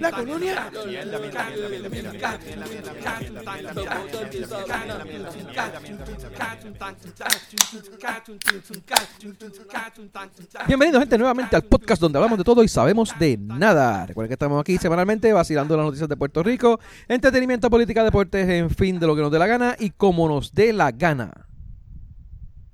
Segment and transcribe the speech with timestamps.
[0.00, 0.70] La colonia.
[10.66, 14.06] Bienvenidos gente nuevamente al podcast donde hablamos de todo y sabemos de nada.
[14.06, 18.70] Recuerden que estamos aquí semanalmente vacilando las noticias de Puerto Rico, entretenimiento, política, deportes, en
[18.70, 21.51] fin, de lo que nos dé la gana y como nos dé la gana.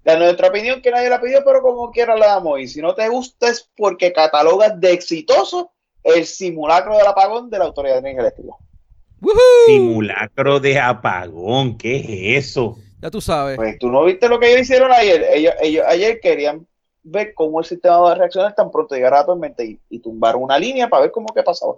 [0.09, 2.59] La nuestra opinión que nadie la pidió, pero como quiera la damos.
[2.61, 5.71] Y si no te gusta es porque catalogas de exitoso
[6.03, 8.55] el simulacro del apagón de la Autoridad de Energía Eléctrica.
[9.67, 11.97] Simulacro de apagón, ¿qué
[12.37, 12.79] es eso?
[13.03, 13.57] Ya tú sabes.
[13.57, 15.27] Pues tú no viste lo que ellos hicieron ayer.
[15.31, 16.67] Ellos, ellos ayer querían
[17.03, 19.99] ver cómo el sistema va a reaccionar tan pronto llegara a la tormenta y, y
[19.99, 21.75] tumbaron una línea para ver cómo que pasaba.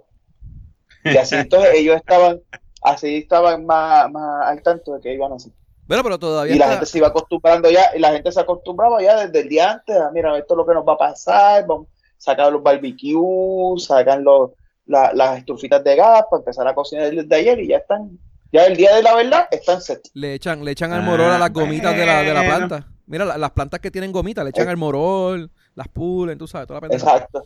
[1.03, 2.39] Y así entonces ellos estaban,
[2.81, 5.51] así estaban más, más al tanto de que iban a hacer.
[5.91, 8.39] Bueno, pero todavía Y la está- gente se iba acostumbrando ya, y la gente se
[8.39, 10.97] acostumbraba ya desde el día antes, a, mira, esto es lo que nos va a
[10.97, 14.51] pasar, vamos a sacar los barbecues, sacan los,
[14.85, 18.17] la- las estufitas de gas para empezar a cocinar desde ayer y ya están,
[18.53, 20.01] ya el día de la verdad están set.
[20.13, 22.87] le echan, le echan al Ah, morol a las gomitas de la, de la planta.
[23.05, 24.71] Mira, la- las plantas que tienen gomitas, le echan Eh.
[24.71, 27.15] al morol, las pulen, tú sabes, toda la pendeja.
[27.17, 27.43] Exacto.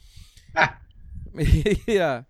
[1.34, 2.28] Mira,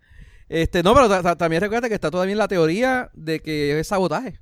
[0.48, 3.78] este, no, pero ta- ta- también recuerda que está todavía en la teoría de que
[3.78, 4.40] es sabotaje.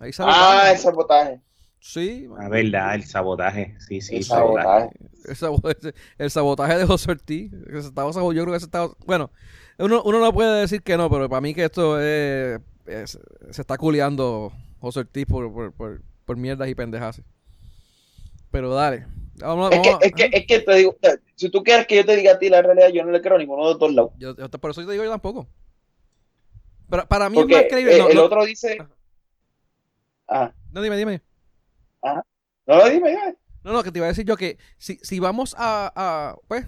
[0.00, 0.40] Hay sabotaje.
[0.42, 1.40] Ah, el sabotaje.
[1.78, 3.74] Sí, La verdad, el sabotaje.
[3.86, 4.90] Sí, sí, El sabotaje.
[5.34, 5.76] sabotaje.
[5.88, 7.50] el, el sabotaje de José Ortiz.
[7.52, 8.92] que se estaba sabo- yo creo que se estaba.
[9.06, 9.30] Bueno,
[9.78, 13.18] uno, uno no puede decir que no, pero para mí que esto es, es-
[13.50, 17.22] se está culeando José Ortiz por, por, por, por mierdas y pendejas.
[18.50, 19.06] Pero dale.
[19.36, 20.96] Vamos, Es que, vamos es, que, es que te digo,
[21.36, 23.36] si tú quieres que yo te diga a ti la realidad, yo no le creo
[23.36, 24.12] a ninguno de los dos lados.
[24.18, 25.46] yo- yo- por eso te digo yo tampoco.
[26.90, 27.96] Pero para mí es Porque más creíble.
[27.96, 28.78] eh, no, el no- otro dice.
[30.30, 31.22] Ah, no, dime, dime.
[32.02, 32.22] no,
[32.66, 33.36] no, dime, dime.
[33.64, 36.66] No, no, que te iba a decir yo que si, si vamos a, a, pues,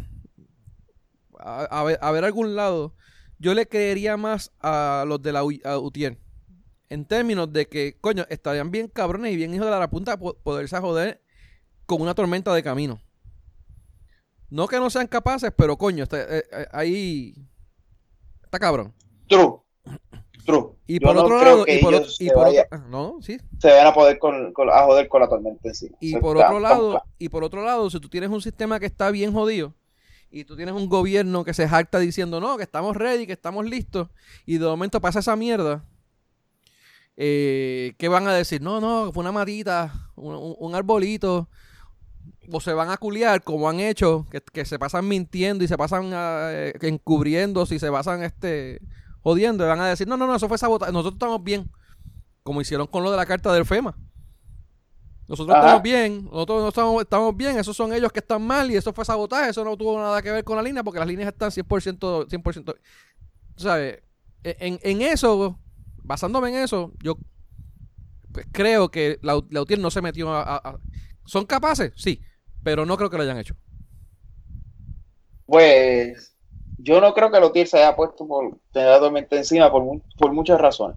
[1.39, 2.95] a, a ver, a ver algún lado,
[3.39, 6.19] yo le creería más a los de la U- a UTIER.
[6.91, 10.35] En términos de que, coño, estarían bien cabrones y bien hijos de la punta po-
[10.43, 11.23] poderse joder
[11.87, 13.01] con una tormenta de camino.
[14.51, 17.35] No que no sean capaces, pero coño, está, eh, eh, ahí
[18.45, 18.95] está cabrón.
[19.29, 19.61] True.
[20.45, 20.71] True.
[20.87, 22.87] Y por otro lado, que y por, ellos otro- y se por vayan- otro- ah,
[22.91, 25.97] no, sí, se van a poder con, con- a joder con la tormenta encima.
[26.01, 28.87] Y por está- otro lado, y por otro lado, si tú tienes un sistema que
[28.87, 29.75] está bien jodido
[30.31, 33.65] y tú tienes un gobierno que se jacta diciendo, "No, que estamos ready, que estamos
[33.67, 34.09] listos"
[34.47, 35.85] y de momento pasa esa mierda,
[37.17, 38.63] eh, ¿qué van a decir?
[38.63, 41.49] No, no, fue una matita, un, arbolito
[42.51, 45.77] o se van a culiar como han hecho, que, que se pasan mintiendo y se
[45.77, 48.81] pasan ah, eh, encubriéndose y se pasan este
[49.23, 51.71] jodiendo y van a decir, "No, no, no, eso fue sabotaje, nosotros estamos bien."
[52.43, 53.97] Como hicieron con lo de la carta del FEMA.
[55.29, 55.61] Nosotros Ajá.
[55.61, 58.93] estamos bien, nosotros no estamos, estamos bien, esos son ellos que están mal y eso
[58.93, 61.51] fue sabotaje, eso no tuvo nada que ver con la línea porque las líneas están
[61.51, 62.75] 100%, 100%.
[63.57, 64.03] Tú ¿Sabes?
[64.45, 65.59] En, en eso,
[66.03, 67.17] basándome en eso, yo
[68.33, 70.79] pues, creo que la, la UTIER no se metió a, a- a-
[71.25, 71.93] ¿Son capaces?
[71.97, 72.21] Sí,
[72.63, 73.55] pero no creo que lo hayan hecho.
[75.47, 76.32] Pues
[76.83, 80.01] yo no creo que los se haya puesto por tener la tormenta encima por, mu-
[80.19, 80.97] por muchas razones.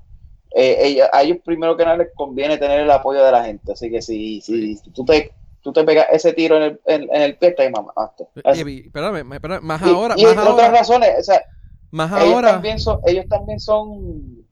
[0.51, 3.73] Eh, ella- a ellos primero que nada les conviene tener el apoyo de la gente,
[3.73, 7.03] así que si, si, si tú te tú te pegas ese tiro en el, en,
[7.11, 8.27] en el pie, te mamaste.
[8.35, 11.43] Y- espérame, me- espérame, más Y- ahora, y más entre otras ahora, razones, o sea,
[11.91, 12.51] más ellos ahora.
[12.51, 14.47] también son, ellos también son,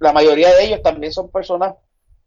[0.00, 1.74] la mayoría de ellos también son personas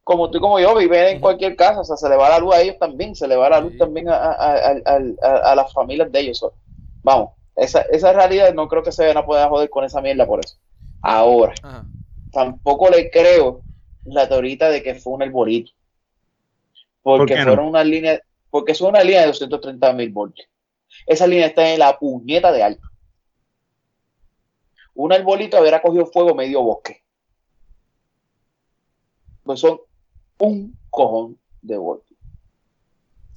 [0.05, 2.39] como tú y como yo, viven en cualquier casa, o sea, se le va la
[2.39, 3.77] luz a ellos también, se le va la luz Sí.
[3.77, 6.45] también a, a, a, a- a- a las familias de ellos.
[7.03, 10.27] vamos, esa, esa realidad no creo que se vayan a poder joder con esa mierda
[10.27, 10.57] por eso.
[11.01, 11.85] Ahora, Ajá.
[12.31, 13.63] tampoco le creo
[14.05, 15.71] la teorita de que fue un herbolito.
[17.01, 17.43] ¿Por Porque no?
[17.45, 20.47] fueron una línea, porque es una línea de 230 mil voltios.
[21.05, 22.87] Esa línea está en la puñeta de alto.
[24.93, 27.03] Un arbolito habrá cogido fuego medio bosque.
[29.43, 29.79] Pues son
[30.39, 32.06] un cojón de voltios.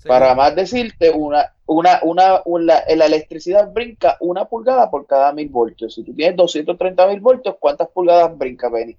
[0.00, 0.08] Sí.
[0.08, 5.50] Para más decirte, una, una, una, una- la electricidad brinca una pulgada por cada mil
[5.50, 5.94] voltios.
[5.94, 8.96] Si tú tienes 230 mil voltios, ¿cuántas pulgadas brinca, Benny?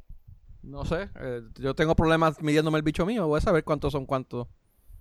[0.61, 4.05] No sé, eh, yo tengo problemas midiéndome el bicho mío, voy a saber cuántos son
[4.05, 4.47] cuántos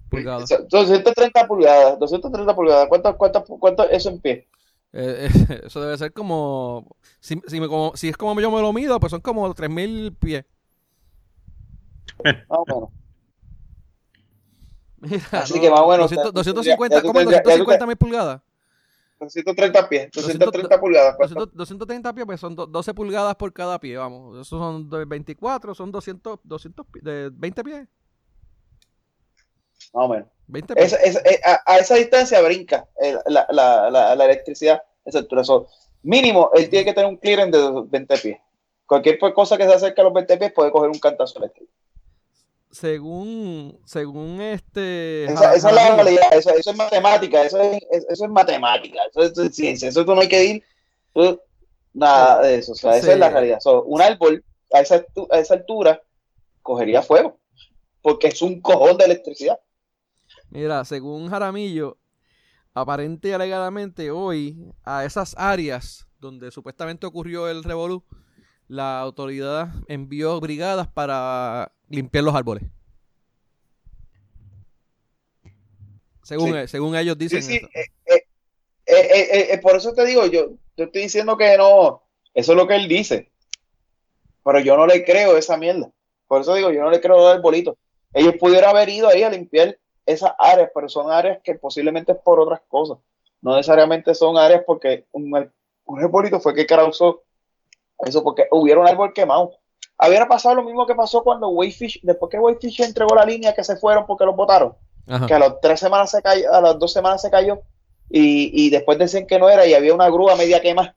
[0.08, 0.48] pulgadas.
[0.48, 4.48] So- 230 pulgadas, 230 pulgadas, ¿cuánto, cuánto, cuánto eso en pie?
[4.94, 8.62] Eh, eh, eso debe ser como si, si, me- como- si es como yo me
[8.62, 10.46] lo mido, pues son como 3000 pies.
[12.24, 12.88] Más o menos.
[15.00, 17.18] Mira, Así que más o menos, 200 ya- 250, ya tú ¿cómo?
[17.20, 18.40] tendrías- ya tú 250 mil pulgadas.
[19.20, 21.16] 230 pies, 230 pulgadas.
[21.16, 21.34] ¿cuánto?
[21.46, 24.34] 200 230 pies, pues son do- 12 pulgadas por cada pie, vamos.
[24.36, 27.86] Esos son de 24, son 200, 200 pi- de 20 pies.
[29.92, 30.28] más o menos.
[30.46, 30.92] 20 pies.
[30.92, 34.82] Esa- esa- eh, a, a esa distancia brinca eh, la, la, la, la electricidad.
[35.04, 35.42] Esa altura.
[35.44, 35.66] So,
[36.02, 38.38] mínimo, él tiene que tener un clearance de 20 pies.
[38.86, 41.72] Cualquier cosa que se acerque a los 20 pies puede coger un cantazo eléctrico.
[42.70, 45.24] Según, según este...
[45.24, 49.00] Esa, esa es la realidad, eso, eso es matemática, eso es, es- eso es matemática,
[49.10, 50.64] eso es, es ciencia, eso tú no hay que ir,
[51.12, 51.40] tú-
[51.92, 53.12] nada de eso, o sea, esa Sí.
[53.12, 53.58] es la realidad.
[53.60, 56.00] So, un árbol a esa, a esa altura
[56.62, 57.40] cogería fuego,
[58.02, 59.58] porque es un cojón de electricidad.
[60.50, 61.98] Mira, según Jaramillo,
[62.72, 68.04] aparente y alegadamente hoy a esas áreas donde supuestamente ocurrió el revolú,
[68.70, 72.62] la autoridad envió brigadas para limpiar los árboles.
[76.22, 76.56] Según, Sí.
[76.56, 77.42] e- según ellos dicen.
[77.42, 77.56] sí,
[78.06, 78.22] eh,
[78.86, 82.68] eh, eh, por eso te digo, yo te estoy diciendo que no, eso es lo
[82.68, 83.32] que él dice,
[84.44, 85.90] pero yo no le creo esa mierda.
[86.28, 87.76] Por eso digo, yo no le creo al arbolito.
[88.12, 89.76] Ellos pudieran haber ido ahí a limpiar
[90.06, 92.98] esas áreas, pero son áreas que posiblemente es por otras cosas.
[93.42, 95.50] No necesariamente son áreas porque un,
[95.86, 97.24] un arbolito fue que causó
[98.04, 99.52] eso, porque hubiera un árbol quemado.
[100.06, 103.62] Hubiera pasado lo mismo que pasó cuando Wayfish, después que Wayfish entregó la línea que
[103.64, 104.74] se fueron porque los votaron
[105.26, 107.60] que a las tres semanas se cayó, a las dos semanas se cayó
[108.08, 110.94] y, y después decían que no era y había una grúa media quema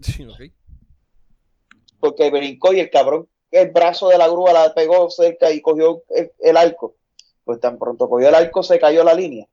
[0.00, 0.52] Sí, ok.
[2.00, 6.02] porque brincó y el cabrón el brazo de la grúa la pegó cerca y cogió
[6.08, 6.96] el, el arco.
[7.44, 9.46] Pues tan pronto cogió el arco se cayó la línea.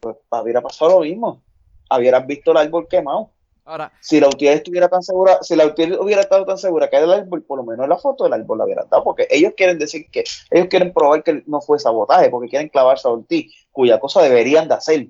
[0.00, 1.42] Pues hubiera pasado lo mismo.
[1.90, 3.30] Hubieras visto el árbol quemado
[3.64, 6.96] Ahora, si la UTI estuviera tan segura si la UTI hubiera estado tan segura que
[6.96, 9.52] era el árbol por lo menos la foto del árbol la hubieran dado porque ellos
[9.56, 13.52] quieren decir que ellos quieren probar que no fue sabotaje porque quieren clavarse a Ortiz
[13.70, 15.06] cuya cosa deberían de hacer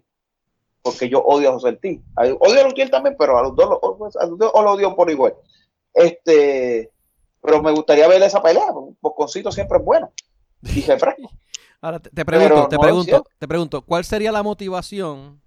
[0.83, 2.01] porque yo odio a José Ortiz.
[2.17, 4.97] Odio a Lutiel también, pero a los dos, lo- pues, a los dos lo odio
[4.97, 5.33] por igual.
[5.95, 6.91] Este,
[7.41, 10.11] pero me gustaría ver esa pelea, porque Bosconcito siempre es bueno.
[10.75, 11.31] Y refresco.
[11.81, 15.41] ahora te, te pregunto, Pero te no pregunto, te pregunto, ¿cuál sería la motivación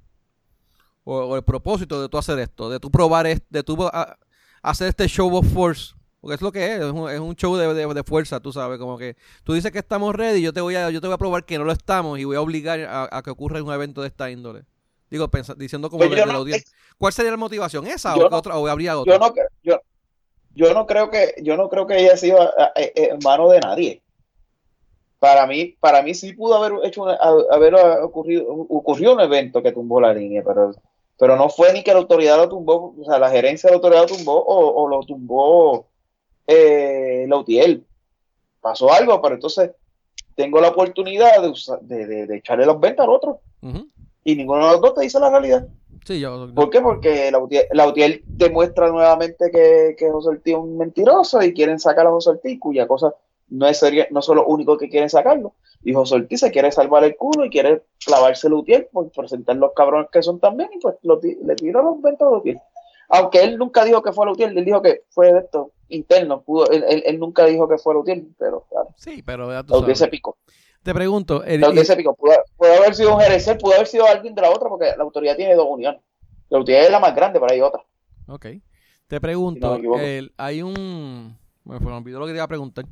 [1.05, 4.17] o, o el propósito de tú hacer esto, de tú probar esto, de tú a-
[4.61, 5.93] hacer este show of force?
[6.19, 8.51] Porque es lo que es, es un, es un show de, de- de fuerza, tú
[8.51, 11.13] sabes, como que tú dices que estamos ready, yo te voy a, yo te voy
[11.13, 13.71] a probar que no lo estamos y voy a obligar a, a que ocurra un
[13.71, 14.65] evento de esta índole.
[15.09, 16.69] Digo, pensa- diciendo como Pues de, de la no- audiencia.
[16.97, 17.85] ¿Cuál sería la motivación?
[17.85, 19.13] ¿Esa o, no- otra, o habría otra?
[19.13, 19.79] Yo no, yo,
[20.55, 23.59] yo no creo que, yo no creo que haya sido a- a- en mano de
[23.59, 24.01] nadie.
[25.19, 27.17] Para mí, para mí sí pudo haber hecho una-
[27.51, 30.71] haber ocurrido, ocurrió un evento que tumbó la línea, pero,
[31.17, 33.75] pero no fue ni que la autoridad lo tumbó, o sea, la gerencia de la
[33.77, 35.87] autoridad lo tumbó o, o lo tumbó
[36.47, 37.85] eh, la UTIEL.
[38.61, 39.71] Pasó algo, pero entonces
[40.35, 43.41] tengo la oportunidad de, usar- de, de- de echarle los ventas al otro.
[44.23, 45.67] Y ninguno de los dos te dice la realidad.
[46.05, 46.47] Sí, yo.
[46.53, 46.81] ¿Por qué?
[46.81, 51.53] Porque la UTIEL, la UTIEL demuestra nuevamente que, que José Ortiz es un mentiroso y
[51.53, 53.13] quieren sacar a José Ortiz, cuya cosa
[53.49, 55.53] no es seria- no son los únicos que quieren sacarlo.
[55.83, 59.55] Y José Ortiz se quiere salvar el culo y quiere clavarse la UTIEL por presentar
[59.57, 62.59] los cabrones que son también y pues lo le tiró los ventas a la UTIEL.
[63.09, 66.41] Aunque él nunca dijo que fue la UTIEL, él dijo que fue de esto interno,
[66.41, 69.61] pudo, él, él- él nunca dijo que fue la UTIEL, pero claro, Sí, pero ya
[69.63, 69.99] tú la UTIEL sabes.
[69.99, 70.37] se picó.
[70.81, 72.15] Te pregunto, el- La UTIEL se picó.
[72.15, 75.03] Pudo, pudo haber sido un gerecer, pudo haber sido alguien de la otra, porque la
[75.03, 76.01] autoridad tiene dos uniones.
[76.49, 77.83] La UTIEL es la más grande, pero hay otra.
[78.27, 78.47] Ok.
[79.07, 81.37] Te pregunto, Si no el- hay un...
[81.63, 82.85] Fue- me olvidó lo que te iba a preguntar.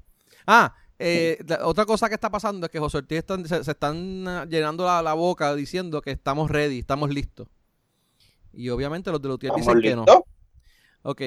[0.46, 3.72] Ah, eh, la- otra cosa que está pasando es que José Ortiz están- se, se
[3.72, 7.48] están ah, llenando la, la boca diciendo que estamos ready, estamos listos.
[8.54, 10.06] Y obviamente los de Lutier ¿Estamos dicen que no.
[11.02, 11.22] Ok,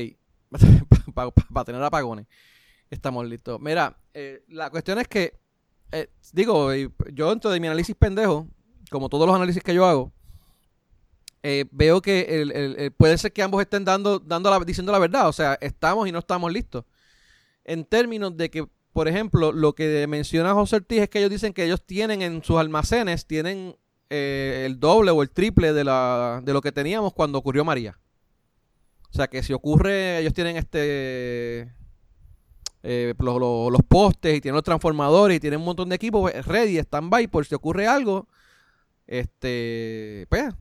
[1.15, 2.27] para tener apagones.
[2.89, 3.61] Estamos listos.
[3.61, 5.39] Mira, eh, la cuestión es que,
[5.93, 6.73] eh, digo,
[7.13, 8.47] yo dentro de mi análisis pendejo,
[8.91, 10.13] como todos los análisis que yo hago,
[11.71, 14.99] veo que el- el- el- puede ser que ambos estén dando, dando la- diciendo la
[14.99, 15.29] verdad.
[15.29, 16.85] O sea, estamos y no estamos listos.
[17.65, 21.53] En términos de que, por ejemplo, lo que menciona José Ortiz es que ellos dicen
[21.53, 23.77] que ellos tienen en sus almacenes, tienen
[24.09, 27.99] eh, el doble o el triple de, la, de lo que teníamos cuando ocurrió María.
[29.11, 31.71] O sea, que si ocurre, ellos tienen este
[32.83, 36.23] eh, los, los- los postes y tienen los transformadores y tienen un montón de equipos
[36.31, 38.27] pues, ready, stand-by, por si ocurre algo,
[39.07, 40.55] este, pues,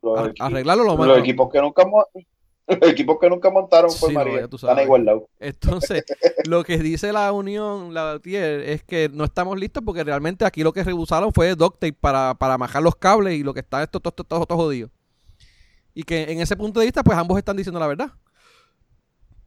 [0.00, 1.18] Los, arreglarlo lo los más.
[1.18, 2.24] equipos que nunca mo- los
[2.82, 4.48] equipos que nunca montaron fue Sí, no, María.
[4.48, 5.24] tú Están igualados.
[5.38, 6.04] Entonces,
[6.46, 10.62] lo que dice la Unión, la TIER, es que no estamos listos porque realmente aquí
[10.62, 13.82] lo que rebusaron fue duct tape para, para majar los cables y lo que está
[13.82, 14.90] esto, todo, todo, todo, jodido.
[15.94, 18.12] Y que en ese punto de vista, pues ambos están diciendo la verdad.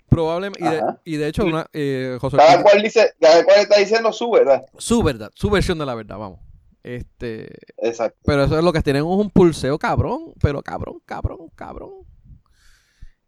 [0.10, 1.02] Probablemente, y de, Ajá.
[1.06, 4.30] y de hecho, una, eh, José Cada Ortiz- cual dice, cada cual está diciendo su
[4.30, 4.64] verdad.
[4.78, 6.40] su verdad, su versión de la verdad, vamos.
[6.84, 8.20] Este, Exacto.
[8.26, 11.92] pero eso es lo que tienen es un pulseo cabrón, pero cabrón, cabrón, cabrón.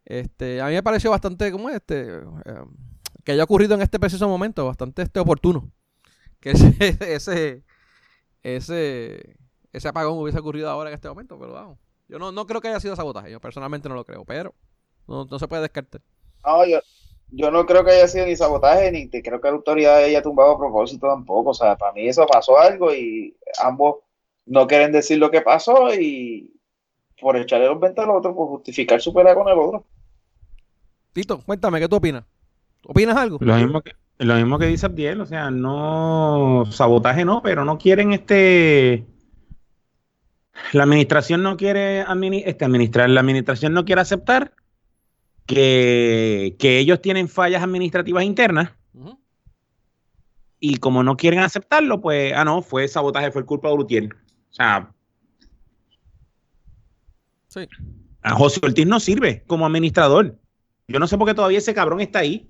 [0.06, 2.64] Este, a mí me pareció bastante como este eh,
[3.24, 5.70] que haya ocurrido en este preciso momento, bastante este oportuno.
[6.40, 6.50] Que
[7.00, 7.64] ese
[8.42, 9.36] ese
[9.72, 11.78] ese apagón hubiese ocurrido ahora en este momento, pero vamos.
[12.08, 14.54] Yo no, no creo que haya sido sabotaje, yo personalmente no lo creo, pero
[15.08, 16.00] no, no se puede descartar.
[16.44, 16.78] No, yo,
[17.30, 20.22] yo no creo que haya sido ni sabotaje, ni te creo que la autoridad haya
[20.22, 21.50] tumbado a propósito tampoco.
[21.50, 23.96] O sea, para mí eso pasó algo y ambos
[24.44, 26.52] no quieren decir lo que pasó y
[27.20, 29.84] por echarle los ventas al otro, por justificar su pelea con el otro.
[31.16, 32.24] Tito, cuéntame, ¿qué tú opinas?
[32.84, 33.38] ¿Opinas algo?
[33.40, 37.78] Lo mismo que, lo mismo que dice Abdiel, o sea, no sabotaje no, pero no
[37.78, 39.06] quieren este
[40.74, 44.52] la administración no quiere admini- este, administrar, la administración no quiere aceptar
[45.46, 48.72] que, que ellos tienen fallas administrativas internas
[50.60, 54.12] y como no quieren aceptarlo, pues, ah, no, fue sabotaje, fue culpa de Urutiel.
[54.50, 54.92] O sea,
[57.48, 57.66] Sí.
[58.20, 60.38] a José Ortiz no sirve como administrador.
[60.88, 62.48] Yo no sé por qué todavía ese cabrón está ahí.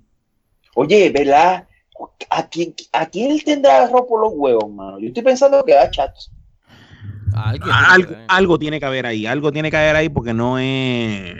[0.75, 1.67] Oye, ¿verdad?
[2.29, 4.99] ¿A quién, ¿A quién él tendrá arroz por los huevos, mano?
[4.99, 6.31] Yo estoy pensando que a chats.
[7.35, 10.33] Alguien Algo, tiene que- algo tiene que haber ahí, algo tiene que haber ahí porque
[10.33, 11.33] no es...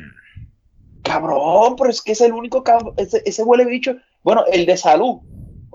[1.04, 3.96] Cabrón, pero es que es el único cabrón, ese, ese huele bicho.
[4.24, 5.20] Bueno, el de salud,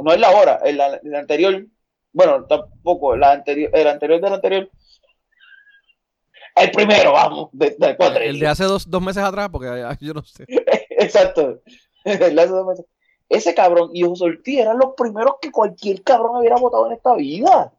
[0.02, 1.64] no es la hora, el, el anterior,
[2.12, 4.70] bueno, tampoco, la anterior, el anterior del anterior.
[6.54, 8.20] El primero, vamos, de, de cuatro.
[8.22, 10.44] El de hace dos, dos meses atrás, porque yo no sé.
[11.02, 11.60] Exacto.
[13.28, 17.14] Ese cabrón y José Ortiz eran los primeros que cualquier cabrón hubiera votado en esta
[17.14, 17.72] vida.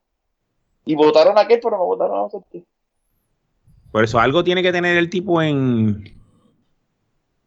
[0.85, 2.63] Y votaron a aquel, pero no votaron a José Ortiz.
[3.91, 6.19] Por eso algo tiene que tener el tipo en...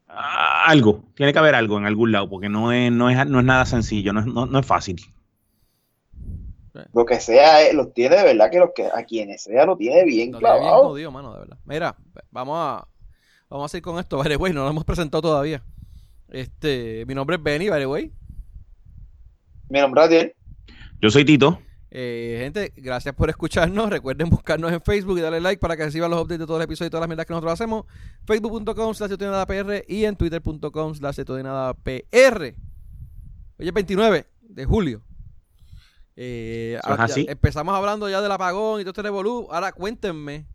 [0.09, 3.41] Ah, algo, tiene que haber algo en algún lado porque no es, no es, no
[3.41, 5.01] es nada sencillo, no es, no, no es fácil.
[6.93, 9.77] Lo que sea, eh, los tiene de verdad que los que a quienes sea lo
[9.77, 10.89] tiene bien Lo tiene bien clavado.
[10.91, 11.59] jodido, mano, de verdad.
[11.65, 11.97] Mira,
[12.31, 12.89] vamos a
[13.49, 15.63] vamos a seguir con esto, the way, no lo hemos presentado todavía.
[16.29, 18.13] Este, mi nombre es Benny, the way.
[19.69, 20.35] Mi nombre es Adiel.
[21.01, 21.61] Yo soy Tito.
[21.91, 23.89] Eh, gente, gracias por escucharnos.
[23.91, 26.65] Recuerden buscarnos en Facebook y darle like para que reciban los updates de todos los
[26.65, 27.85] episodios y todas las mierdas que nosotros hacemos.
[28.27, 29.13] Facebook.com slash
[29.47, 31.21] PR y en Twitter.com slash
[31.83, 32.55] PR.
[33.59, 35.03] Hoy es 29 de julio.
[36.17, 37.27] Eh, Eso es ya así.
[37.29, 39.49] empezamos hablando ya del apagón y todo este revolú.
[39.51, 40.47] Ahora cuéntenme.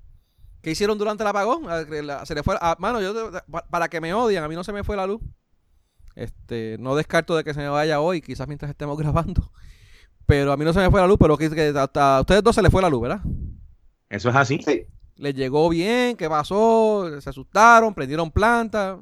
[0.61, 1.63] ¿Qué hicieron durante el apagón?
[1.67, 3.31] Ah, Se le fue, ah, mano, yo
[3.69, 5.21] para que me odian, a mí no se me fue la luz.
[6.15, 9.51] Este, no descarto de que se me vaya hoy, quizás mientras estemos grabando.
[10.25, 12.43] Pero a mí no se me fue la luz, pero que, que hasta a ustedes
[12.43, 13.21] dos se les fue la luz, ¿verdad?
[14.09, 14.59] Eso es así.
[14.65, 14.85] Sí.
[15.15, 17.19] Les llegó bien, ¿qué pasó?
[17.21, 18.99] Se asustaron, prendieron planta.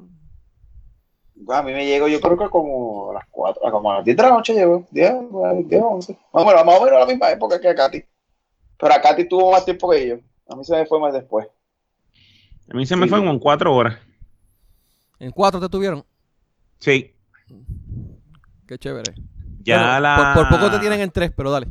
[1.48, 4.16] A mí me llegó, yo creo que como a las 4, como a las 10
[4.16, 4.86] de la noche llegó.
[4.90, 5.14] 10,
[5.66, 6.18] 10 11.
[6.32, 8.04] Más o menos, más o menos a la misma época que a Katy.
[8.78, 10.16] Pero a Katy tuvo más tiempo que yo.
[10.50, 11.46] A mí se me fue más después.
[12.70, 13.10] A mí se me Sí.
[13.10, 13.98] fue como en cuatro horas.
[15.18, 16.04] En cuatro te tuvieron.
[16.78, 17.14] Sí.
[18.66, 19.14] Qué chévere.
[19.62, 20.32] Ya Bueno, la...
[20.34, 21.68] por, por poco te tienen en tres, pero dale.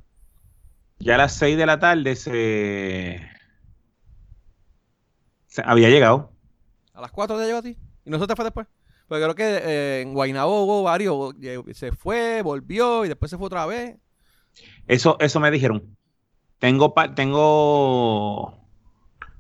[1.00, 3.22] Ya a las seis de la tarde se...
[5.48, 6.32] se había llegado.
[6.94, 7.78] A las cuatro te llegó a ti.
[8.06, 8.68] ¿Y no se te fue después?
[9.08, 11.34] Porque creo que eh, en Guaynabo hubo varios.
[11.42, 13.98] eh, Se fue, volvió y después se fue otra vez.
[14.88, 15.98] Eso, eso me dijeron.
[16.60, 18.60] Tengo, pa- tengo,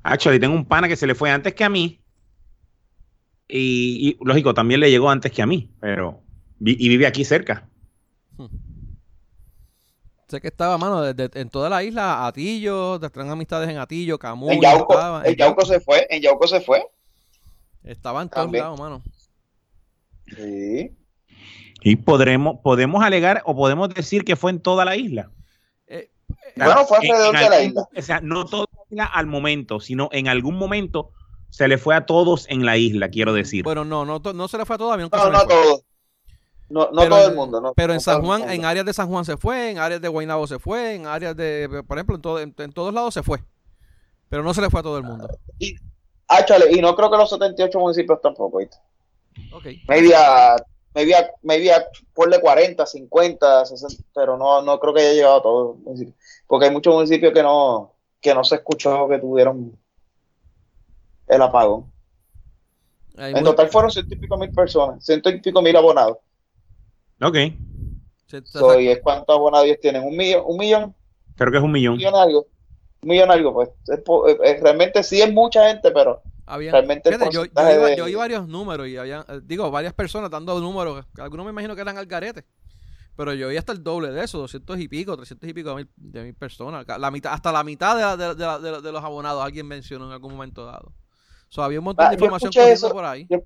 [0.04, 2.02] actually, tengo un pana que se le fue antes que a mí.
[3.48, 6.22] Y, y, lógico, también le llegó antes que a mí, pero,
[6.60, 7.68] vi- y vive aquí cerca.
[10.28, 14.54] Sé que estaba, mano, desde- en toda la isla, Atillo, traen amistades en Atillo, Camuy,
[14.56, 16.86] En Yauco, estaba- en Yauco se fue, en Yauco se fue.
[17.84, 19.02] Estaba en todos lados, mano.
[20.28, 20.92] Sí.
[21.82, 25.32] Y podremos, podemos alegar o podemos decir que fue en toda la isla.
[25.88, 26.12] Eh,
[26.56, 27.88] Bueno, fue En- alrededor en de la isla.
[27.96, 31.12] O sea, no toda la isla al momento, sino en algún momento
[31.50, 33.64] se le fue a todos en la isla, quiero decir.
[33.64, 35.48] bueno, no, no, se le fue a todo, aunque No, se no fue.
[35.48, 35.82] todo.
[36.70, 37.62] No, no Pero todo el mundo.
[37.62, 40.02] No, Pero en no San Juan, en áreas de San Juan se fue, en áreas
[40.02, 43.14] de Guaynabo se fue, en áreas de, por ejemplo, en, todo- en, en todos lados
[43.16, 43.40] se fue.
[44.30, 45.28] Pero no se le fue a todo el mundo.
[46.28, 48.78] Ah, chale, y no creo que los 78 municipios tampoco, ¿viste?
[49.52, 49.66] Ok.
[49.88, 50.56] Maybe a,
[50.94, 55.38] maybe a, maybe a ponle 40, 50, 60, pero no, no creo que haya llegado
[55.38, 56.16] a todos los municipios.
[56.46, 59.78] Porque hay muchos municipios que no, que no se escuchó que tuvieron
[61.28, 61.92] el apagón.
[63.18, 66.18] Hay En total fueron ciento y pico mil personas, ciento y pico mil abonados.
[67.22, 67.36] Ok,
[68.46, 70.04] So, ¿Y es cuántos abonados ellos tienen?
[70.04, 70.44] ¿Un millón?
[70.46, 70.96] ¿Un millón?
[71.36, 71.98] creo que es un ¿Un millón.
[71.98, 72.48] millón algo?
[73.02, 73.70] Un millón algo, pues.
[73.88, 77.76] Es eh, eh, realmente sí es mucha gente, pero había- realmente fíjate, yo, yo porcentaje
[77.76, 81.06] iba- de- yo oí varios números y había, eh, digo, varias personas dando números.
[81.18, 82.46] Algunos me imagino que eran al garete.
[83.20, 85.76] Pero yo oí hasta el doble de eso, 200 y pico, 300 y pico de
[85.76, 86.86] mil, de mil personas.
[86.88, 89.44] La mitad, hasta la mitad de, la- de, de la- de la- de los abonados
[89.44, 90.94] alguien mencionó en algún momento dado.
[91.50, 92.92] So, había un montón Ah, de yo información corriendo eso.
[92.96, 93.28] por ahí.
[93.30, 93.42] yo O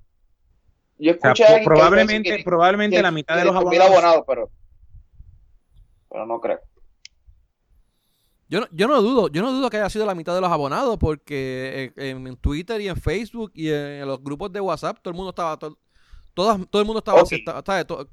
[1.20, 3.92] sea, escuché probablemente, que- probablemente que- la mitad de los 10.000 abonados.
[4.04, 4.50] abonados, pero,
[6.08, 6.60] pero no creo.
[8.48, 10.40] Yo Yo no, yo no dudo, yo no dudo que haya sido la mitad de
[10.40, 14.98] los abonados, porque en, en Twitter y en Facebook y en, los grupos de WhatsApp
[15.02, 15.76] todo el mundo estaba, to-
[16.32, 17.32] todas, todo el mundo estaba, Ok.
[17.32, 18.08] estaba- estaba- to-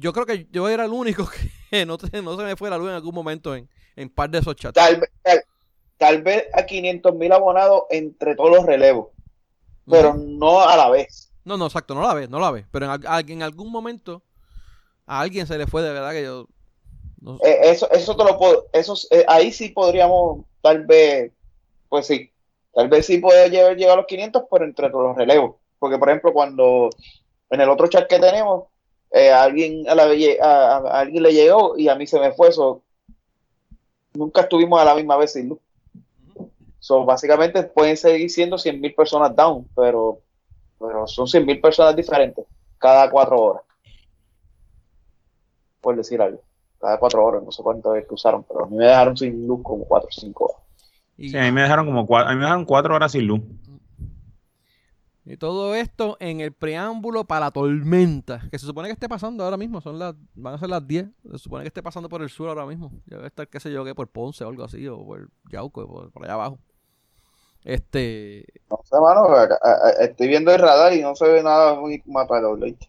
[0.00, 1.28] yo creo que yo era el único
[1.70, 4.30] que no, se- no se me fue la luz en algún momento en, en par
[4.30, 4.74] de esos chats.
[4.74, 5.42] Tal, vez- tal,
[5.98, 9.08] tal vez a 500 mil abonados entre todos los relevos,
[9.88, 11.32] pero no a la vez.
[11.44, 12.66] No, no, exacto, no la ves, no la ves.
[12.70, 14.22] Pero en, en algún momento
[15.06, 16.48] a alguien se le fue de verdad que yo.
[17.20, 17.38] no.
[17.40, 21.32] Eh, eso, eso te lo puedo, eso, eh, ahí sí podríamos, tal vez,
[21.88, 22.32] pues sí,
[22.72, 25.56] tal vez sí puede llegar, llegar a los 500, pero entre todos los relevos.
[25.78, 26.90] Porque, por ejemplo, cuando
[27.50, 28.66] en el otro chat que tenemos,
[29.10, 32.82] eh, alguien, a, la, a, alguien le llegó y a mí se me fue eso.
[34.14, 35.58] Nunca estuvimos a la misma vez sin luz.
[36.78, 40.20] So, básicamente pueden seguir siendo 100 mil personas down, pero,
[40.78, 42.44] pero son 100 mil personas diferentes
[42.78, 43.62] cada cuatro horas.
[45.80, 46.40] Por decir algo.
[46.80, 49.46] Cada cuatro horas, no sé cuánto es que usaron, pero a mí me dejaron sin
[49.46, 50.62] luz como cuatro o cinco horas.
[51.16, 53.40] Sí, a mí me dejaron como cuatro, a mí me dejaron cuatro horas sin luz.
[55.30, 59.44] Y todo esto en el preámbulo para la tormenta, que se supone que esté pasando
[59.44, 62.22] ahora mismo, son las, van a ser las 10, se supone que esté pasando por
[62.22, 64.64] el sur ahora mismo, ya debe estar, qué sé yo, que por Ponce o algo
[64.64, 66.58] así, o por Yauco, por, por allá abajo.
[67.64, 71.42] Este, No sé, mano, acá- a- a- estoy viendo el radar y no se ve
[71.42, 72.02] nada muy.
[72.06, 72.88] ¿oíste?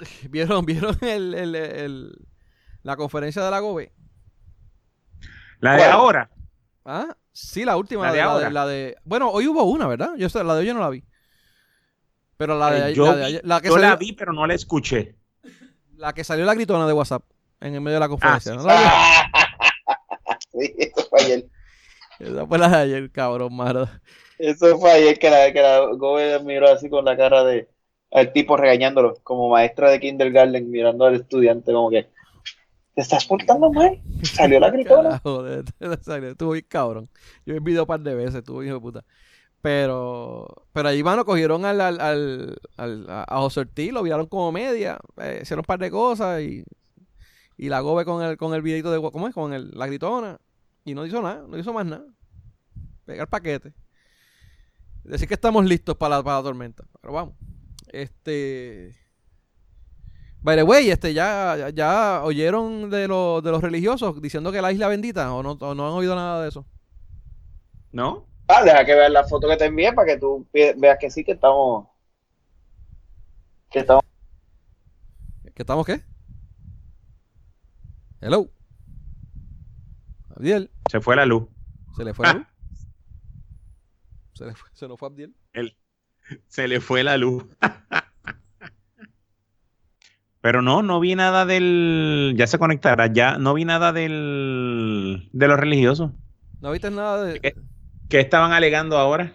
[0.30, 2.26] ¿vieron, vieron el, el- el-
[2.82, 3.92] la conferencia de la GOBE?
[5.60, 6.30] La de ahora.
[6.84, 8.50] Ah, sí, la última, La de de, la de- ahora.
[8.50, 10.10] la de- bueno, hoy hubo una, ¿verdad?
[10.16, 11.04] Yo la de hoy yo no la vi.
[12.36, 13.96] Pero la de, Eh, ayer- yo la, de vi- ayer- la que Yo salió, la
[13.96, 15.14] vi, pero no la escuché.
[15.96, 17.22] la que salió la gritona de WhatsApp
[17.60, 18.52] en el medio de la conferencia.
[18.52, 18.90] sí, ¿no la vio?
[20.52, 21.44] Sí, eso fue ayer.
[22.18, 23.88] Esa fue la de ayer, cabrón, mano.
[24.38, 27.68] Eso fue ayer que la, que la Gobe miró así con la cara de
[28.10, 32.08] al tipo regañándolo, como maestra de kindergarten mirando al estudiante como que
[32.94, 34.00] ¿te estás portando mal?
[34.22, 35.20] Salió la gritona.
[36.02, 37.08] Salió, estuvo bien cabrón.
[37.46, 39.04] Yo el video un par de veces, estuvo hijo de puta.
[39.62, 44.52] Pero, pero ahí, mano, cogieron al, al, al, al- a José Ortiz, lo vieron como
[44.52, 46.64] media, eh, hicieron un par de cosas y,
[47.58, 49.34] y la gobe con el, con el videito de, ¿cómo es?
[49.34, 50.40] Con el, la gritona.
[50.84, 52.06] Y no hizo nada, no hizo más nada.
[53.06, 53.74] Pegar paquete.
[55.04, 56.84] Decir que estamos listos para la, para la tormenta.
[57.00, 57.34] Pero vamos.
[57.88, 58.94] Este.
[60.42, 64.72] By the way, este, ya, ya, oyeron de, los de los religiosos diciendo que la
[64.72, 66.66] isla bendita o no, o no han oído nada de eso.
[67.92, 68.26] ¿No?
[68.48, 71.10] Ah, deja que veas la foto que te envié para que tú ve- veas que
[71.10, 71.86] sí que estamos
[73.70, 74.02] que estamos
[75.54, 76.02] ¿Que estamos qué?
[78.20, 78.50] Hello.
[80.36, 80.70] Abdiel.
[80.90, 81.48] Se fue la luz.
[81.96, 82.46] ¿Se le fue la luz?
[84.34, 85.36] ¿Se, le fue, se nos fue Abdiel?
[86.46, 87.44] Se le fue la luz.
[90.42, 92.34] Pero no, no vi nada del.
[92.36, 95.28] Ya se conectará, ya no vi nada del.
[95.32, 96.12] de los religiosos.
[96.60, 97.40] ¿No viste nada de...?
[97.40, 97.54] ¿Qué?
[98.08, 99.32] ¿Qué estaban alegando ahora?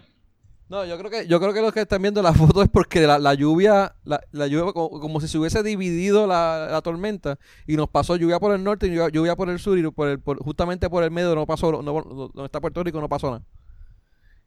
[0.68, 3.06] No, yo creo que yo creo que los que están viendo la foto es porque
[3.06, 7.38] la, la lluvia, la, la lluvia como, como si se hubiese dividido la, la tormenta
[7.68, 10.08] y nos pasó lluvia por el norte y lluvia, lluvia por el sur y por
[10.08, 13.30] el, por- justamente por el medio no pasó, no, donde está Puerto Rico no pasó
[13.30, 13.44] nada.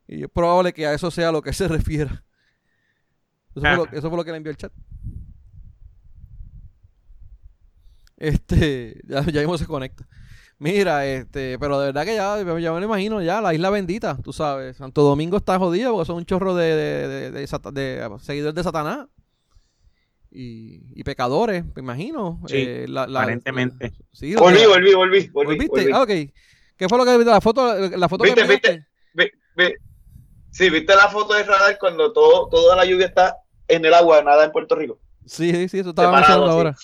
[0.08, 2.24] Y es probable que a eso sea a lo que se refiera.
[3.56, 4.74] Eso fue, lo, eso fue lo que le envió el chat.
[8.19, 10.08] Este, ya, ya mismo se conecta.
[10.60, 14.17] Mira, este, pero de verdad que ya, ya me lo imagino, ya, la isla bendita,
[14.21, 14.75] tú sabes.
[14.75, 18.55] Santo Domingo está jodido porque son un chorro de, de, de- de sata- de seguidores
[18.55, 19.08] de Satanás.
[20.32, 22.41] Y, y pecadores, me imagino.
[22.45, 23.93] Sí, Eh, la- la- aparentemente.
[24.12, 25.69] sí, volví, que- volví, volví, volví, ¿Volviste?
[25.69, 25.91] volví.
[25.93, 26.34] Ah, ok.
[26.77, 27.32] ¿Qué fue lo que viste?
[27.32, 28.86] La foto, la foto que ¿Viste, me viste?
[29.13, 29.75] Ve- ve-
[30.51, 34.21] Sí, ¿viste la foto de radar cuando todo, toda la lluvia está en el agua,
[34.23, 34.99] nada en Puerto Rico?
[35.25, 36.75] Sí, sí, sí, eso estaba así, ahora.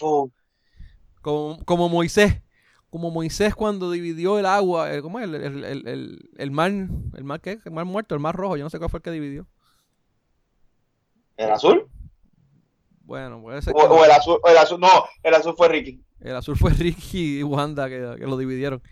[1.26, 2.40] Como, como Moisés.
[2.92, 4.94] Como Moisés cuando dividió el agua.
[4.94, 5.26] eh, ¿Cómo es?
[5.26, 6.70] El, el, el, el, el mar.
[6.72, 7.58] ¿El mar qué?
[7.66, 8.58] El mar muerto, el mar rojo.
[8.58, 9.48] Yo no sé cuál fue el que dividió.
[11.36, 11.88] ¿El azul?
[13.02, 15.68] Bueno, puede ser O, que- o el azul, o el azul, no, el azul fue
[15.68, 16.00] Ricky.
[16.20, 18.84] El azul fue Ricky y Wanda que, que lo dividieron.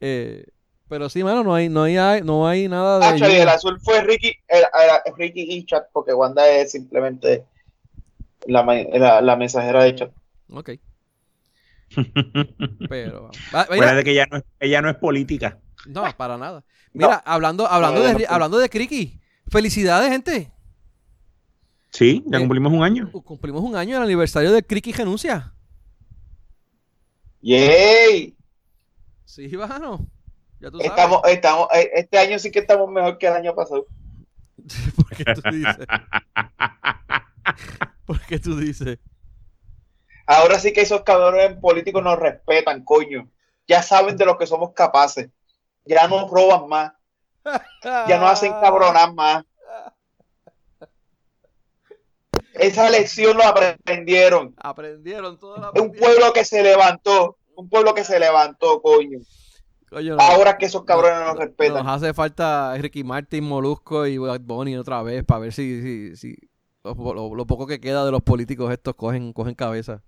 [0.00, 0.44] Eh,
[0.88, 3.06] pero sí, mano, no hay, no hay, no hay nada de.
[3.06, 7.44] Actually, el azul fue Ricky, era, era Ricky y Chat, porque Wanda es simplemente
[8.46, 10.10] la, la, la mensajera de Chat.
[10.50, 10.70] Ok.
[12.88, 13.30] Pero.
[13.52, 15.58] ah, mira, de que ella no, es, ella no es política.
[15.86, 16.64] no, para nada.
[16.92, 18.24] Mira, hablando, hablando, No, de, no, no.
[18.28, 19.20] hablando de Criqui.
[19.50, 20.50] Felicidades, gente.
[21.90, 23.10] Sí, ya Eh, cumplimos un año.
[23.12, 25.52] Cumplimos un año del aniversario de Criqui Renuncia.
[27.42, 28.36] ¡Yay!
[29.24, 30.06] Sí, mano.
[30.60, 30.90] Ya tú sabes.
[30.90, 33.86] Estamos, estamos, eh, este año sí que estamos mejor que el año pasado.
[34.96, 35.86] ¿Por qué tú dices?
[38.06, 38.98] ¿Por qué tú dices?
[40.26, 43.28] Ahora sí que esos cabrones políticos nos respetan, coño.
[43.66, 45.28] ya saben de lo que somos capaces.
[45.86, 46.92] Ya no roban más,
[48.08, 49.44] ya no hacen cabronar más.
[52.54, 54.54] Esa lección lo aprendieron.
[54.58, 55.56] Aprendieron todo.
[55.74, 59.18] lo Un pueblo que se levantó, un pueblo que se levantó, coño.
[59.90, 61.84] Coño, no- Ahora que esos cabrones no nos respetan.
[61.84, 66.16] Nos hace falta Ricky Martin, Molusco y Bad Bunny otra vez para ver si, si,
[66.16, 66.36] si
[66.84, 70.02] lo, lo- lo poco que queda de los políticos estos cogen, cogen cabeza.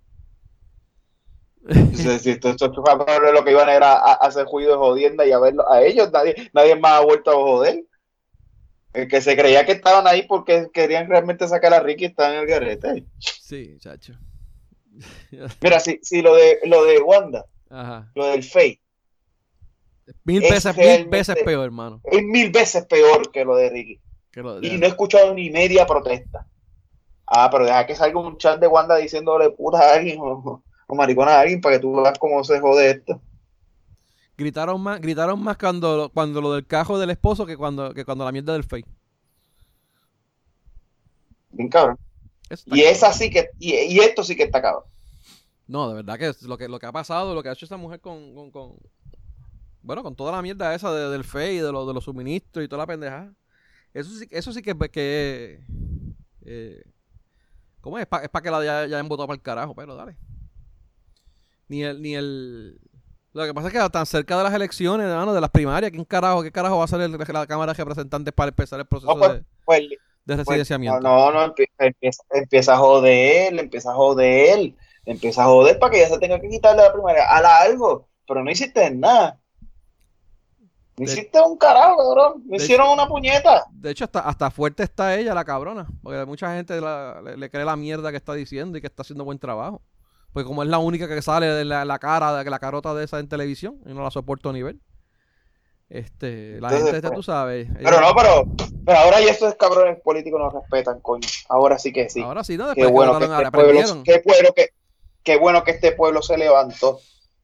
[1.94, 5.70] Sí, sí, estos, lo que iban era a, hacer juicio de jodienda y a verlo
[5.70, 7.84] a ellos, nadie, nadie más ha vuelto a joder.
[8.92, 12.40] El que se creía que estaban ahí porque querían realmente sacar a Ricky está en
[12.40, 13.04] el garete.
[13.18, 14.14] Sí, chacho.
[15.60, 18.10] Mira, si, si lo de lo de Wanda, Ajá.
[18.14, 18.80] lo del Faye,
[20.24, 22.00] Mil Es veces, mil veces peor, hermano.
[22.04, 24.00] es mil veces peor que lo de Ricky.
[24.30, 26.46] que lo de- Y no he escuchado ni media protesta.
[27.26, 30.94] Ah, pero deja que salga un chat de Wanda diciéndole puta a alguien o, o
[30.94, 33.20] maricona a alguien para que tú veas cómo se jode esto.
[34.36, 38.24] Gritaron más, gritaron más cuando, cuando lo del cajo del esposo que cuando, que cuando
[38.24, 38.86] la mierda del fake.
[41.50, 41.98] Bien cabrón.
[42.66, 44.84] Y es así que, y, y esto sí que está cabrón.
[45.66, 47.64] No, de verdad que es lo que lo que ha pasado, lo que ha hecho
[47.64, 48.76] esa mujer con, con, con-
[49.82, 52.68] bueno, con toda la mierda esa de- del FEI, de, lo- de los suministros y
[52.68, 53.32] toda la pendejada.
[53.94, 55.60] Eso sí, eso sí que, que
[56.44, 56.82] eh,
[57.80, 58.02] ¿cómo es?
[58.02, 60.16] Es para que la ya, ya hayan votado para el carajo, pero dale.
[61.68, 62.78] Ni el, ni el
[63.32, 66.04] lo que pasa es que tan cerca de las elecciones, hermano, de las primarias, ¿quién
[66.06, 69.12] carajo, qué carajo va a ser el- la Cámara de Representantes para empezar el proceso
[69.12, 71.00] No, pues, de, Pues, de pues, residenciamiento?
[71.00, 74.72] no, no, empie- empieza, empieza a joder, empieza a joder,
[75.04, 77.28] empieza a joder para que ya se tenga que quitarle la primaria.
[77.28, 79.38] Hala algo, pero no hiciste nada.
[80.96, 82.42] No hiciste un carajo, cabrón.
[82.46, 83.66] Me de- hicieron una puñeta.
[83.70, 85.86] De hecho, hasta, hasta fuerte está ella, la cabrona.
[86.02, 89.02] Porque mucha gente la- le, le cree la mierda que está diciendo y que está
[89.02, 89.82] haciendo buen trabajo.
[90.36, 93.04] Porque como es la única que sale de la, la cara, de la carota de
[93.06, 94.78] esa en televisión, y no la soporto a nivel.
[95.88, 97.68] Este, la Entonces, gente, pues, tú sabes.
[97.82, 98.44] Pero no, pero,
[98.84, 101.26] pero ahora ya estos cabrones políticos nos respetan, coño.
[101.48, 102.20] Ahora sí que sí.
[102.20, 102.66] Ahora sí, ¿no?
[102.74, 104.68] qué Después bueno que este pueblo, qué bueno que,
[105.22, 107.00] qué bueno que este pueblo se levantó,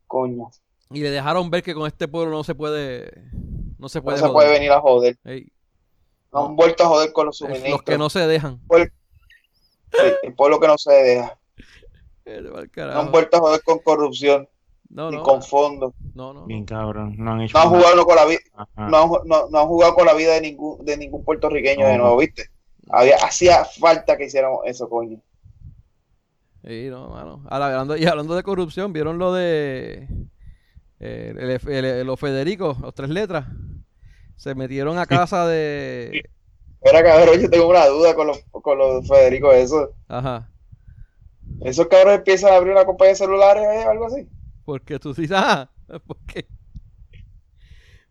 [0.06, 0.50] coño.
[0.90, 3.10] Y le dejaron ver que con este pueblo no se puede.
[3.78, 4.18] No se No puede.
[4.18, 4.34] se joder.
[4.34, 5.16] puede venir a joder.
[5.24, 5.50] Ey,
[6.30, 7.70] No han vuelto a joder con los suministros.
[7.72, 8.60] los que no se dejan.
[10.22, 11.38] El pueblo que no se deja.
[12.24, 14.48] No han vuelto a joder con corrupción
[14.90, 15.22] No, ni no.
[15.22, 15.92] con fondos.
[16.14, 16.46] No, no.
[16.46, 17.14] Bien cabrón.
[17.18, 18.40] No han hecho No han jugado con la vida,
[18.76, 22.16] no no- no han jugado con la vida de ningún, de ningún puertorriqueño de nuevo,
[22.18, 22.48] ¿viste?
[22.90, 25.18] Había, hacía falta que hiciéramos eso, coño.
[26.64, 27.44] Sí, no, mano.
[27.48, 30.06] Ahora, hablando, y hablando de corrupción, ¿vieron lo de
[31.00, 33.46] eh, el, el- el- los Federico, los tres letras?
[34.36, 36.24] Se metieron a casa de...
[36.80, 39.90] Era cabrón, yo tengo una duda con los, con los Federico, eso.
[40.08, 40.48] Ajá.
[41.60, 44.28] Esos cabrones empiezan a abrir una compañía de celulares o algo así.
[44.64, 45.70] Porque tú dices, ah,
[46.06, 46.46] ¿por qué?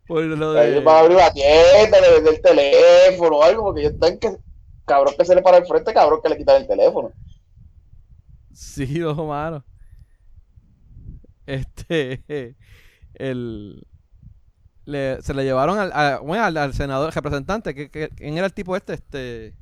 [0.06, 0.84] Por lo Ellos de...
[0.84, 4.36] van a abrir una tienda, le vender el teléfono o algo, porque ellos están que,
[4.86, 7.12] cabrón que se le para el frente, cabrón que le quitan el teléfono.
[8.52, 9.64] Sí, dos mano.
[11.46, 12.56] Este,
[13.14, 13.86] el...
[14.84, 18.46] le- se le llevaron al, a- bueno, al, al senador, representante, que, que- ¿quién era
[18.46, 18.94] el tipo este?
[18.94, 19.54] Este...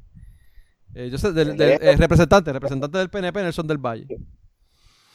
[0.95, 4.07] eh, yo sé, del, del- eh, representante, representante del PNP, Nelson del Valle.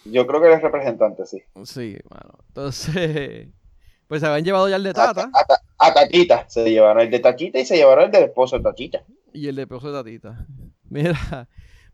[0.06, 1.42] Yo creo que eres representante, sí.
[1.64, 2.38] Sí, mano.
[2.50, 3.48] Entonces,
[4.08, 7.10] pues se habían llevado ya el de Tata A, a- a Tatita se llevaron el
[7.12, 9.04] de Tatita y se llevaron el del esposo de Tatita.
[9.34, 10.46] y el de Peso de Tatita.
[10.90, 11.48] Mira,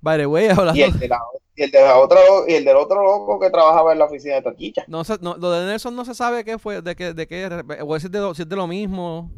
[0.04, 0.76] the way, hablando...
[0.76, 1.20] Y el, de la,
[1.56, 4.36] y el de la otra y el del otro loco que trabajaba en la oficina
[4.36, 4.84] de Tatita.
[4.88, 7.64] No, se- no, lo de Nelson no se sabe qué fue, de qué, de qué,
[7.82, 9.32] o si es de, si es de lo mismo.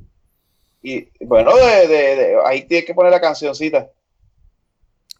[0.81, 3.89] Y bueno, de, de- de- ahí tienes que poner la cancioncita,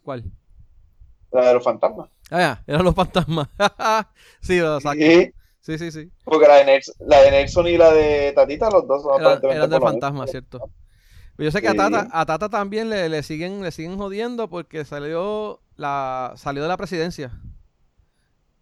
[0.03, 0.23] ¿Cuál?
[1.31, 2.09] la de los fantasmas.
[2.29, 3.47] Ah, ya, eran los fantasmas.
[4.41, 4.99] sí, lo saco.
[4.99, 6.11] Sí, Sí, sí, sí.
[6.25, 9.21] porque la de, Nelson, la de Nelson y la de Tatita, los dos son Eran,
[9.37, 10.31] aparentemente eran del por lo fantasma, mismo.
[10.31, 10.69] ¿cierto?
[11.37, 11.73] Pero yo sé que a.
[11.73, 16.67] Tata, a Tata también le, le siguen, le siguen jodiendo porque salió la, salió de
[16.67, 17.31] la presidencia.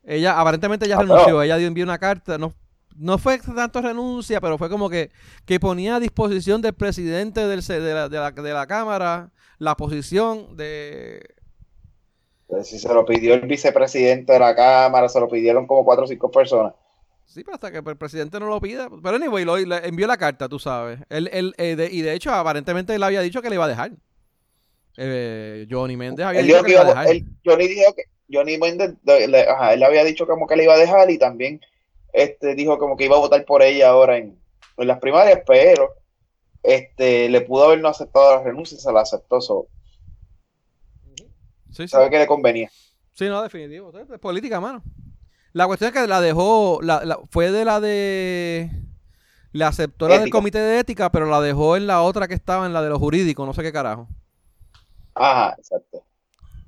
[0.04, 2.54] Ella, aparentemente ya Ah, renunció, pero- ella dio envió una carta, no,
[2.95, 5.12] no fue tanto renuncia, pero fue como que,
[5.45, 9.76] que ponía a disposición del presidente del, de, la, de, la, de la Cámara la
[9.78, 11.21] posición de
[12.47, 16.06] Pues si se lo pidió el vicepresidente de la Cámara, se lo pidieron como cuatro
[16.06, 16.74] o cinco personas.
[17.26, 18.89] Sí, pero hasta que el presidente no lo pida.
[18.89, 21.00] Pero anyway, lo, le envió la carta, tú sabes.
[21.10, 23.69] Él, él, eh, de- y de hecho, aparentemente él había dicho que le iba a
[23.69, 23.91] dejar.
[24.97, 27.08] Eh, Johnny Méndez había Él dicho que que le iba a dejar.
[27.08, 30.63] él- Johnny dijo que Johnny Méndez, de- le- ajá, él había dicho como que le
[30.63, 31.62] iba a dejar y también
[32.13, 34.38] este dijo como que iba a votar por ella ahora en,
[34.78, 35.93] en las primarias, pero
[36.63, 39.67] este le pudo haber no aceptado la renuncia, se la aceptó, so,
[41.71, 41.88] Sí, sí.
[41.88, 42.69] sabe que le convenía.
[43.13, 43.91] Sí, no, definitivo.
[43.97, 44.84] Es política, mano.
[45.54, 48.69] La cuestión es que la dejó, la, la- fue de la de...
[49.54, 52.65] La aceptó la del comité de ética, pero la dejó en la otra que estaba,
[52.65, 54.08] en la de los jurídicos, no sé qué carajo.
[55.13, 56.06] Ajá, exacto.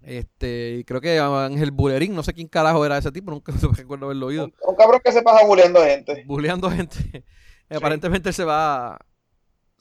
[0.01, 4.05] Este, y creo que Ángel Bulerín, no sé quién carajo era ese tipo, nunca recuerdo
[4.07, 4.45] haberlo oído.
[4.45, 6.23] Un, un cabrón que se pasa bulleando gente.
[6.25, 7.23] Buleando gente.
[7.69, 8.99] Aparentemente se va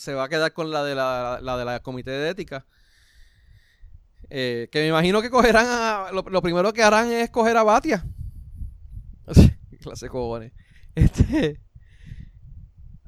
[0.03, 2.67] se va a quedar con la de la, la de la comité de ética.
[4.31, 7.63] Eh, que me imagino que cogerán a, lo, lo primero que harán es coger a
[7.63, 8.05] Batia.
[9.83, 10.53] Clase cojones.
[10.95, 11.61] Este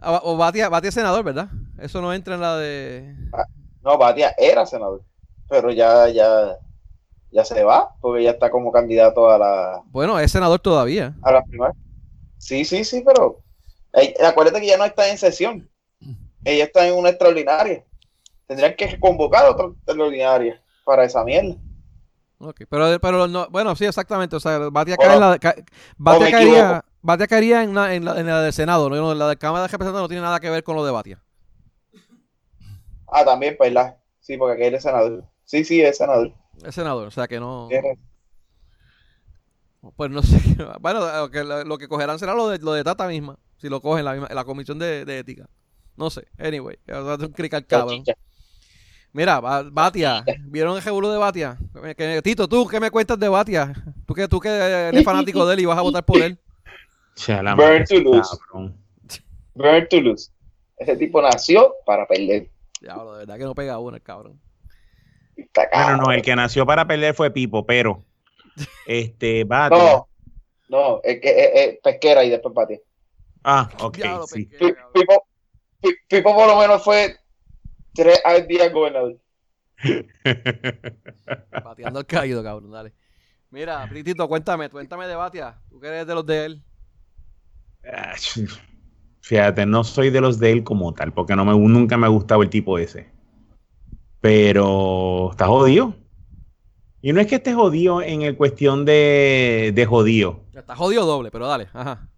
[0.01, 1.49] a- o Batia, Batia es senador, ¿verdad?
[1.79, 3.17] Eso no entra en la de
[3.83, 5.03] No, Batia era senador,
[5.49, 6.57] pero ya, ya,
[7.31, 11.15] ya se va, porque ya está como candidato a la, Bueno, es senador todavía.
[11.23, 11.77] a la primaria.
[12.39, 13.41] Sí, sí, sí, pero
[13.95, 15.69] eh, acuérdate que ya no está en sesión.
[16.45, 17.85] Ella está en una extraordinaria.
[18.47, 21.57] Tendrían que convocar otra extraordinaria para esa mierda.
[22.39, 24.37] Ok, pero, pero no, bueno, sí, exactamente.
[24.37, 25.39] O sea, Batia, Bueno,
[26.31, 26.85] caería.
[27.01, 29.15] Batia caería en, la, en, la, en la del Senado, ¿no?
[29.15, 31.23] La de Cámara de Representantes no tiene nada que ver con lo de Batia.
[33.09, 33.97] Ah, también, pues la.
[34.21, 35.25] Sí, porque aquel es senador.
[35.45, 36.33] Sí, sí, es senador.
[36.65, 37.69] Es senador, o sea que no.
[39.97, 40.39] Pues no sé.
[40.81, 43.39] Bueno, lo que, lo que cogerán será lo de, lo de Tata misma.
[43.59, 45.49] Si lo cogen la, misma, la comisión de, de ética.
[45.97, 46.27] No sé.
[46.39, 48.03] Anyway, hacer un cric al cabrón.
[49.13, 50.25] Mira, Ba- Batia.
[50.47, 51.57] ¿Vieron el revuelo de Batia?
[51.97, 53.73] Que- Tito, tú, ¿qué me cuentas de Batia?
[54.07, 56.37] Tú que, tú que eres fanático de él y vas a votar por él.
[57.15, 58.31] Chala, Burn madre, to lose.
[58.49, 58.77] cabrón.
[59.55, 60.31] Burn to lose.
[60.77, 62.51] Ese tipo nació para perder.
[62.81, 64.41] Diablo, de verdad que no pega uno el cabrón.
[65.73, 68.05] Bueno, no, el que nació para perder fue Pipo, pero
[68.87, 69.79] este Batia.
[69.79, 70.09] No,
[70.69, 72.79] no, es que es, es pesquera y después Batia.
[73.45, 74.47] Ah, ok, Diablo, sí.
[74.47, 74.89] pesquera.
[74.93, 75.27] Pipo,
[76.09, 77.17] Pipo por lo menos fue
[77.95, 79.19] tres al día gobernador.
[81.65, 82.93] Bateando el caído, cabrón, dale.
[83.51, 85.61] Mira, Tito, cuéntame, cuéntame de Batia.
[85.71, 86.63] Tú que eres de los de él.
[87.85, 88.15] Ah,
[89.21, 92.11] Fíjate, no soy de los de él como tal, porque no me, nunca me ha
[92.11, 93.09] gustado el tipo ese.
[94.21, 95.95] Pero está jodido.
[97.01, 100.45] Y no es que esté jodido en el cuestión de, de jodido.
[100.53, 101.69] Está jodido doble, pero dale.
[101.73, 102.09] Ajá.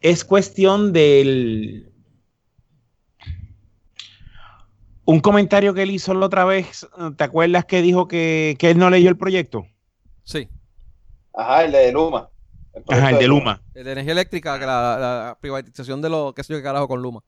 [0.00, 1.92] Es cuestión del...
[5.06, 8.78] Un comentario que él hizo la otra vez, ¿te acuerdas que dijo que, que él
[8.78, 9.64] no leyó el proyecto?
[10.24, 10.48] Sí.
[11.32, 12.28] Ajá, el de Luma.
[12.88, 13.62] Ajá, el de Luma.
[13.72, 16.88] El de energía eléctrica, que la, la privatización de lo que sé yo qué carajo
[16.88, 17.22] con Luma.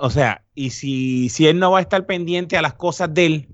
[0.00, 3.26] O sea, y si, si él no va a estar pendiente a las cosas de
[3.26, 3.48] él,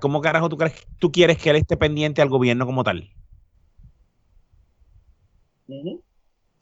[0.00, 3.10] ¿cómo carajo tú, crees, tú quieres que él esté pendiente al gobierno como tal?
[5.68, 6.02] Ujú.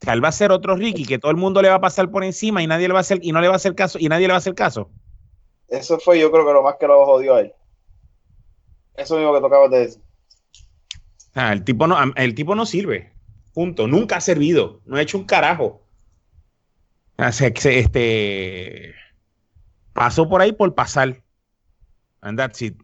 [0.00, 1.80] O sea, él va a ser otro Ricky, que todo el mundo le va a
[1.80, 3.74] pasar por encima y nadie le va a hacer, y no le va a hacer
[3.74, 4.90] caso, y nadie le va a hacer caso.
[5.68, 7.52] Eso fue yo creo que lo más que lo jodió a él.
[8.94, 10.02] Eso mismo que tocabas de decir.
[11.32, 13.12] Sea, el tipo no, el tipo no sirve.
[13.52, 13.86] Punto.
[13.88, 14.80] Nunca ha servido.
[14.86, 15.82] No ha hecho un carajo.
[17.18, 18.94] O sea, se- este
[19.92, 21.22] pasó por ahí por pasar.
[22.20, 22.76] And that's it.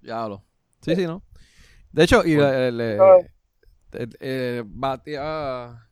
[0.00, 0.42] Diablo.
[0.80, 1.22] Sí, sí, ¿no?
[1.92, 3.16] De hecho, y le, le- Ah.
[3.92, 5.88] Eh, eh, Batia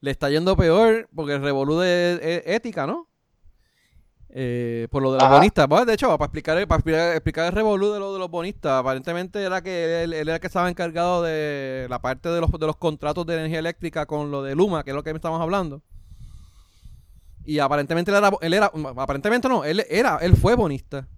[0.00, 3.08] le está yendo peor porque el revolú de eh, ética, ¿no?
[4.28, 5.66] Eh, por lo de los bonistas.
[5.66, 8.72] Bueno, de hecho, para explicar, para explicar, explicar el revolú de, lo, de los bonistas,
[8.72, 12.50] aparentemente era que él, él era el que estaba encargado de la parte de los,
[12.50, 15.40] de los contratos de energía eléctrica con lo de Luma, que es lo que estamos
[15.40, 15.82] hablando.
[17.44, 21.08] Y aparentemente él era, él era aparentemente no, él era, él fue bonista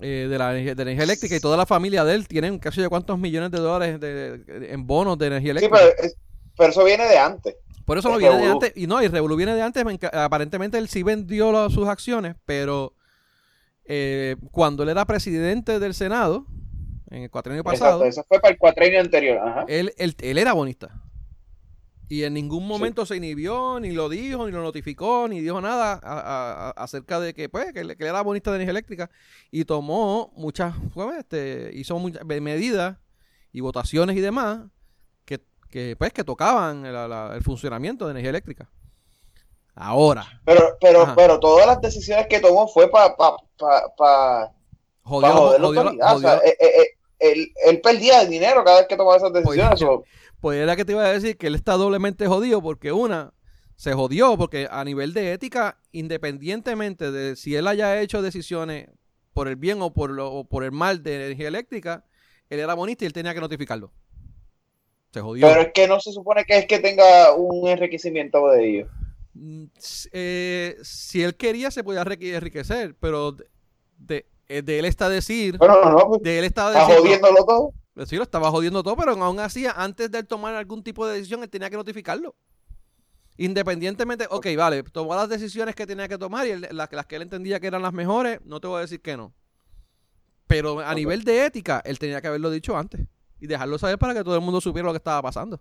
[0.00, 2.80] eh, de, la, energía- de energía eléctrica y toda la familia de él tienen casi
[2.80, 5.76] de cuántos millones de dólares de- de- en bonos de energía Sí, eléctrica.
[5.96, 6.16] pero, es-
[6.56, 7.56] pero eso viene de antes.
[7.84, 8.72] Por eso no viene de antes.
[8.76, 9.82] Y no, y Revolu viene de antes.
[10.12, 12.92] Aparentemente él sí vendió lo- sus acciones, pero
[13.86, 16.44] eh, cuando él era presidente del Senado,
[17.10, 19.38] en el cuatrienio pasado, Exacto, eso fue para el cuatrenio anterior.
[19.38, 19.64] Ajá.
[19.68, 20.90] él, él, él era bonista.
[22.10, 25.92] Y en ningún momento se inhibió, ni lo dijo, ni lo notificó, ni dijo nada
[26.02, 29.10] a- a- a- acerca de que, pues, que, era bonista de energía eléctrica.
[29.50, 32.96] Y tomó muchas, pues, este, hizo muchas medidas
[33.52, 34.60] y votaciones y demás
[35.26, 35.40] que,
[35.70, 38.70] que, pues, que tocaban la- la- el funcionamiento de energía eléctrica.
[39.74, 41.14] Ahora, Pero, pero, Ajá.
[41.14, 44.52] pero todas las decisiones que tomó fue para pa, pa, pa, pa
[45.02, 46.16] joder la autoridad.
[46.16, 46.86] O sea, eh, eh, eh,
[47.20, 49.78] él, él perdía dinero cada vez que tomaba esas decisiones.
[49.78, 50.04] Pues, o-
[50.40, 53.32] Pues era que te iba a decir que él está doblemente jodido porque una,
[53.76, 58.88] se jodió porque a nivel de ética, independientemente de si él haya hecho decisiones
[59.32, 62.04] por el bien o por, lo, o por el mal de energía eléctrica,
[62.50, 63.92] él era bonista y él tenía que notificarlo.
[65.12, 65.46] Se jodió.
[65.48, 68.88] pero es que no se supone que es que tenga un enriquecimiento de ellos.
[69.34, 69.64] Mm,
[70.12, 73.46] eh, si él quería se podía enrique- enriquecer, pero de,
[73.98, 77.02] de- eh, de él está decir, Bueno, no, no, pues, de él está está diciendo,
[77.02, 77.72] jodiéndolo todo.
[78.06, 81.14] Sí, lo estaba jodiendo todo, pero aún así, antes de él tomar algún tipo de
[81.16, 82.34] decisión, él tenía que notificarlo.
[83.36, 87.16] Independientemente, ok, vale, tomó las decisiones que tenía que tomar y él- las, las que
[87.16, 89.32] él entendía que eran las mejores, no te voy a decir que no.
[90.46, 93.06] Pero a nivel de ética, él tenía que haberlo dicho antes
[93.38, 95.60] y dejarlo saber para que todo el mundo supiera lo que estaba pasando.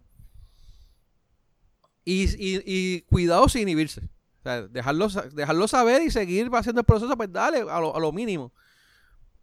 [2.06, 4.02] Y, y- y cuidado sin inhibirse.
[4.40, 8.00] O sea, dejarlo, dejarlo saber y seguir haciendo el proceso, pues dale, a lo, a
[8.00, 8.54] lo mínimo.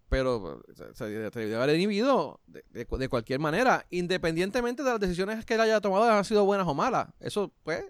[0.09, 0.63] Pero
[0.95, 5.61] se, debe haber inhibido de, de- de cualquier manera, independientemente de las decisiones que él
[5.61, 7.09] haya tomado, han sido buenas o malas.
[7.21, 7.85] Eso, pues,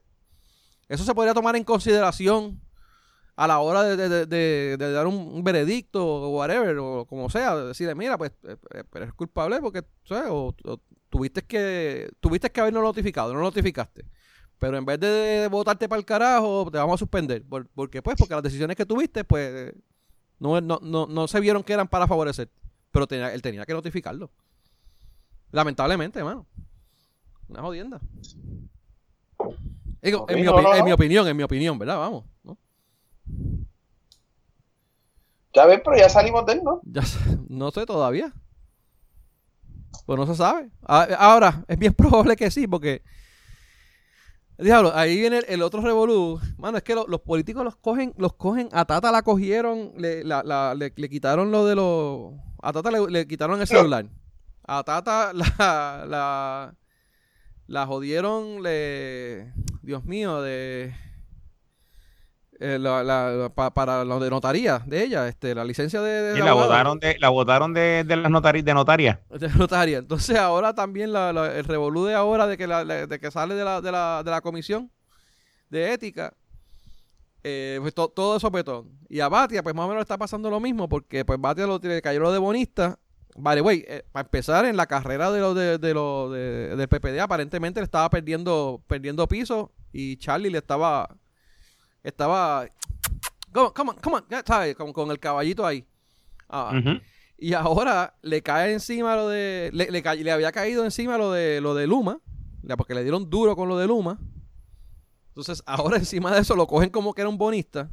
[0.88, 2.60] eso se podría tomar en consideración
[3.36, 8.16] a la hora de, de- dar un, veredicto o whatever, o como sea, decirle, mira,
[8.16, 10.28] pues, eh, eh, eres culpable porque, ¿sabes?
[10.30, 10.54] O,
[11.10, 14.04] tuviste que tuviste que haberlo notificado, no notificaste.
[14.58, 17.44] Pero en vez de votarte para el carajo, te vamos a suspender.
[17.44, 18.00] ¿Por, ¿por qué?
[18.02, 19.72] Pues porque las decisiones que tuviste, pues,
[20.38, 22.50] no, no, no, no se vieron que eran para favorecer.
[22.90, 24.30] Pero tenía, él tenía que notificarlo.
[25.50, 26.46] Lamentablemente, hermano.
[27.48, 28.00] Una jodienda.
[30.02, 31.98] En, mi en opinión, en mi opinión, ¿verdad?
[31.98, 32.24] Vamos.
[32.42, 32.58] ¿no?
[35.54, 36.80] Ya ves, pero ya salimos de él, ¿no?
[36.84, 37.02] Ya
[37.48, 38.32] no sé todavía.
[40.04, 40.70] Pues no se sabe.
[40.82, 43.02] Ahora, es bien probable que sí, porque.
[44.58, 46.40] Diablo, ahí viene el, otro revolú.
[46.58, 50.22] Mano, es que lo- los políticos los cogen, los cogen, a Tata la cogieron, le,
[50.24, 52.32] le, le quitaron lo de los.
[52.62, 54.06] A Tata le, le quitaron el celular.
[54.66, 56.74] A Tata la, la,
[57.66, 59.52] la jodieron, le.
[59.82, 60.94] Dios mío, de.
[62.60, 66.32] Eh, la- la- la- pa- para lo de notaría de ella, este, la licencia de,
[66.32, 69.20] de Y la votaron de, la votaron de, de las notari, de notaria.
[69.30, 69.98] De notaria.
[69.98, 73.30] Entonces ahora también la- la- el revolú de ahora de que, la, la- de que
[73.30, 74.90] sale de la, de, la, de la comisión
[75.70, 76.34] de ética,
[77.42, 78.88] eh, pues to- todo eso petón.
[79.08, 81.66] Y a Batia, pues más o menos le está pasando lo mismo, porque pues Batia
[81.66, 82.98] lo, le cayó lo de bonista.
[83.36, 86.88] Vale, güey, eh, para empezar en la carrera de lo de, de lo de- del
[86.88, 91.08] PPD, aparentemente le estaba perdiendo, perdiendo piso y Charlie le estaba,
[92.04, 92.68] estaba,
[93.52, 94.76] come on, come on, come on, ya ¿sabes?
[94.76, 95.84] Con, con el caballito ahí.
[96.48, 96.70] Ah,
[97.36, 99.70] y ahora le cae encima lo de.
[99.72, 102.20] Le, le, ca- le había caído encima lo de lo de Luma.
[102.76, 104.18] Porque le dieron duro con lo de Luma.
[105.28, 107.90] Entonces, ahora encima de eso lo cogen como que era un bonista.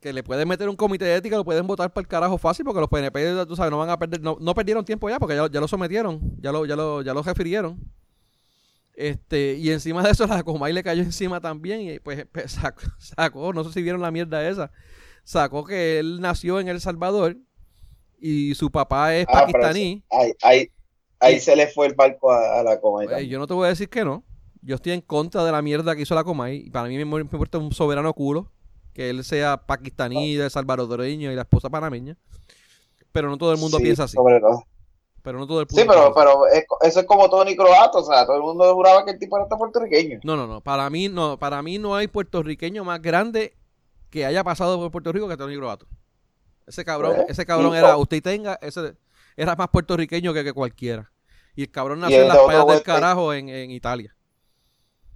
[0.00, 2.64] Que le pueden meter un comité de ética, lo pueden votar para el carajo fácil,
[2.64, 5.34] porque los PNP, tú sabes, no van a perder, no, no perdieron tiempo ya, porque
[5.34, 7.80] ya, ya lo sometieron, ya lo, ya lo, ya lo refirieron.
[8.96, 12.82] Este, y encima de eso la Comay le cayó encima también, y pues pues, sacó,
[12.98, 14.72] sacó, no sé si vieron la mierda esa,
[15.22, 17.36] sacó que él nació en El Salvador
[18.18, 20.02] y su papá es Ah, pero pakistaní.
[20.10, 20.70] Ahí, ahí,
[21.20, 23.04] ahí se le fue el barco a, a la coma.
[23.04, 24.24] y Pues, yo no te voy a decir que no.
[24.62, 26.64] Yo estoy en contra de la mierda que hizo la Comay.
[26.66, 28.50] Y para mí me importa un soberano culo
[28.94, 32.16] que él sea pakistaní, de salvadoreño y la esposa panameña.
[33.12, 34.14] Pero no todo el mundo Sí, piensa así.
[34.16, 34.64] sobre todo.
[35.26, 38.04] Pero no todo el Sí, mundo pero, pero es- eso es como Tony Croato, o
[38.04, 40.20] sea, todo el mundo juraba que el tipo era hasta puertorriqueño.
[40.22, 40.60] No, no, no.
[40.60, 43.56] Para mí no, para mí no hay puertorriqueño más grande
[44.08, 45.84] que haya pasado por Puerto Rico que Tony Groato.
[46.64, 48.94] Ese cabrón, Pues, ese cabrón y- era, usted tenga, ese
[49.36, 51.10] era más puertorriqueño que, que cualquiera.
[51.56, 54.14] Y el cabrón nació en el las playas del este- carajo en, en Italia.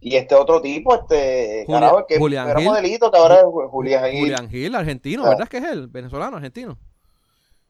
[0.01, 2.69] Y este otro tipo, este, Julia- carajo, que Julián era Gil.
[2.69, 4.21] modelito, que ahora es Ju- Julián Gil.
[4.23, 5.23] Julián Gil, argentino.
[5.23, 5.87] ¿verdad que es él?
[5.87, 6.77] Venezolano, argentino.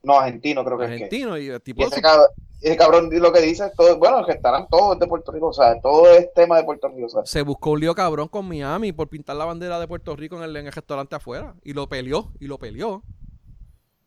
[0.03, 0.95] No, argentino creo que es que.
[0.95, 2.27] Argentino y el Y tipo ese cabrón,
[2.61, 5.53] ese cabrón lo que dice es todo, bueno, que estarán todos de Puerto Rico, o
[5.53, 7.25] sea, todo es tema de Puerto Rico, o sea.
[7.25, 10.45] se buscó un lío cabrón con Miami por pintar la bandera de Puerto Rico en
[10.45, 11.55] el, en el restaurante afuera.
[11.63, 13.03] Y lo peleó, y lo peleó.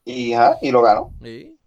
[0.06, 1.14] Y, ajá, y lo ganó.
[1.24, 1.58] ¿sí?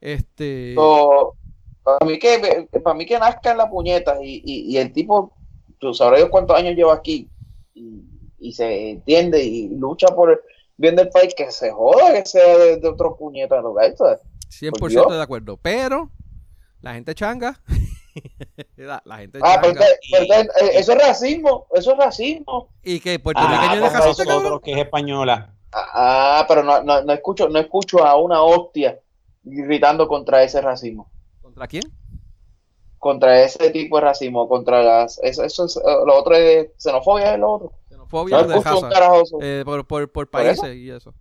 [0.00, 0.74] Este.
[0.74, 1.34] So,
[1.82, 5.32] para mí que para mí que nazca en la puñeta y, y, y el tipo,
[5.78, 7.28] tú sabrás cuántos años lleva aquí
[7.74, 8.02] y,
[8.38, 10.42] y se entiende y lucha por
[10.80, 14.20] bien del país, que se joda que sea de, de otro puñeta lugar, ¿sabes?
[14.48, 15.08] 100% Por Dios.
[15.10, 15.56] de acuerdo.
[15.58, 16.10] Pero
[16.80, 17.60] la gente changa.
[18.76, 19.80] la, la gente Ah, changa.
[20.10, 22.68] pero, eh, eso es racismo, eso es racismo.
[22.82, 24.42] Y que puertorriqueño Ah, es de con racista, cabrón.
[24.42, 25.54] nosotros que es española.
[25.72, 28.98] Ah, pero no, no, no escucho, no escucho a una hostia
[29.44, 31.84] gritando contra ese racismo, ¿Contra quién?
[32.98, 37.32] contra ese tipo de racismo, contra las, eso, eso es, eh, lo otro es xenofobia,
[37.34, 37.72] es lo otro.
[38.12, 38.58] No de
[39.22, 39.38] eso.
[39.40, 41.14] Eh, por, por, por ¿Por países y eso.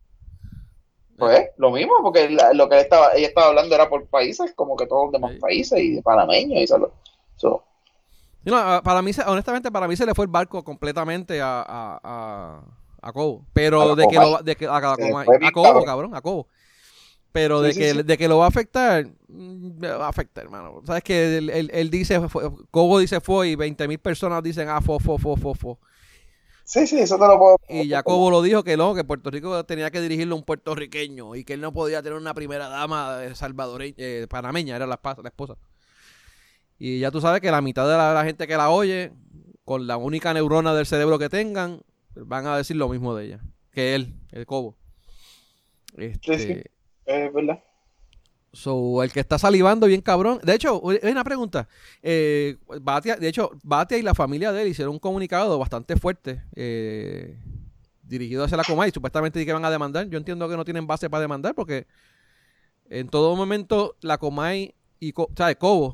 [1.18, 4.54] Pues lo mismo, porque la- lo que él estaba, ella estaba hablando era por países,
[4.56, 5.40] como que todos los demás Sí.
[5.40, 6.92] países y panameños y eso.
[7.36, 7.64] eso.
[8.44, 12.00] Sí, no, para mí, honestamente, para mí se le fue el barco completamente a, a,
[12.02, 12.62] a,
[13.02, 13.46] a Cobo.
[13.52, 16.16] Pero A de que lo de que, a, a- a- Cobo, cabrón.
[16.16, 16.48] a Cobo.
[17.34, 18.02] Pero de, sí, que, sí.
[18.04, 20.82] de que lo va a afectar, mm, va a afectar, hermano.
[20.86, 22.20] Sabes que él, él- él dice,
[22.72, 25.80] Cobo dice fue y 20 mil personas dicen, ah, fo, fo, fo, fo, fo.
[26.70, 27.58] Sí, sí, eso te lo puedo.
[27.68, 31.36] Y Jacobo lo dijo que no, que Puerto Rico tenía que dirigirlo a un puertorriqueño
[31.36, 35.24] y que él no podía tener una primera dama salvadoreña, eh, panameña, era la, esposa-
[35.24, 35.58] la esposa.
[36.78, 39.12] Y ya tú sabes que la mitad de la, la gente que la oye,
[39.66, 41.82] con la única neurona del cerebro que tengan,
[42.16, 43.40] van a decir lo mismo de ella,
[43.72, 44.78] que él, el Cobo.
[45.98, 46.62] Este, Sí, sí.
[47.06, 47.64] Es verdad.
[48.52, 50.40] So, el que está salivando bien cabrón.
[50.44, 51.68] De hecho, hay una pregunta.
[52.02, 56.44] Eh, Batia, de hecho, Batia y la familia de él hicieron un comunicado bastante fuerte
[56.56, 57.38] eh,
[58.02, 58.90] dirigido hacia la Comay.
[58.92, 60.08] Supuestamente que van a demandar.
[60.10, 61.86] Yo entiendo que no tienen base para demandar porque
[62.90, 65.58] en todo momento la Comay y Co- ¿sabes?
[65.58, 65.94] Cobo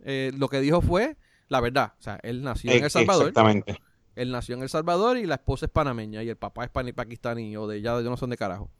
[0.00, 1.16] eh, lo que dijo fue
[1.48, 1.94] la verdad.
[1.98, 3.28] O sea, él nació en El Salvador.
[3.28, 3.80] Exactamente.
[4.16, 7.56] Él nació en El Salvador y la esposa es panameña y el papá es pakistaní
[7.56, 8.70] o de ya yo no son de carajo.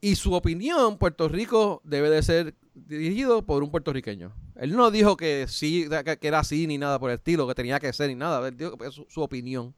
[0.00, 4.32] Y su opinión, Puerto Rico debe de ser dirigido por un puertorriqueño.
[4.54, 7.80] Él no dijo que sí, que, era así ni nada por el estilo, que tenía
[7.80, 8.46] que ser ni nada.
[8.46, 9.74] Él dijo que es su, opinión.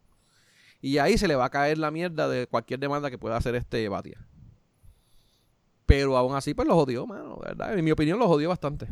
[0.83, 3.55] Y ahí se le va a caer la mierda de cualquier demanda que pueda hacer
[3.55, 4.27] este Batia.
[5.87, 7.77] Pero aún así, pues lo jodió, mano, ¿verdad?
[7.77, 8.87] En mi opinión, lo jodió bastante.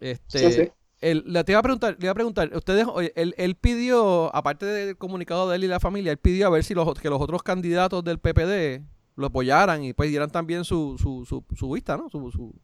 [0.00, 0.72] Este.
[1.00, 4.64] Le te iba a preguntar, le iba a preguntar, ustedes, oye, él, él pidió, aparte
[4.66, 7.20] del comunicado de él y la familia, él pidió a ver si los, que los
[7.20, 8.82] otros candidatos del PPD
[9.16, 12.08] lo apoyaran y pues dieran también su, su, su, su vista, ¿no?
[12.10, 12.54] Su, su-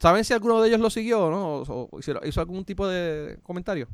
[0.00, 1.62] ¿Saben si alguno de ellos lo siguió, no?
[1.68, 3.88] O, hizo algún tipo de comentario.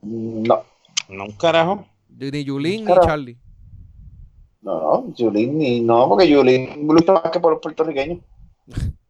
[0.00, 0.64] No,
[1.08, 1.86] No, un carajo.
[2.08, 2.92] Ni Yulín ni.
[3.04, 3.38] Charlie.
[4.62, 5.14] no, no.
[5.16, 8.18] Julín, ni, no, porque Julín lucha más que por los puertorriqueños.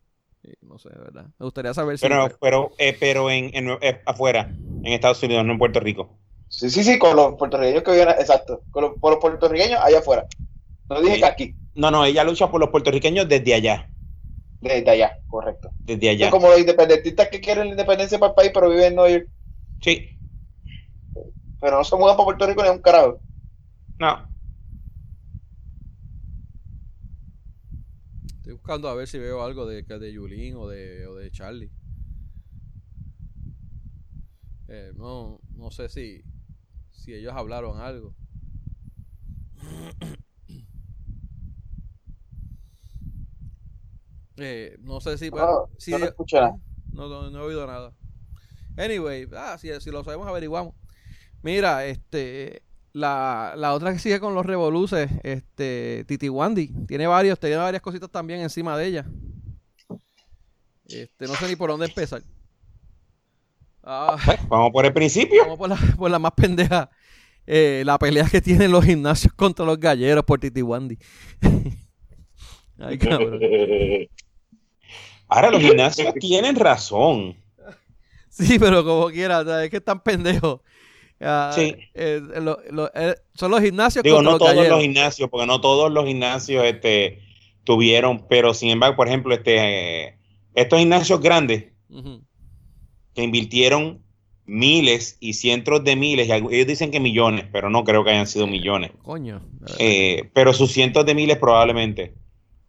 [0.73, 1.27] No sé, de verdad.
[1.39, 2.09] Me gustaría saber si...
[2.09, 6.19] Pero, pero, eh, pero en, en- eh, afuera, en Estados Unidos, no en Puerto Rico.
[6.49, 9.99] Sí, sí, sí, con los puertorriqueños que viven, exacto, con los, por los puertorriqueños allá
[9.99, 10.27] afuera.
[10.89, 11.21] No dije Sí.
[11.21, 13.91] que aquí, No, no, ella lucha por los puertorriqueños desde allá.
[14.61, 15.75] desde allá, correcto.
[15.79, 16.27] Desde allá.
[16.27, 19.11] Es como los independentistas que quieren la independencia para el país, pero viven en Nueva
[19.11, 19.29] York,
[19.83, 20.09] Sí.
[21.61, 23.21] pero no se mudan para Puerto Rico ni un carajo.
[23.99, 24.32] No.
[28.43, 31.71] Estoy buscando a ver si veo algo de, de Yulín o de, o de Charlie.
[34.67, 36.25] Eh, no, no sé si,
[36.91, 38.17] si ellos hablaron algo.
[44.39, 45.31] Eh, no sé si...
[45.31, 45.99] No, si no
[46.91, 47.95] no, no, no he oído nada.
[48.77, 50.75] Anyway, ah, si, si lo sabemos, averiguamos.
[51.43, 57.39] Mira, este, la, la otra que sigue con los revoluces, este, Titi Wandy, tiene varios,
[57.39, 59.07] tiene varias cositas también encima de ella.
[60.87, 62.23] Este, no sé ni por dónde empezar.
[63.83, 65.43] Ah, Pues, vamos por el principio.
[65.43, 66.91] vamos por la, por la más pendeja.
[67.47, 70.97] Eh, la pelea que tienen los gimnasios contra los galleros por Titi Wandy.
[72.79, 73.41] Ay, cabrón.
[75.29, 77.37] Ahora, los gimnasios tienen razón.
[78.29, 80.61] Sí, pero como quiera, o sea, es que están pendejos.
[81.25, 81.75] Ah, Sí.
[81.95, 85.61] eh, lo- lo- eh, son los gimnasios Digo, no los todos los gimnasios, porque no
[85.61, 87.21] todos los gimnasios este,
[87.65, 90.19] tuvieron, pero sin embargo, por ejemplo, este, eh,
[90.55, 91.67] estos gimnasios grandes
[93.15, 94.03] que invirtieron
[94.47, 98.27] miles y cientos de miles, y ellos dicen que millones, pero no creo que hayan
[98.27, 99.41] sido millones, Coño.
[99.79, 102.15] eh, pero sus cientos de miles probablemente,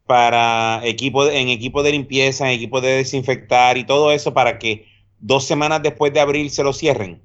[0.06, 4.60] para equipo de- en equipo de limpieza, en equipo de desinfectar y todo eso para
[4.60, 4.86] que
[5.18, 7.24] dos semanas después de abril se lo cierren,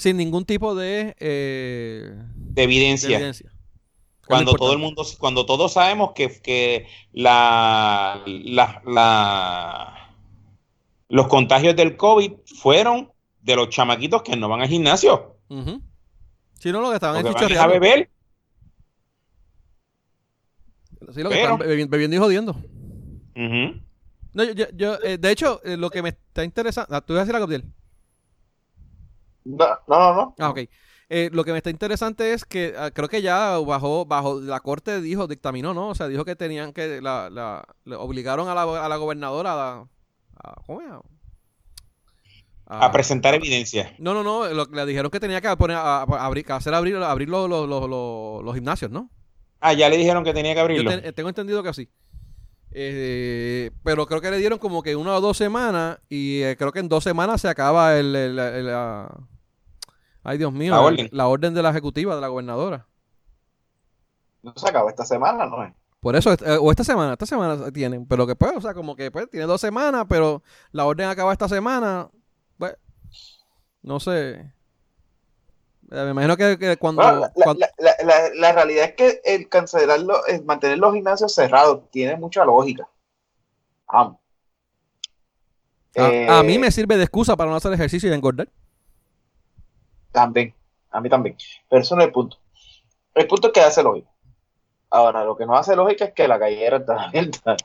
[0.00, 3.52] Sin ningún tipo de, eh, de de evidencia.
[4.26, 10.14] Cuando todo el mundo, cuando todos sabemos que, que la, la- la-
[11.08, 13.10] los contagios del COVID fueron
[13.42, 15.82] de los chamaquitos que no van al gimnasio, Ujú.
[16.60, 18.10] Si no, lo que estaban es van a beber.
[21.12, 22.56] Sí, lo que Pero- bebiendo y jodiendo.
[24.32, 26.94] No, yo, yo- yo, eh, de hecho, eh, lo que me está interesando.
[26.94, 27.64] ah, ¿Tú ibas a decir algo, Abdiel?
[29.56, 30.34] No, no, no.
[30.38, 30.60] Ah, ok.
[31.12, 34.60] Eh, lo que me está interesante es que ah, creo que ya bajó, bajo la
[34.60, 35.88] corte dijo, dictaminó, ¿no?
[35.88, 39.52] O sea, dijo que tenían que, la, la, le obligaron a la, a la gobernadora
[39.52, 39.86] a,
[40.44, 40.88] a- ¿cómo es?
[42.66, 43.92] A presentar evidencia.
[43.98, 46.96] No, no, no, lo, le dijeron que tenía que poner, a, a- abrir, hacer abrir,
[46.96, 49.10] abrir los, los, los, los- los gimnasios, ¿no?
[49.60, 50.90] Ah, ya le dijeron que tenía que Yo abrirlo.
[51.00, 51.88] te- tengo entendido que sí.
[52.72, 56.70] Eh, pero creo que le dieron como que una o dos semanas y eh, creo
[56.70, 59.12] que en dos semanas se acaba el, el- el- la-
[60.22, 61.08] ay Dios mío, La orden.
[61.12, 62.86] la orden de la ejecutiva de la gobernadora.
[64.42, 65.64] No se acaba esta semana, ¿no?
[65.64, 65.72] es?
[66.00, 68.96] Por eso, eh, o esta semana, esta semana tienen, pero que pues, o sea, como
[68.96, 70.42] que pues tiene dos semanas, pero
[70.72, 72.08] la orden acaba esta semana,
[72.56, 72.74] pues,
[73.82, 74.30] no sé.
[75.92, 79.20] Eh, Me imagino que, que cuando, Bueno, la, cuando- la- la- la- realidad es que
[79.24, 82.88] el cancelarlo, el mantener los gimnasios cerrados tiene mucha lógica.
[83.92, 84.16] Vamos.
[85.96, 88.48] a, Eh, a mí me sirve de excusa para no hacer ejercicio y engordar.
[90.12, 90.54] También,
[90.90, 91.36] a mí también.
[91.68, 92.36] Pero eso no es el punto.
[93.14, 94.08] El punto es que hace lógica.
[94.90, 97.56] Ahora, lo que no hace lógica es que la gallera está abierta.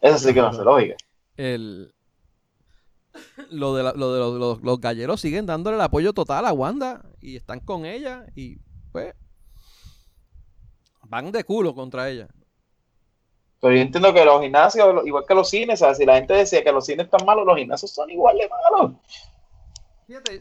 [0.00, 0.96] eso sí que no hace lógica.
[1.36, 1.92] El,
[3.50, 6.52] lo de, la- lo de los, los- los galleros siguen dándole el apoyo total a
[6.52, 8.58] Wanda y están con ella y
[8.92, 9.14] pues
[11.08, 12.28] van de culo contra ella.
[13.60, 16.34] Pero yo entiendo que los gimnasios, igual que los cines, o sea, si la gente
[16.34, 18.92] decía que los cines están malos, los gimnasios son igual de malos.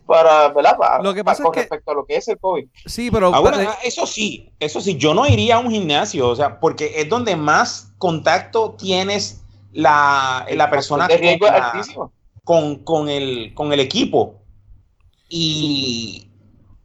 [0.05, 0.77] Para, ¿verdad?
[0.77, 2.65] Para, Lo que para- pasa con es que- respecto a lo que es el COVID.
[2.85, 6.27] Sí, pero Ahora, pero- ah, eso sí, eso sí, yo no iría a un gimnasio,
[6.29, 9.41] o sea, porque es donde más contacto tienes
[9.71, 12.09] la, la persona de riesgo con, la-
[12.43, 14.35] con, con el, con el equipo.
[15.29, 16.27] Y,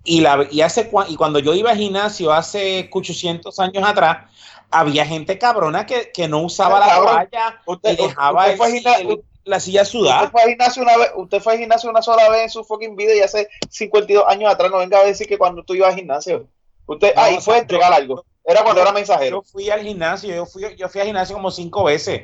[0.05, 4.31] y, la, y, hace, y cuando yo iba al gimnasio hace 800 años atrás,
[4.71, 7.13] había gente cabrona que, que no usaba la Cabrón.
[7.15, 10.31] toalla Usted, y dejaba usted el- fue al gimna- el- la silla usted sudada.
[10.31, 12.95] fue al gimnasio una vez, usted fue al gimnasio una sola vez en su fucking
[12.97, 15.97] vida y hace 52 años atrás no venga a decir que cuando tú ibas al
[15.99, 16.47] gimnasio.
[16.87, 18.25] Usted No, ahí o fue a entregar algo.
[18.45, 19.37] Era cuando yo- era mensajero.
[19.39, 22.21] Yo fui al gimnasio, yo fui, yo fui al gimnasio como cinco veces.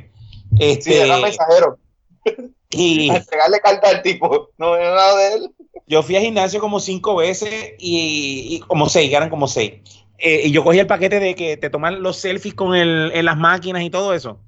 [0.57, 1.79] Sí, Este, era mensajero.
[2.71, 4.51] y A entregarle carta al tipo.
[4.57, 5.51] No era nada de él.
[5.87, 9.75] yo fui al gimnasio como cinco veces y, y como seis, eran como seis.
[10.19, 13.25] Eh, y yo cogí el paquete de que te toman los selfies con el, en
[13.25, 14.39] las máquinas y todo eso.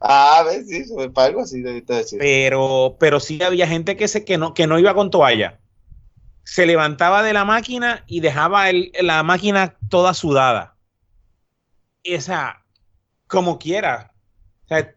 [0.00, 2.18] Ah, ves, sí, para algo así debiste decir.
[2.20, 5.58] Pero, pero sí había gente que, se, que, no, que no iba con toalla.
[6.44, 10.76] Se levantaba de la máquina y dejaba el- la máquina toda sudada.
[12.02, 12.64] Esa,
[13.26, 14.12] como quiera.
[14.64, 14.94] O sea,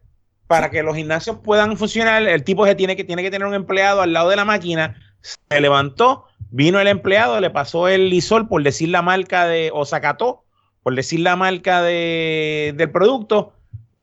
[0.47, 3.53] para que los gimnasios puedan funcionar, el tipo se tiene que, tiene que tener un
[3.53, 4.99] empleado al lado de la máquina.
[5.21, 9.85] Se levantó, vino el empleado, le pasó el lisol por decir la marca de, o
[9.85, 10.45] sacató,
[10.83, 13.53] por decir la marca de, del producto,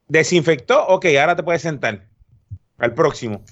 [0.08, 2.06] desinfectó, ok, ahora te puedes sentar.
[2.78, 3.44] Al próximo.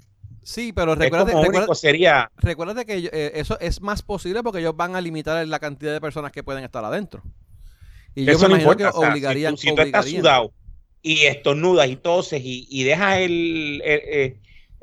[0.43, 4.95] sí, pero recuérdate, recuérdate- sería recuérdate que eh, eso es más posible porque ellos van
[4.95, 7.23] a limitar la cantidad de personas que pueden estar adentro.
[8.15, 8.93] Y yo eso me no imagino importa.
[8.93, 10.23] que o sea, obligarían, si tú, si tú estás obligarían.
[10.23, 10.53] sudado
[11.03, 14.41] y estornudas y toses y, y dejas el, el- eh,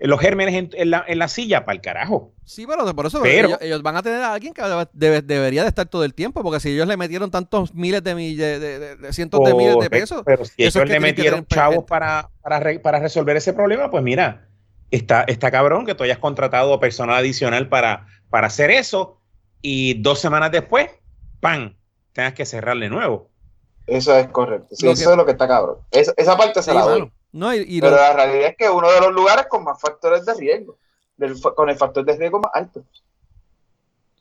[0.10, 2.34] los gérmenes en, en la, en la silla, para el carajo.
[2.44, 5.22] Sí, pero por eso Pero- ellos, ellos van a tener a alguien que debe- debe-
[5.22, 8.36] debería de estar todo el tiempo, porque si ellos le metieron tantos miles de, mi-
[8.36, 11.00] de, de- de- de cientos de miles de pesos, Pero si es ellos que le
[11.00, 14.48] metieron chavos para, para, re- para resolver ese problema, pues mira,
[14.92, 19.20] está, está cabrón que tú hayas contratado personal adicional para, para hacer eso
[19.62, 20.90] y dos semanas después,
[21.40, 21.76] ¡pam!
[22.12, 23.30] tengas que cerrar de nuevo.
[23.88, 24.68] Eso es correcto.
[24.76, 25.78] Sí, eso que- es lo que está cabrón.
[25.92, 27.12] Esa, esa parte Sí, se la doy.
[27.34, 29.80] No, y, y Pero lo- la realidad es que uno de los lugares con más
[29.80, 30.80] factores de riesgo,
[31.18, 32.84] del con el factor de riesgo más alto.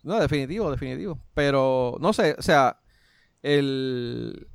[0.02, 1.18] no, definitivo, definitivo.
[1.34, 2.78] Pero, no sé, o sea,
[3.42, 4.48] el...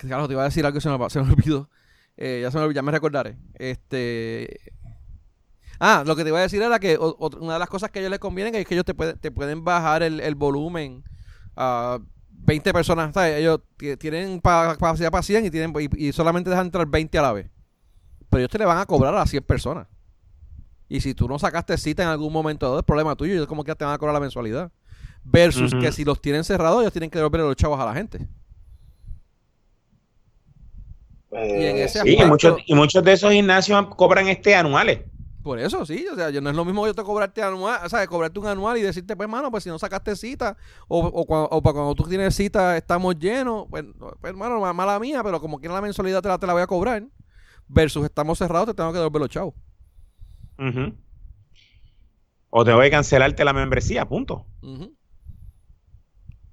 [0.00, 1.70] Claro, te iba a decir algo y se me, se me olvidó.
[2.16, 3.38] Eh, ya, se me, olvidó, ya me recordaré.
[3.54, 4.60] Este...
[5.80, 7.98] Ah, lo que te iba a decir era que o- una de las cosas que
[7.98, 11.04] a ellos les conviene es que ellos te pueden, te pueden bajar el, el volumen
[11.56, 11.98] a
[12.30, 13.12] 20 personas.
[13.14, 13.38] ¿sabes?
[13.40, 17.18] Ellos ti- tienen pa- capacidad para 100 y, tienen, y, y solamente dejan entrar 20
[17.18, 17.50] a la vez.
[18.34, 19.86] Pero ellos te le van a cobrar a las 100 personas.
[20.88, 23.32] Y si tú no sacaste cita en algún momento dado, es problema tuyo.
[23.32, 24.72] Ellos como que te van a cobrar la mensualidad.
[25.22, 28.26] Versus que si los tienen cerrados, ellos tienen que devolver los chavos a la gente.
[31.30, 34.98] Y en Eh, ese Sí, y muchos, y muchos de esos gimnasios cobran este anuales.
[35.44, 37.88] Por eso, sí, o sea, yo, no es lo mismo yo te cobrarte anual, o
[37.88, 40.56] sea, cobrarte un anual y decirte, pues, hermano, pues si no sacaste cita,
[40.88, 44.72] o, o, cuando, o para cuando tú tienes cita estamos llenos, pues, pues, hermano, ma-
[44.72, 47.04] mala mía, pero como quiera la mensualidad te la, te la voy a cobrar,
[47.68, 49.54] versus estamos cerrados, te tengo que devolver los chavos.
[50.58, 50.94] Ujú.
[52.50, 54.46] O tengo que cancelarte la membresía, punto.
[54.62, 54.94] Ujú.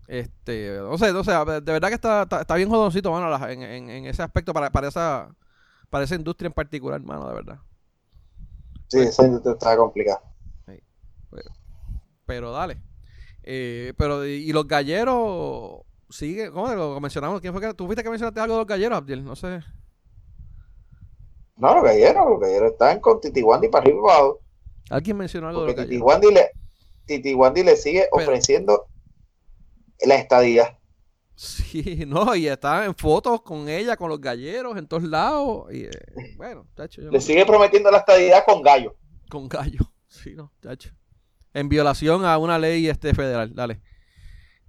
[0.07, 3.61] Este, no sé, no sé, de verdad que está, está, está bien jodoncito, mano, en,
[3.63, 5.33] en, en ese aspecto, para, para, esa,
[5.89, 7.59] para esa industria en particular, mano, de verdad.
[8.87, 10.21] Sí, esa industria está complicada.
[12.25, 12.81] Pero dale.
[13.43, 17.41] Eh, pero, y y los galleros, sigue, ¿cómo lo mencionamos?
[17.41, 19.23] ¿Quién fue que, tú fuiste que mencionaste algo de los galleros, Abdiel?
[19.23, 19.61] No sé.
[21.61, 24.39] No, los galleros, los galleros están con Titi Wandy para arriba y para abajo.
[24.89, 26.01] ¿Alguien mencionó algo de Porque los?
[26.01, 28.87] Wandy le, le sigue Pero- ofreciendo
[30.05, 30.79] la estadía.
[31.35, 35.71] Sí, no, y estaban en fotos con ella, con los galleros, en todos lados.
[35.71, 35.91] Y, eh,
[36.37, 38.95] bueno, chacho, yo Le sigue prometiendo la estadía con gallo.
[39.29, 39.79] con gallo.
[40.07, 40.89] Sí, no, chacho.
[41.53, 43.79] En violación a una ley este federal, dale.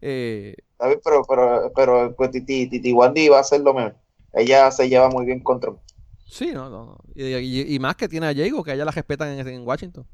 [0.00, 0.54] Eh.
[0.78, 3.96] Pero, pero, pero pues Titi, Titi Wandy va a hacer lo mejor.
[4.32, 5.80] Ella se lleva muy bien con Trump.
[6.26, 6.84] Sí, no, no.
[6.86, 6.98] no.
[7.14, 9.66] Y, y- y más que tiene a Diego, que a ella la respetan en, en
[9.66, 10.06] Washington.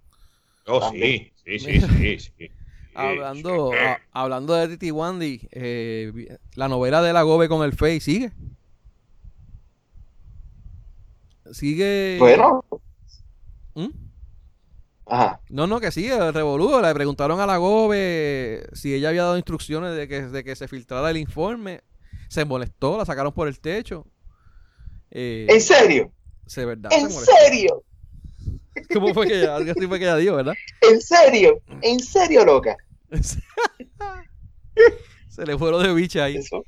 [0.67, 1.31] Oh, También.
[1.45, 2.51] sí, sí, sí, sí, sí.
[2.95, 8.01] Hablando, a- hablando de Titi Wandy, eh, la novela de la Gobe con el Face
[8.01, 8.33] sigue.
[11.53, 12.17] Sigue.
[12.19, 12.65] Bueno,
[13.75, 13.87] ¿Mm?
[15.07, 15.41] Ajá.
[15.49, 16.83] No, no, que sí, el revoludo.
[16.83, 20.69] Le preguntaron a la Gobe si ella había dado instrucciones de que, de que se
[20.69, 21.81] filtrara el informe.
[22.29, 24.07] Se molestó, la sacaron por el techo.
[25.11, 26.13] Eh, ¿En serio?
[26.47, 26.91] sí, verdad.
[26.93, 27.83] ¿En se serio?
[28.93, 30.55] ¿Cómo fue que ella, algo así fue que ella dijo, verdad?
[30.83, 31.61] ¿En serio?
[31.83, 32.77] ¿En serio, loca?
[35.29, 36.37] se le fue lo de bicha ahí.
[36.37, 36.65] Eso.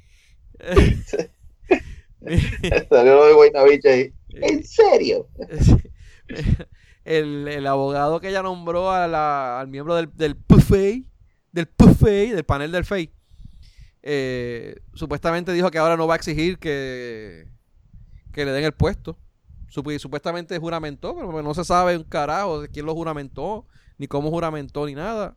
[2.91, 4.13] Salió lo de Guaynabicha ahí.
[4.29, 5.29] ¿En serio?
[7.05, 11.07] el, el abogado que ella nombró a la- al miembro del, del PFEI,
[11.53, 13.11] del PFEI, del panel del FEI,
[14.03, 17.47] eh, supuestamente dijo que ahora no va a exigir que,
[18.33, 19.19] que le den el puesto.
[19.73, 23.67] Supu- Supuestamente juramentó, pero no se sabe un carajo de quién lo juramentó,
[23.99, 25.37] ni cómo juramentó, ni nada.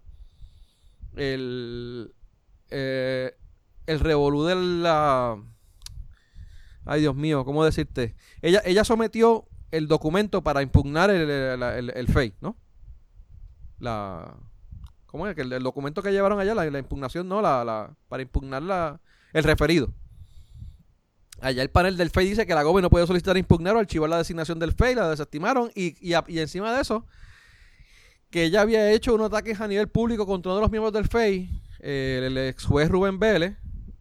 [1.16, 2.14] El,
[2.70, 3.36] eh,
[3.86, 5.38] el revolú de la...
[6.86, 8.16] Ay, Dios mío, ¿cómo decirte?
[8.42, 12.58] Ella, ella sometió el documento para impugnar el, el, FEI, ¿no?
[13.80, 14.36] La...
[15.06, 15.38] ¿Cómo es?
[15.38, 19.00] El, el documento que llevaron allá, la, la impugnación, no, la, la, para impugnar la,
[19.32, 19.94] el referido.
[21.44, 24.10] Allá el panel del FEI dice que la GOBE no puede solicitar impugnar o archivar
[24.10, 27.06] la designación del FEI, la desestimaron y, y, y encima de eso,
[28.30, 31.08] que ella había hecho unos ataques a nivel público contra uno de los miembros del
[31.08, 31.50] FEI,
[31.82, 33.56] eh, el, ex juez Rubén Vélez,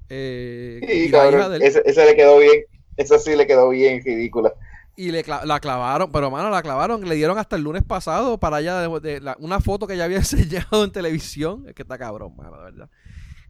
[0.09, 1.51] eh, Sí, y la hija cabrón.
[1.51, 1.62] de él.
[1.62, 2.64] Ese, ese le quedó bien.
[2.97, 4.53] Esa sí le quedó bien ridícula.
[4.95, 8.38] Y le cla- la clavaron, pero mano, la clavaron, le dieron hasta el lunes pasado
[8.38, 11.64] para allá de, de la- una foto que ella había enseñado en televisión.
[11.66, 12.90] Es que está cabrón, mano, de verdad.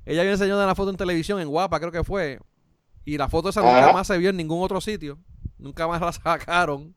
[0.07, 2.39] Ella había enseñado una foto en televisión, en Guapa, creo que fue.
[3.05, 3.93] Y la foto esa nunca Ajá.
[3.93, 5.19] más se vio en ningún otro sitio.
[5.59, 6.95] Nunca más la sacaron.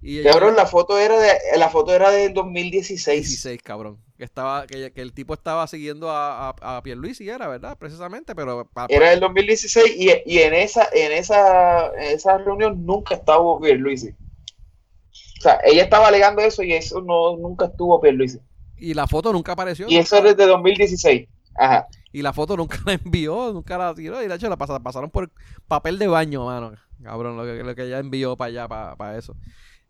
[0.00, 3.26] Y ella- Cabrón, la foto era de la foto era del 2016.
[3.26, 3.98] 16, cabrón.
[4.16, 7.76] Que estaba, que, que el tipo estaba siguiendo a, a, a Pierluisi, era, ¿verdad?
[7.78, 12.38] Precisamente, pero pa- pa- Era del 2016 y, y en esa en esa en esa
[12.38, 14.08] reunión nunca estaba Pierluisi.
[14.10, 18.38] O sea, ella estaba alegando eso y eso no nunca estuvo Pierluisi.
[18.76, 19.86] y la foto nunca apareció.
[19.88, 21.28] Y eso es de 2016.
[21.56, 21.86] Ajá.
[22.12, 24.22] Y la foto nunca la envió, nunca la tiró.
[24.22, 25.30] Y de hecho la pas- pasaron por
[25.66, 26.72] papel de baño, mano.
[27.02, 29.36] Cabrón, lo que, lo que ella envió para allá, para, para eso.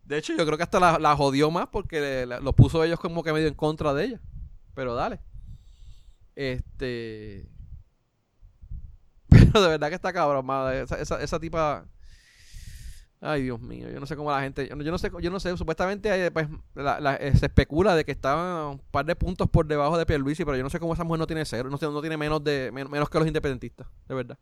[0.03, 3.23] De hecho, yo creo que hasta la, la jodió más porque lo puso ellos como
[3.23, 4.21] que medio en contra de ella.
[4.75, 5.19] Pero dale.
[6.35, 7.47] Este.
[9.29, 10.71] Pero de verdad que está cabrón, mano.
[10.71, 11.85] Esa, esa, esa tipa.
[13.21, 15.29] Ay, Dios mío, yo no sé cómo la gente, yo no, yo no sé, yo
[15.29, 19.05] no sé, supuestamente eh, pues, la- la- eh, se especula de que estaban un par
[19.05, 21.43] de puntos por debajo de Pierluisi, pero yo no sé cómo esa mujer no tiene
[21.43, 24.37] cero, no, tiene- no tiene menos de men- menos que los independentistas, de verdad.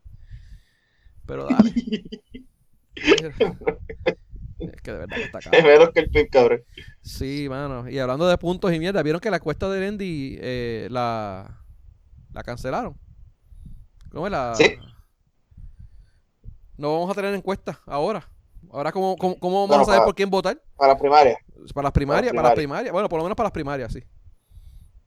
[1.26, 1.72] Pero dale.
[2.94, 5.64] es que de verdad que está Es cabrón.
[5.66, 6.60] menos que el PIB, cabrón.
[7.02, 7.88] Sí, mano.
[7.88, 11.64] Y hablando de puntos y mierda, ¿vieron que la encuesta de Lendy eh, la,
[12.32, 12.96] la cancelaron?
[14.12, 14.54] ¿Cómo es la...?
[14.54, 14.76] Sí.
[16.76, 18.28] No vamos a tener encuesta ahora.
[18.70, 20.60] Ahora, ¿cómo, cómo, cómo vamos Bueno, a saber para- por quién votar?
[20.76, 21.38] Para primaria.
[21.74, 22.54] Para las primarias, para Para las primarias.
[22.54, 22.92] primarias.
[22.92, 24.02] Bueno, por lo menos para las primarias, sí.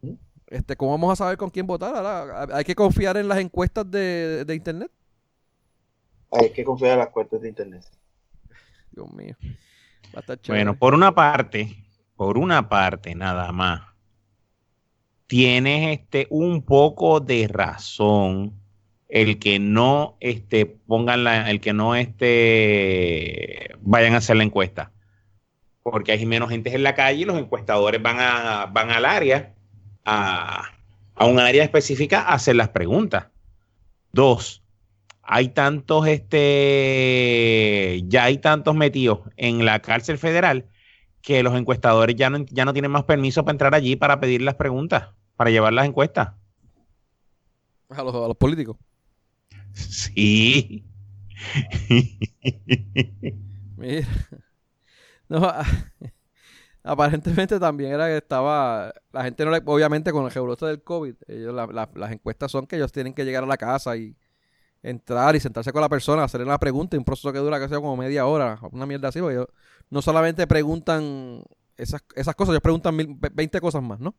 [0.02, 0.14] ¿Mm?
[0.48, 1.96] Este, ¿Cómo vamos a saber con quién votar?
[1.96, 4.92] Ahora, hay que confiar en las encuestas de, de internet.
[6.32, 7.84] Hay que confiar en las cuentas de internet.
[8.92, 9.36] Dios mío.
[10.14, 10.64] Va a estar chévere.
[10.64, 11.76] Bueno, por una parte,
[12.16, 13.82] por una parte nada más,
[15.28, 18.61] tienes este un poco de razón
[19.12, 24.92] el que no este pongan la, el que no este vayan a hacer la encuesta.
[25.84, 29.54] Porque hay menos gente en la calle y los encuestadores van a van al área
[30.06, 30.64] a,
[31.16, 33.28] a un área específica a hacer las preguntas.
[34.14, 34.64] Dos,
[35.24, 40.68] hay tantos, este, ya hay tantos metidos en la cárcel federal
[41.22, 44.42] que los encuestadores ya no, ya no tienen más permiso para entrar allí para pedir
[44.42, 46.30] las preguntas, para llevar las encuestas.
[47.90, 48.78] A los, a los políticos.
[49.74, 50.86] Sí.
[53.78, 54.08] Mira.
[55.30, 55.66] No, a-
[56.84, 58.94] aparentemente también era que estaba.
[59.12, 59.62] La gente no le.
[59.66, 63.14] Obviamente, con el rebrote del COVID, ellos, la- la- las encuestas son que ellos tienen
[63.14, 64.16] que llegar a la casa y
[64.84, 67.74] entrar y sentarse con la persona, hacerle una pregunta y un proceso que dura, que
[67.76, 69.20] como media hora, una mierda así.
[69.22, 69.48] porque ellos
[69.90, 71.44] no solamente preguntan
[71.78, 74.16] esas, esas cosas, ellos preguntan mil- ve- 20 cosas más, ¿no?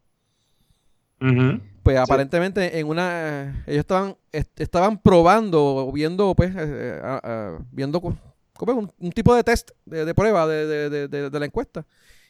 [1.83, 8.01] Pues aparentemente en una ellos estaban est- estaban probando o viendo pues eh, eh, viendo
[8.01, 8.17] co-
[8.57, 11.47] como un, un tipo de test de, de prueba de, de- de- de- de la
[11.47, 11.85] encuesta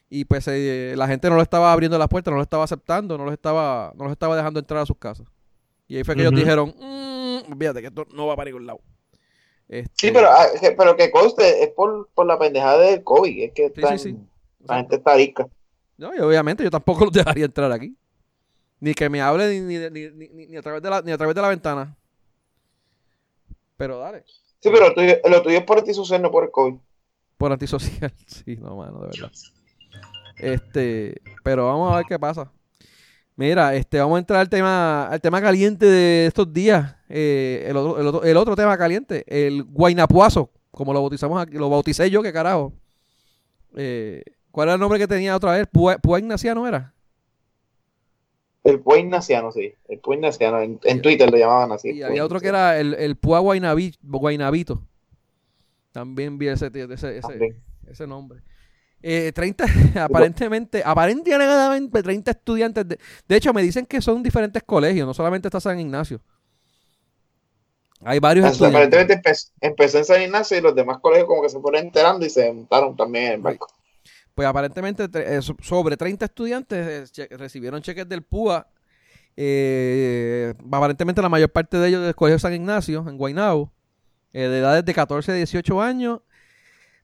[0.08, 3.18] y pues eh, la gente no le estaba abriendo las puertas no lo estaba aceptando
[3.18, 5.26] no los estaba no los estaba dejando entrar a sus casas
[5.86, 8.80] y ahí fue que ellos dijeron "Mm, fíjate que esto no va para ningún lado
[9.68, 13.42] Este, Sí, pero, ah, que- pero que conste, es por, por la pendejada del COVID.
[13.44, 14.18] Es que Sí, están- sí, sí.
[14.66, 15.46] la gente está rica.
[15.96, 17.96] No, y obviamente yo tampoco los dejaría entrar aquí.
[18.82, 21.36] Ni que me hable ni, ni, ni, ni- a través de la, ni a través
[21.36, 21.96] de la ventana.
[23.76, 24.24] Pero dale.
[24.58, 26.74] Sí, pero lo tuyo, lo tuyo es por antisocial, no por el COVID.
[27.38, 28.12] Por antisocial.
[28.26, 29.30] Sí, no, mano, de verdad.
[30.36, 32.50] Este, pero vamos a ver qué pasa.
[33.36, 36.96] Mira, este, vamos a entrar al tema, al tema caliente de estos días.
[37.08, 41.54] Eh, el, otro, el, otro, el otro tema caliente, el guainapuazo, como lo bautizamos aquí,
[41.56, 42.72] lo bauticé yo, qué carajo.
[43.76, 45.68] Eh, ¿Cuál era el nombre que tenía otra vez?
[45.70, 46.92] ¿Púa, Púa Ignaciano era?
[48.64, 49.74] El Púa Ignaciano, sí.
[49.88, 50.60] El Púa Ignaciano.
[50.60, 51.90] En, en Twitter lo llamaban así.
[51.90, 54.82] Y había otro que era el, el Guainabito.
[55.90, 57.56] También vi ese, ese, ese,
[57.86, 58.40] ese nombre.
[59.02, 59.64] Eh, 30,
[60.04, 62.88] aparentemente, aparentemente 30 estudiantes.
[62.88, 62.98] De,
[63.28, 66.20] de hecho, me dicen que son diferentes colegios, no solamente está San Ignacio.
[68.04, 68.76] Hay varios estudiantes.
[68.76, 72.24] aparentemente empezó, empezó en San Ignacio y los demás colegios como que se fueron enterando
[72.24, 73.68] y se montaron también en el barco.
[74.34, 78.66] Pues aparentemente eh, so- sobre 30 estudiantes eh, recibieron cheques del PUA.
[79.36, 83.72] Eh, aparentemente la mayor parte de ellos del Colegio San Ignacio, en Guaynabo,
[84.32, 86.20] eh, de edades de 14 a 18 años.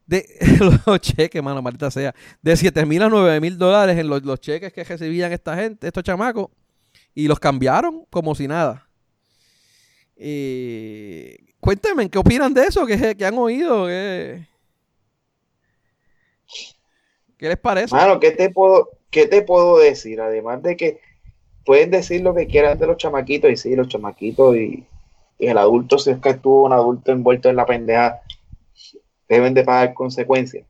[0.07, 0.25] De
[0.87, 2.15] los cheques, mano, maldita sea.
[2.41, 6.03] De 7 mil a 9 mil dólares en los, cheques que recibían esta gente, estos
[6.03, 6.49] chamacos.
[7.15, 8.89] Y los cambiaron como si nada.
[10.17, 12.87] Eh, cuéntenme, ¿qué opinan de eso?
[12.87, 13.87] ¿Qué, han oído?
[13.87, 14.47] ¿Qué,
[17.39, 17.95] ¿Qué les parece?
[17.95, 20.21] Mano, ¿qué te puedo, qué te puedo decir?
[20.21, 21.01] Además de que
[21.65, 24.85] pueden decir lo que quieran de los chamaquitos, y sí, los chamaquitos y,
[25.39, 28.21] el adulto, si es que estuvo un adulto envuelto en la pendeja,
[29.29, 30.67] deben de pagar consecuencias.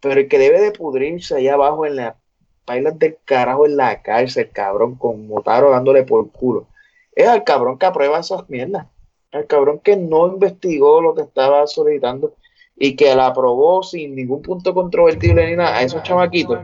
[0.00, 2.16] Pero el que debe de pudrirse allá abajo en la
[2.64, 6.66] pailas del carajo en la cárcel, cabrón, con Motaro dándole por culo,
[7.14, 8.86] es al cabrón que aprueba esas mierdas.
[9.32, 12.34] Al cabrón que no investigó lo que estaba solicitando
[12.82, 16.58] y que la aprobó sin ningún punto controvertible ni nada a esos chamaquitos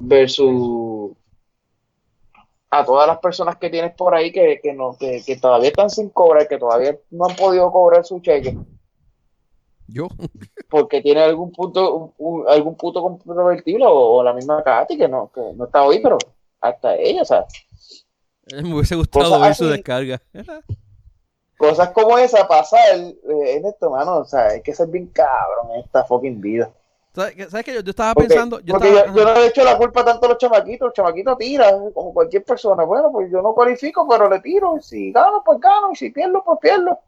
[0.00, 1.12] versus
[2.70, 5.90] a todas las personas que tienes por ahí que, que no que, que todavía están
[5.90, 8.56] sin cobrar, que todavía no han podido cobrar su cheque
[9.86, 10.08] Yo.
[10.70, 15.08] porque tiene algún punto un- un- algún punto controvertible o, o la misma Katy que
[15.08, 16.16] no que no está hoy, pero
[16.60, 17.46] hasta ella, o sea,
[18.62, 20.22] Me hubiese gustado Cosas ver su descarga.
[21.58, 25.72] Cosas como esa pasar eh, en esto, mano, o sea, hay que ser bien cabrón
[25.74, 26.70] en esta fucking vida.
[27.14, 27.50] ¿Sabes qué?
[27.50, 27.74] ¿Sabes qué?
[27.74, 28.60] Yo, yo estaba Porque, pensando.
[28.60, 30.94] Yo porque estaba, yo, yo no le echo la culpa tanto a los chamaquitos, los
[30.94, 32.84] chamaquitos tiran, como cualquier persona.
[32.84, 34.76] Bueno, pues yo no cualifico, pero le tiro.
[34.78, 35.90] y Si gano, pues gano.
[35.92, 36.98] Y si pierdo, pues pierdo.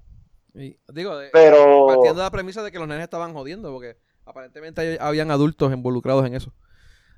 [0.55, 3.97] y- digo, de- Pero partiendo de la premisa de que los nenes estaban jodiendo, porque
[4.25, 6.53] aparentemente habían adultos involucrados en eso.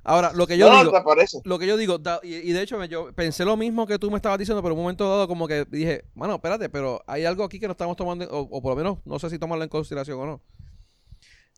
[0.04, 0.98] Ahora, lo que yo no, digo,
[1.44, 4.10] lo que yo digo, da- y, y de hecho yo pensé lo mismo que tú
[4.10, 7.24] me estabas diciendo, pero en un momento dado como que dije, bueno, espérate, pero hay
[7.24, 9.64] algo aquí que no estamos tomando, o, o por lo menos no sé si tomarlo
[9.64, 10.42] en consideración o no.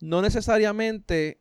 [0.00, 1.40] No necesariamente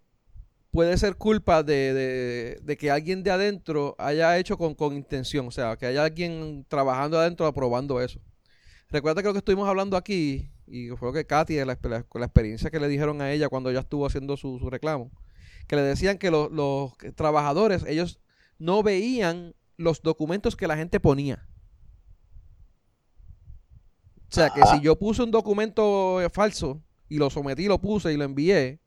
[0.71, 5.47] puede ser culpa de, de- de que alguien de adentro haya hecho con, con intención,
[5.47, 8.19] o sea, que haya alguien trabajando adentro aprobando eso.
[8.89, 12.71] Recuerda que lo que estuvimos hablando aquí, y fue lo que Katy, la, la experiencia
[12.71, 15.11] que le dijeron a ella cuando ella estuvo haciendo su, su reclamo,
[15.68, 18.20] que le decían que los, los trabajadores, ellos
[18.59, 21.47] no veían los documentos que la gente ponía.
[24.30, 28.11] O sea, que si yo puse un documento eh, falso y lo sometí, lo puse
[28.11, 28.80] y lo envié,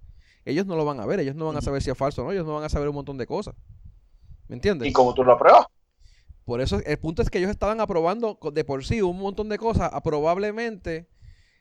[0.44, 2.24] ellos no lo van a ver, ellos no van a saber si es falso o
[2.24, 3.54] no, ellos no van a saber un montón de cosas.
[4.48, 4.88] ¿Me entiendes?
[4.88, 5.66] ¿Y como tú lo apruebas?
[6.44, 9.58] Por eso el punto es que ellos estaban aprobando de por sí un montón de
[9.58, 9.90] cosas.
[9.92, 11.08] a probablemente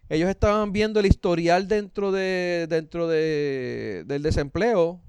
[0.09, 5.01] ellos estaban viendo el historial dentro de dentro de, del desempleo.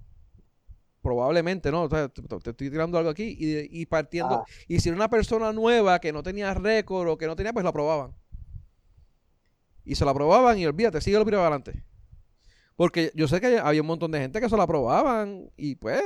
[1.07, 1.85] Probablemente, ¿no?
[1.85, 4.35] O sea, te, te estoy tirando algo aquí y, y partiendo.
[4.41, 4.45] Ah.
[4.67, 7.63] Y si era una persona nueva que no tenía récord o que no tenía, pues
[7.63, 8.13] la aprobaban.
[9.85, 11.85] Y se la aprobaban y olvídate, sigue lo para adelante.
[12.75, 16.03] Porque yo sé que había un montón de gente que se la aprobaban y pues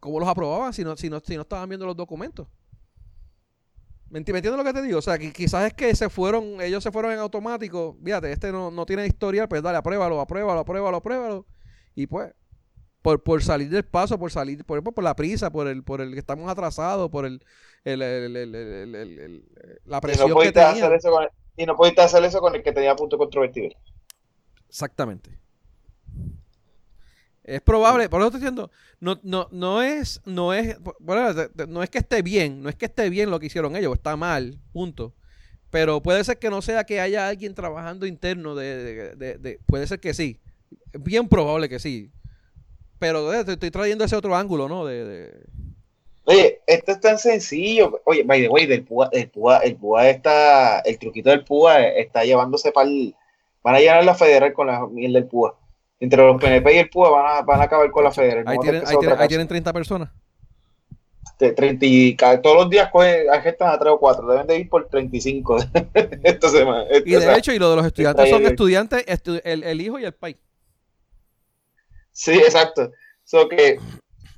[0.00, 2.46] ¿Cómo los aprobaban si no, si no, si no estaban viendo los documentos?
[4.10, 4.98] ¿Me, enti- me entiendes lo que te digo?
[4.98, 7.96] O sea, que quizás es que se fueron, ellos se fueron en automático.
[8.04, 11.46] Fíjate, este no, no tiene historial, pues dale, apruébalo, apruébalo, apruébalo, apruébalo.
[11.94, 12.32] Y pues,
[13.08, 16.12] por, por salir del paso, por salir, por, por la prisa, por el, por el
[16.12, 17.42] que estamos atrasados, por el,
[17.84, 19.44] el,
[19.86, 22.54] la Y presión no, que pudiste hacer eso con y no pudiste hacer eso con
[22.54, 23.76] el que tenía punto controvertible.
[24.68, 25.38] Exactamente.
[27.44, 31.32] Es probable, por eso estoy diciendo, no, no, no es, no es, bueno,
[31.66, 34.16] no es que esté bien, no es que esté bien lo que hicieron ellos, está
[34.16, 35.14] mal, punto.
[35.70, 39.60] Pero puede ser que no sea que haya alguien trabajando interno de, de- de- de-
[39.66, 40.40] puede ser que sí,
[40.92, 42.10] es bien probable que sí.
[42.98, 44.84] Pero eh, te estoy trayendo ese otro ángulo, ¿no?
[44.84, 45.40] De, de-
[46.24, 48.00] Oye, esto es tan sencillo.
[48.04, 51.80] Oye, by the way, del púa, el púa, el púa está, el truquito del púa
[51.86, 53.14] está llevándose para el,
[53.62, 55.56] van a llenar la federal con la miel del púa.
[56.00, 58.44] Entre los PNP y el púa van a, van a acabar con la federal.
[58.46, 59.28] ahí, a tienen, ahí, tienen, ahí cosa.
[59.28, 60.10] tienen 30 personas.
[61.38, 64.26] De 30 y todos los días cogen, agestan a 3 o 4.
[64.26, 65.56] Deben de ir por 35
[66.24, 66.84] esta semana.
[67.04, 70.04] Y de hecho, y lo de los estudiantes son estudiantes, estu- el, el hijo y
[70.04, 70.36] el pai.
[72.18, 72.90] Sí, exacto.
[73.22, 73.78] So que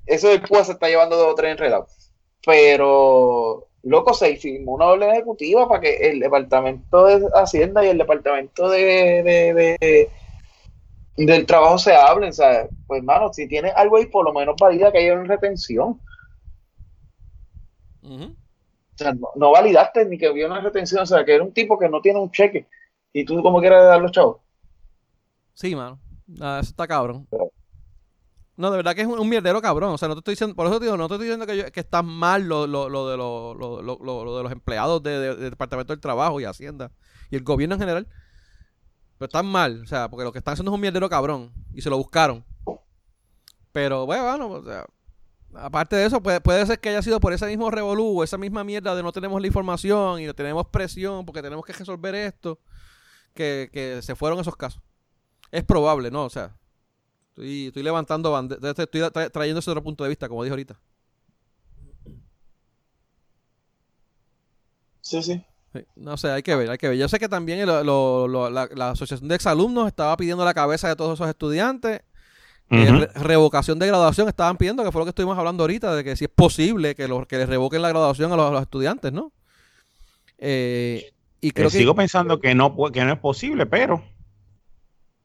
[0.04, 2.12] eso del PUA se está llevando dos o tres enredados.
[2.44, 7.96] Pero, loco, se firmó una orden ejecutiva para que el Departamento de Hacienda y el
[7.96, 10.10] Departamento de, de,
[11.16, 12.34] del Trabajo se hablen.
[12.34, 12.68] ¿sabes?
[12.86, 15.98] Pues, hermano, si tienes algo ahí, por lo menos valida que haya una retención.
[18.02, 18.34] O
[18.94, 21.88] sea, no, validaste ni que había una retención, o sea, que era un tipo que
[21.88, 22.66] no tiene un cheque
[23.10, 24.36] y tú como quieras dar los chavos.
[25.54, 25.98] Sí, mano.
[26.38, 27.26] Ah, eso está cabrón.
[28.60, 29.94] No, de verdad que es un, mierdero cabrón.
[29.94, 31.72] O sea, no te estoy diciendo, por eso te digo, no te estoy diciendo que,
[31.72, 36.00] que está mal lo, lo, de, lo, lo, de los empleados del de, Departamento del
[36.00, 36.92] Trabajo y Hacienda
[37.30, 38.06] y el gobierno en general.
[39.16, 41.80] Pero están mal, o sea, porque lo que están haciendo es un mierdero cabrón y
[41.80, 42.44] se lo buscaron.
[43.72, 44.84] Pero bueno, o sea,
[45.54, 48.62] aparte de eso, puede, puede ser que haya sido por ese mismo revolú, esa misma
[48.62, 52.60] mierda de no tenemos la información y no tenemos presión porque tenemos que resolver esto,
[53.32, 54.82] que, que se fueron esos casos.
[55.50, 56.24] Es probable, ¿no?
[56.24, 56.59] O sea,
[57.30, 60.78] estoy, estoy levantando estoy trayendo ese otro punto de vista, como dije ahorita.
[65.00, 65.44] Sí, sí.
[65.94, 66.98] No sé, hay que ver, hay que ver.
[66.98, 71.28] Yo sé que también la, Asociación de Exalumnos estaba pidiendo la cabeza de todos esos
[71.28, 72.00] estudiantes.
[72.68, 76.24] revocación de graduación estaban pidiendo, que fue lo que estuvimos hablando ahorita, de que si
[76.24, 79.32] es posible que, que les revoquen la graduación a los, estudiantes, ¿no?
[80.38, 84.02] Eh, y creo eh, que, sigo pensando que no, que no es posible, pero...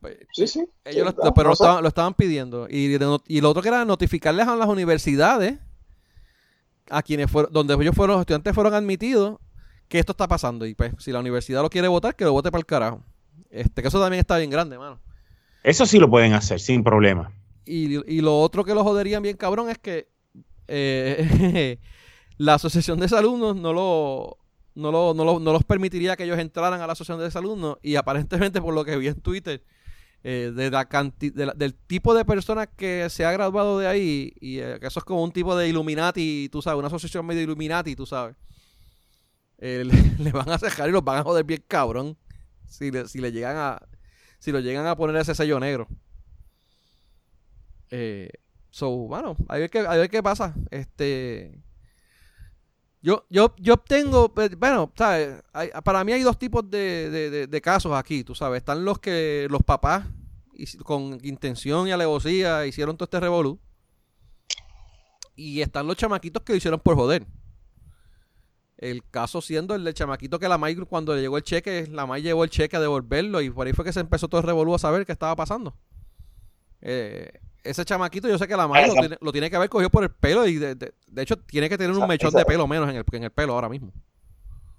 [0.06, 0.70] Pues, sí, sí.
[0.84, 1.49] Ellos lo, pero
[1.82, 2.68] lo, estaban, pidiendo.
[2.70, 2.95] Y,
[3.28, 5.58] y, lo otro que era notificarles a las universidades,
[6.91, 9.39] a quienes fueron, donde ellos fueron, los estudiantes fueron admitidos,
[9.88, 10.68] que esto está pasando.
[10.68, 13.03] Y pues, si la universidad lo quiere votar, que lo vote para el carajo.
[13.49, 14.99] Este, que eso también está bien grande, mano.
[15.64, 17.32] Eso sí lo pueden hacer, sin problema.
[17.66, 20.08] Y, lo otro que lo joderían bien cabrón es que
[20.68, 21.80] eh,
[22.38, 24.38] la asociación de alumnos no lo,
[24.76, 27.95] no, lo, no, no los permitiría que ellos entraran a la asociación de alumnos y
[27.95, 29.64] aparentemente por lo que vi en Twitter
[30.28, 34.80] eh, de la del tipo de personas que se ha graduado de ahí, y eh,
[34.80, 38.08] que eso es como un tipo de Illuminati, tú sabes, una asociación medio Illuminati, tú
[38.08, 38.36] sabes.
[39.60, 39.84] Eh,
[40.18, 42.18] le, van a cejar y los van a joder bien cabrón
[42.68, 43.88] si le, si le llegan a
[44.40, 45.88] si lo llegan a poner ese sello negro.
[48.72, 50.56] So, bueno, a ver qué, a ver qué pasa.
[50.72, 51.62] Este.
[53.06, 55.43] Yo, yo, yo obtengo, bueno, ¿sabes?
[55.84, 58.58] para mí hay dos tipos de, de, casos aquí, tú sabes.
[58.58, 60.08] Están los que los papás,
[60.84, 63.60] con intención y alevosía, hicieron todo este revolú.
[65.36, 67.28] Y están los chamaquitos que lo hicieron por joder.
[68.76, 72.08] El caso siendo el del chamaquito que la May, cuando le llegó el cheque, la
[72.08, 74.47] May llevó el cheque a devolverlo y por ahí fue que se empezó todo el
[74.47, 75.78] revolú a saber qué estaba pasando.
[76.82, 80.11] Eh, ese chamaquito, yo sé que la madre lo tiene, que haber cogido por el
[80.11, 83.24] pelo y de, hecho tiene que tener un mechón de pelo menos en el, en
[83.24, 83.91] el pelo ahora mismo.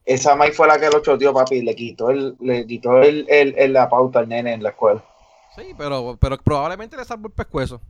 [0.05, 3.72] Esa Mike fue la que lo choteó, papi, le quitó el, le quitó el, el,
[3.72, 5.05] la pauta al nene en la escuela.
[5.57, 7.80] Sí, pero, pero probablemente le salvó el pescuezo.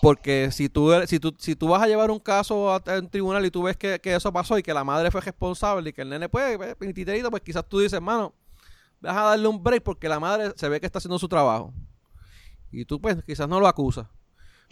[0.00, 3.44] Porque si tú, si tú, si tú vas a llevar un caso a, un tribunal
[3.44, 6.08] y tú ves que, eso pasó y que la madre fue responsable y que el
[6.08, 8.32] nene puede, pues, pues quizás tú dices, hermano,
[9.00, 11.74] vas a darle un break porque la madre se ve que está haciendo su trabajo.
[12.76, 14.06] Y tú, pues, quizás no lo acusas.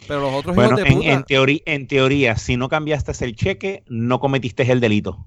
[0.07, 1.11] Pero los otros hijos de en, puta...
[1.11, 5.25] en, teoría, en teoría, si no cambiaste el cheque, no cometiste el delito.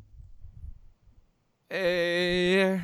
[1.71, 2.81] Eh...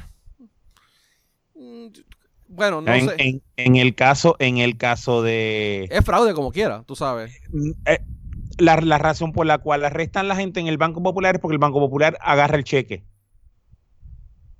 [2.49, 3.43] Bueno, no en, sé.
[3.57, 5.89] En, el caso, en el caso de.
[5.91, 7.41] Es fraude como quiera, tú sabes.
[7.51, 8.01] Mm, eh,
[8.59, 11.55] la, la, razón por la cual arrestan la gente en el Banco Popular es porque
[11.55, 13.05] el Banco Popular agarra el cheque.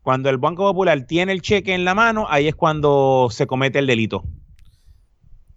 [0.03, 3.79] Cuando el Banco Popular tiene el cheque en la mano, ahí es cuando se comete
[3.79, 4.25] el delito.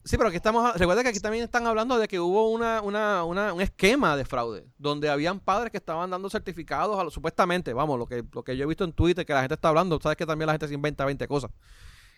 [0.07, 0.73] Sí, pero aquí estamos.
[0.75, 4.23] Recuerda que aquí también están hablando de que hubo una, una, una, un esquema de
[4.23, 8.55] fraude, donde habían padres que estaban dando certificados, a supuestamente, vamos, lo que, lo que
[8.55, 10.69] yo he visto en Twitter, que la gente está hablando, sabes que también la gente
[10.69, 11.51] se inventa 20 cosas,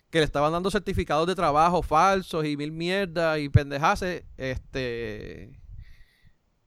[0.08, 5.58] que le estaban dando certificados de trabajo falsos y mil mierdas y pendejaces, este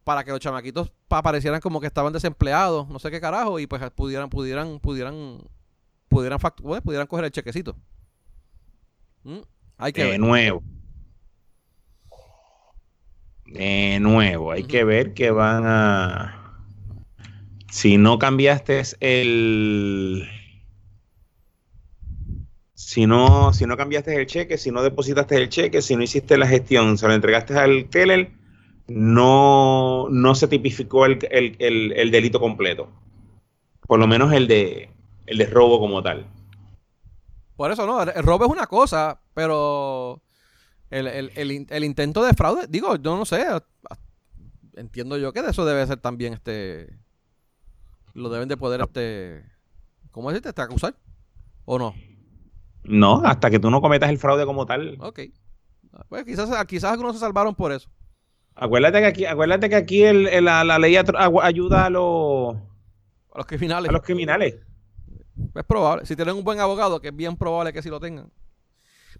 [0.03, 3.81] para que los chamaquitos aparecieran como que estaban desempleados, no sé qué carajo, y pues
[3.91, 5.39] pudieran, pudieran, pudieran,
[6.09, 6.39] pudieran,
[6.83, 7.77] pudieran coger el chequecito.
[9.23, 9.39] ¿Mm?
[9.77, 10.61] Hay que de nuevo
[13.45, 16.39] de nuevo, hay que ver que van a...
[17.69, 20.27] Si no cambiaste el...
[22.73, 26.37] Si no, si no cambiaste el cheque, si no depositaste el cheque, si no hiciste
[26.37, 28.31] la gestión, se lo entregaste al teller,
[28.87, 32.89] no, no se tipificó el, el, delito completo.
[33.87, 34.91] Por lo menos el de,
[35.25, 36.27] el de robo como tal.
[37.55, 40.21] Por eso no, el robo es una cosa, pero
[40.99, 43.45] el, intento de fraude, digo, yo no sé,
[44.75, 46.97] entiendo yo que de eso debe ser también este
[48.13, 49.43] lo deben de poder este
[50.11, 50.49] ¿cómo decirte?
[50.49, 50.95] ¿Este acusar?
[51.65, 51.93] ¿O no?
[52.83, 54.97] No, hasta que tú no cometas el fraude como tal.
[54.99, 55.21] Ok.
[56.09, 57.89] Pues quizás, quizás algunos se salvaron por eso.
[58.55, 62.55] Acuérdate que aquí, acuérdate que aquí el- el- la, la ley ayuda a los,
[63.31, 63.89] A los criminales.
[63.89, 64.55] a los criminales.
[65.55, 66.05] Es probable.
[66.05, 68.29] Si tienen un buen abogado, que es bien probable que sí lo tengan.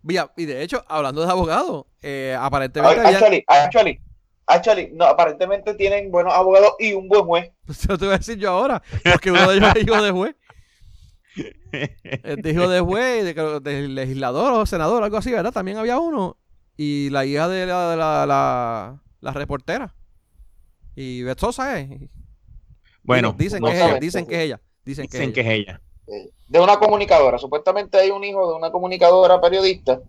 [0.04, 4.02] Mira, y de hecho, hablando de abogados, eh, aparentemente habían- Actually, actually,
[4.46, 7.52] actually, no, aparentemente tienen buenos abogados y un buen juez.
[7.74, 10.12] Se lo te voy a decir yo ahora, porque uno de ellos es hijo de
[10.12, 10.36] juez.
[11.72, 15.52] Es de hijo de juez, de, legislador o senador, algo así, ¿verdad?
[15.52, 16.38] También había uno.
[16.78, 19.96] Y la hija de la, de la, la, la reportera.
[20.96, 21.90] Y Beth Sosa es.
[23.02, 24.30] Bueno, dicen no que es ella, dicen sí.
[24.30, 24.62] que es ella.
[24.86, 25.52] Dicen que es dicen que ella.
[25.52, 25.82] es ella.
[26.48, 27.38] De una comunicadora.
[27.38, 30.00] Supuestamente hay un hijo de una comunicadora periodista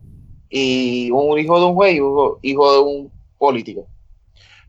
[0.50, 3.86] y un hijo de un juez y un hijo de un político.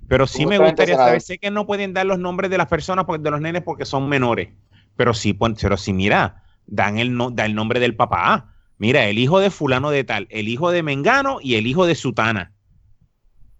[0.07, 3.05] Pero sí me gustaría saber, sé que no pueden dar los nombres de las personas,
[3.05, 4.49] porque- de los nenes, porque son menores.
[4.95, 8.53] Pero sí, pon- pero sí, mira, dan el, no, da el nombre del papá.
[8.77, 11.95] Mira, el hijo de fulano de tal, el hijo de Mengano y el hijo de
[11.95, 12.51] Sutana.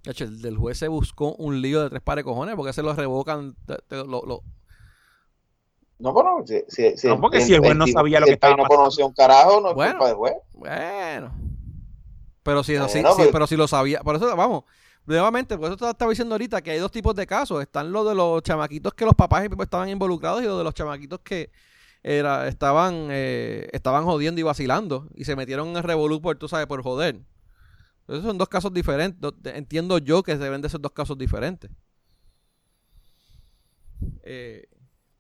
[0.04, 2.74] De hecho, el del juez se buscó un lío de tres pares de cojones porque
[2.74, 3.56] se lo revocan.
[3.90, 4.44] lo- lo-
[5.98, 8.56] No, bueno, si, si, si No, porque si el juez no sabía lo que estaba
[8.56, 8.78] no pasando.
[8.78, 9.92] conocía un carajo, no es Bueno.
[9.94, 10.34] culpa del juez.
[10.54, 11.34] Bueno.
[12.44, 14.02] Pero si, Bueno, si- pero- si- pero si lo sabía.
[14.02, 14.64] Por eso, vamos.
[15.06, 17.62] Nuevamente, por eso te estaba diciendo ahorita que hay dos tipos de casos.
[17.62, 21.20] Están los de los chamaquitos que los papás estaban involucrados y los de los chamaquitos
[21.20, 21.50] que
[22.04, 25.08] era, estaban, eh, estaban jodiendo y vacilando.
[25.16, 27.20] Y se metieron en el revolú por, tú sabes, por joder.
[28.08, 29.32] Esos son dos casos diferentes.
[29.46, 31.72] Entiendo yo que deben de ser dos casos diferentes.
[34.24, 34.68] Eh,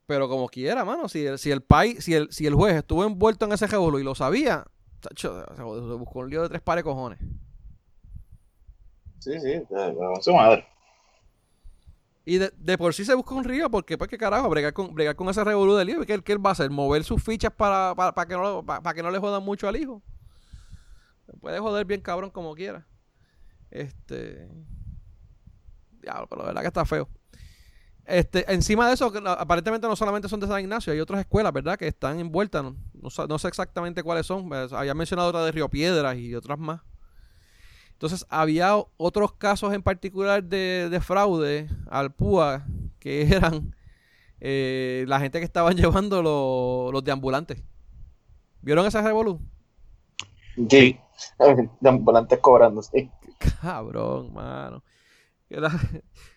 [0.06, 3.04] pero como quiera, mano, si el, si el país, si el, si el juez estuvo
[3.04, 4.66] envuelto en ese revolú y lo sabía,
[5.00, 7.20] tacho, se buscó un lío de tres pares de cojones.
[9.20, 9.62] Sí, sí,
[10.22, 10.68] su madre.
[12.26, 14.94] Y de, de por sí se busca un río, porque pues qué carajo, bregar con,
[14.94, 16.70] bregar con ese revolú del lío, ¿qué, qué él va a hacer?
[16.70, 19.68] ¿Mover sus fichas para, para, para que, no, para, para que no le jodan mucho
[19.68, 20.02] al hijo?
[21.26, 22.88] Se puede joder bien cabrón como quiera.
[23.72, 24.48] Este...
[26.02, 27.10] Diablo, pero la verdad que está feo.
[28.08, 31.78] Este, encima de eso, aparentemente no solamente son de San Ignacio, hay otras escuelas, ¿verdad?
[31.78, 34.48] Que están envueltas, no, no sa- no sé exactamente cuáles son.
[34.48, 36.82] pues, Había mencionado otra de Río Piedras y otras más.
[37.94, 42.66] Entonces, había otros casos en particular de, de fraude al PUA
[43.00, 43.76] que eran
[44.40, 47.64] eh, la gente que estaban llevando los, los deambulantes.
[48.62, 49.40] ¿Vieron ese revolú?
[50.70, 51.00] Sí.
[51.80, 53.10] De ambulantes cobrando, sí.
[53.62, 54.84] Cabrón, mano.
[55.50, 55.72] Era-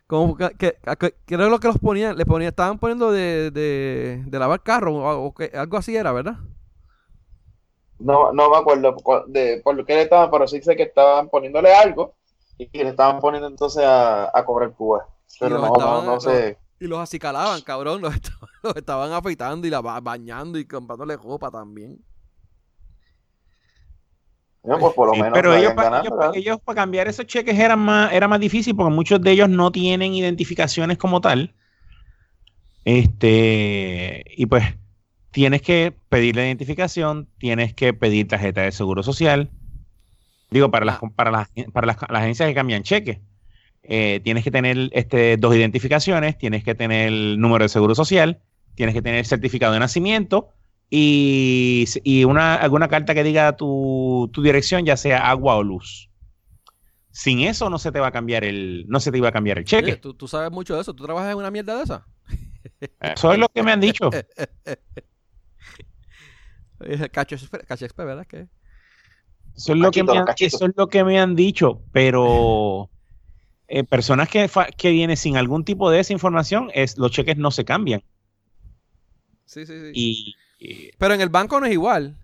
[0.09, 0.78] como que, que,
[1.26, 5.26] que- lo que los ponían, le ponían, estaban poniendo de, de, de lavar carro o,
[5.26, 6.38] o que- algo así era, ¿verdad?
[7.98, 10.84] No, no me acuerdo cu- de por lo que le estaban, pero sí sé que
[10.84, 12.14] estaban poniéndole algo
[12.56, 15.06] y que le estaban poniendo entonces a, a cobrar Cuba.
[15.40, 16.59] Pero no, no, estaban- no sé.
[16.80, 18.00] Y los acicalaban, cabrón.
[18.00, 21.98] Los estaban, los estaban afeitando y la ba- bañando y comprándole ropa también.
[24.62, 28.74] Pues por lo menos pero ellos, para, cambiar esos cheques era más, era más difícil
[28.76, 31.54] porque muchos de ellos no tienen identificaciones como tal.
[32.84, 34.64] Este, y pues
[35.30, 39.50] tienes que pedir la identificación, tienes que pedir tarjeta de seguro social.
[40.50, 43.18] Digo, para las, para las, para las, las agencias que cambian cheques.
[43.84, 48.40] Eh, tienes que tener este, dos identificaciones, tienes que tener el número de seguro social,
[48.74, 50.52] tienes que tener certificado de nacimiento
[50.91, 56.09] y, y una, alguna carta que diga tu, tu dirección, ya sea agua o luz.
[57.11, 59.59] Sin eso no se te va a cambiar el, no se te iba a cambiar
[59.59, 59.97] el Oye, cheque.
[59.97, 60.95] ¿tú, tú sabes mucho de eso.
[60.95, 62.07] ¿Tú trabajas en una mierda de esa?
[63.01, 64.11] Eso es lo que me han dicho.
[67.12, 67.36] Cacho,
[67.66, 68.26] Cacho ¿verdad?
[68.26, 68.47] Que
[69.57, 72.89] Eso es lo que me han, eso es lo que me han dicho, pero
[73.68, 77.51] eh, personas que, que vienen sin algún tipo de esa información, es, los cheques no
[77.51, 78.03] se cambian.
[79.45, 79.91] Sí, sí, sí.
[79.93, 80.36] Y,
[80.98, 82.16] Pero en el banco no es igual.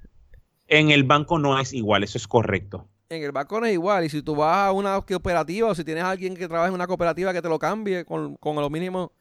[0.67, 2.89] en el banco no es igual, eso es correcto.
[3.11, 4.05] En el banco no es igual.
[4.05, 6.75] Y si tú vas a una cooperativa o si tienes a alguien que trabaja en
[6.75, 9.13] una cooperativa que te lo cambie con, con lo mínimo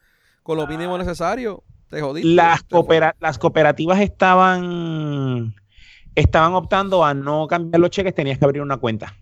[0.42, 2.28] con lo mínimo necesario, te jodiste.
[2.34, 5.54] Las, Te- coopera- las cooperativas estaban,
[6.14, 9.16] estaban optando a no cambiar los cheques, tenías que abrir una cuenta.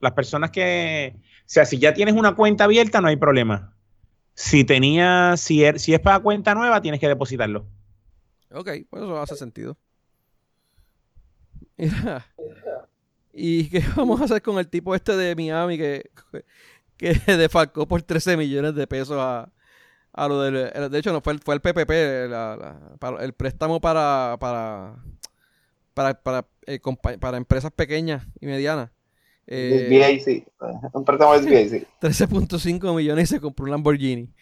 [0.00, 3.74] Las personas que, o sea, si ya tienes una cuenta abierta, no hay problema.
[4.34, 7.66] Si tenías, si, er- si es para cuenta nueva, tienes que depositarlo.
[8.54, 9.76] Ok, pues eso hace sentido.
[11.76, 12.26] Mira.
[13.32, 16.10] ¿Y qué vamos a hacer con el tipo este de Miami que,
[16.96, 19.50] que defalcó por 13 millones de pesos a,
[20.12, 20.56] a lo del...
[20.72, 21.90] el- De hecho, no fue el, fue el PPP,
[22.30, 22.78] la-
[23.20, 24.96] el préstamo para para
[25.94, 26.80] para, para, eh,
[27.20, 28.90] para empresas pequeñas y medianas.
[29.46, 30.48] Eh, SBIC.
[30.92, 31.88] Un préstamo de SBIC.
[32.00, 34.32] 13.5 millones y se compró un Lamborghini.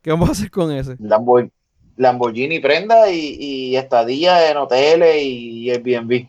[0.00, 0.96] ¿Qué vamos a hacer con ese?
[0.98, 1.50] Lambor-
[1.96, 6.28] Lamborghini prenda y, y estadía en hoteles y Airbnb.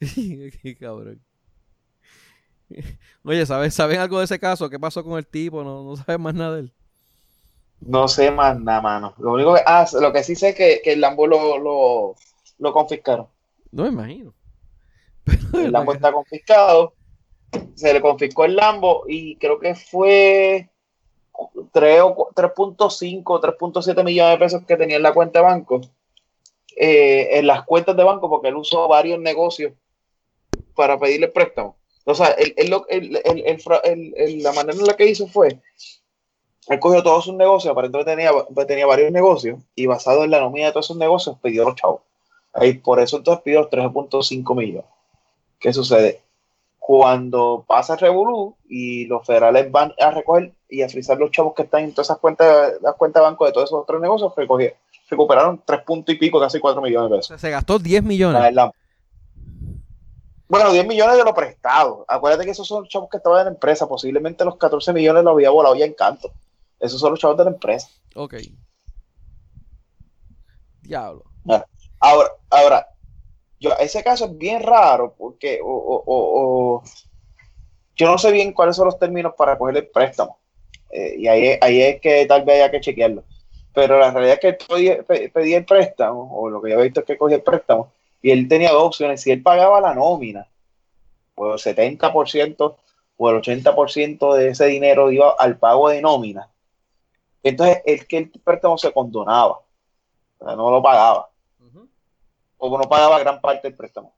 [0.62, 1.20] Qué cabrón.
[3.22, 4.68] Oye, ¿sabes, ¿saben algo de ese caso?
[4.68, 5.62] ¿Qué pasó con el tipo?
[5.62, 6.72] No, no sabes más nada de él.
[7.80, 9.14] No sé más nada, mano.
[9.18, 12.14] Lo único que, ah, lo que sí sé es que, que el Lambo lo, lo,
[12.58, 13.26] lo confiscaron.
[13.70, 14.34] No me imagino.
[15.54, 16.94] El Lambo está confiscado.
[17.74, 20.70] Se le confiscó el Lambo y creo que fue
[21.34, 25.80] 3.5 o 3.7 millones de pesos que tenía en la cuenta de banco.
[26.76, 29.72] Eh, en las cuentas de banco porque él usó varios negocios
[30.74, 31.76] para pedirle préstamo.
[32.04, 35.60] O sea, él, él, él, la manera en la que hizo fue,
[36.68, 38.32] él cogió todos sus negocios, aparentemente tenía,
[38.66, 42.00] tenía varios negocios, y basado en la nómina de todos esos negocios, pidió los chavos.
[42.52, 44.84] Ahí, por eso entonces pidió 3.5 millones.
[45.58, 46.22] ¿Qué sucede?
[46.84, 51.54] Cuando pasa el Revolú y los federales van a recoger y a frisar los chavos
[51.54, 54.32] que están en todas esas cuentas, las cuentas de banco de todos esos otros negocios,
[55.08, 57.40] recuperaron 3 puntos y pico, casi 4 millones de pesos.
[57.40, 58.52] se gastó 10 millones.
[60.48, 62.04] Bueno, 10 millones de lo prestado.
[62.08, 63.88] Acuérdate que esos son los chavos que estaban en la empresa.
[63.88, 66.32] Posiblemente los 14 millones los había volado ya en canto.
[66.80, 67.88] Esos son los chavos de la empresa.
[68.16, 68.34] Ok.
[70.80, 71.22] Diablo.
[72.00, 72.88] Ahora, ahora,
[73.62, 76.82] yo, ese caso es bien raro porque o,
[77.94, 80.38] yo no sé bien cuáles son los términos para coger el préstamo.
[80.90, 83.22] Eh, y ahí, ahí es que tal vez haya que chequearlo.
[83.72, 87.00] Pero la realidad es que él pedía el préstamo, o lo que yo he visto
[87.00, 89.22] es que cogía el préstamo, y él tenía dos opciones.
[89.22, 90.46] Si él pagaba la nómina,
[91.34, 92.76] pues el 70%
[93.16, 96.50] o el 80% de ese dinero iba al pago de nómina.
[97.42, 99.60] Entonces, el que el préstamo se condonaba,
[100.38, 101.31] o no lo pagaba.
[102.64, 104.14] O no pagaba gran parte del préstamo.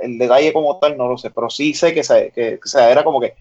[0.00, 2.00] El, detalle como tal no lo sé, pero sí sé que,
[2.32, 3.36] que, era como que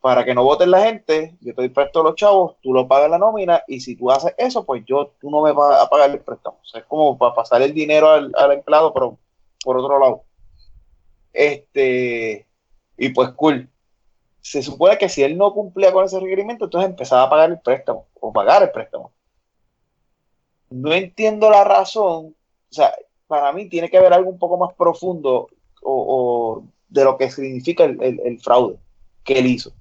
[0.00, 3.10] para que no voten la gente, yo te préstamo a los chavos, tú lo pagas
[3.10, 6.08] la nómina y si tú haces eso, pues yo, tú no me vas a pagar
[6.10, 6.58] el préstamo.
[6.62, 9.18] O sea, es como para pasar el dinero al, empleado, pero
[9.62, 10.24] por otro lado.
[11.34, 12.46] Este,
[12.96, 13.68] y pues cool.
[14.40, 17.60] Se supone que si él no cumplía con ese requerimiento, entonces empezaba a pagar el
[17.60, 19.12] préstamo o pagar el préstamo.
[20.70, 22.34] No entiendo la razón.
[22.70, 22.94] O sea,
[23.28, 25.48] para mí tiene que haber algo un poco más profundo
[25.82, 28.78] o, de lo que significa el, el fraude
[29.22, 29.72] que él hizo.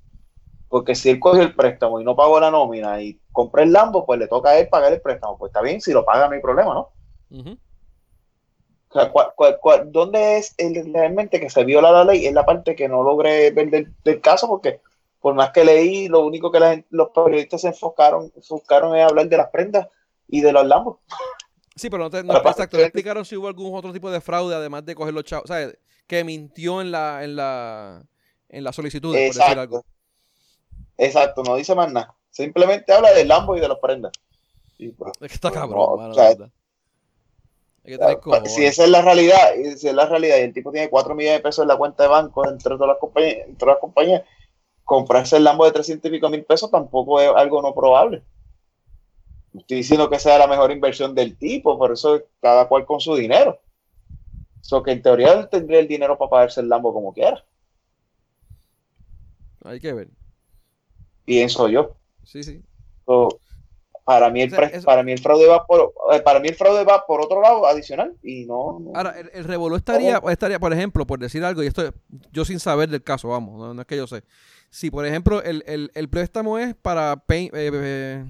[0.70, 4.06] Porque si él cogió el préstamo y no pagó la nómina y compró el Lambo,
[4.06, 5.38] pues le toca a él pagar el préstamo.
[5.38, 6.90] Pues está bien, si lo paga no hay problema, ¿no?
[8.90, 9.12] o sea,
[9.86, 12.26] dónde es el, realmente que se viola la ley?
[12.26, 13.70] Es la parte que no logré ver
[14.04, 14.82] del, caso, porque
[15.20, 19.38] por más que leí, lo único que los periodistas se enfocaron, enfocaron es hablar de
[19.38, 19.88] las prendas
[20.28, 20.98] y de los Lambos.
[21.78, 22.80] Sí, pero no, te, no exacto.
[22.80, 25.50] explicaron si hubo algún otro tipo de fraude, además de coger los chavos.
[25.50, 25.72] O sea,
[26.06, 28.04] que mintió en la, en la,
[28.50, 29.86] en la solicitud, por decir algo.
[30.98, 32.16] Exacto, no dice más nada.
[32.32, 34.12] Simplemente habla del Lambo y de las prendas.
[34.78, 36.14] Pues, es que está cabrón,
[38.46, 41.40] si esa es la realidad, si es la realidad y el tipo tiene 4 millones
[41.40, 44.24] de pesos en la cuenta de banco entre todas las compañías, entre las compañías
[44.84, 48.24] comprarse el Lambo de 300 y pico mil pesos tampoco es algo no probable.
[49.60, 53.16] Estoy diciendo que sea la mejor inversión del tipo, por eso cada cual con su
[53.16, 53.60] dinero.
[54.62, 57.44] So que en teoría tendría el dinero para pagarse el Lambo como quiera.
[59.64, 60.10] Hay que ver
[61.28, 61.98] pienso yo.
[62.24, 62.64] Sí, sí.
[64.06, 64.52] para mí el
[64.84, 67.66] para mí el fraude va por eh, para mí el fraude va por otro lado
[67.66, 71.94] adicional y no, ahora el, el estaría estaría por ejemplo por decir algo y esto
[72.32, 74.24] yo sin saber del caso vamos no, es que yo sé
[74.70, 78.26] si por ejemplo el, préstamo es para eh,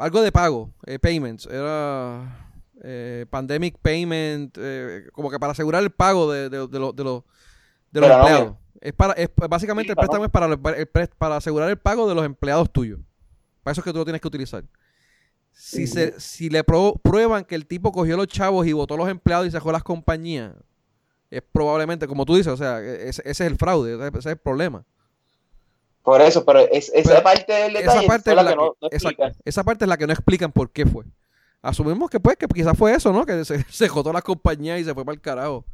[0.00, 2.48] algo de pago payments era
[3.30, 4.56] pandemic payment
[5.12, 7.22] como que para asegurar el pago de, de, de, los de los
[7.92, 10.56] empleados es para, es, básicamente el préstamo es para,
[11.18, 12.98] para asegurar el pago de los empleados tuyos.
[13.62, 14.64] Para eso es que tú lo tienes que utilizar.
[15.52, 19.46] Si, se, si le prueban que el tipo cogió los chavos y votó los empleados
[19.46, 20.54] y sacó las compañías,
[21.30, 24.38] es probablemente, como tú dices, o sea, e, ese, es el fraude, ese, es el
[24.38, 24.84] problema.
[26.10, 28.74] Por eso, pero esa parte del detalle esa parte, es la, que, no,
[29.44, 31.04] esa, parte es la que no explican por qué fue.
[31.62, 33.24] Asumimos que pues, que quizás fue eso, ¿no?
[33.24, 35.64] Que se, se jotó las compañías y se fue para el carajo.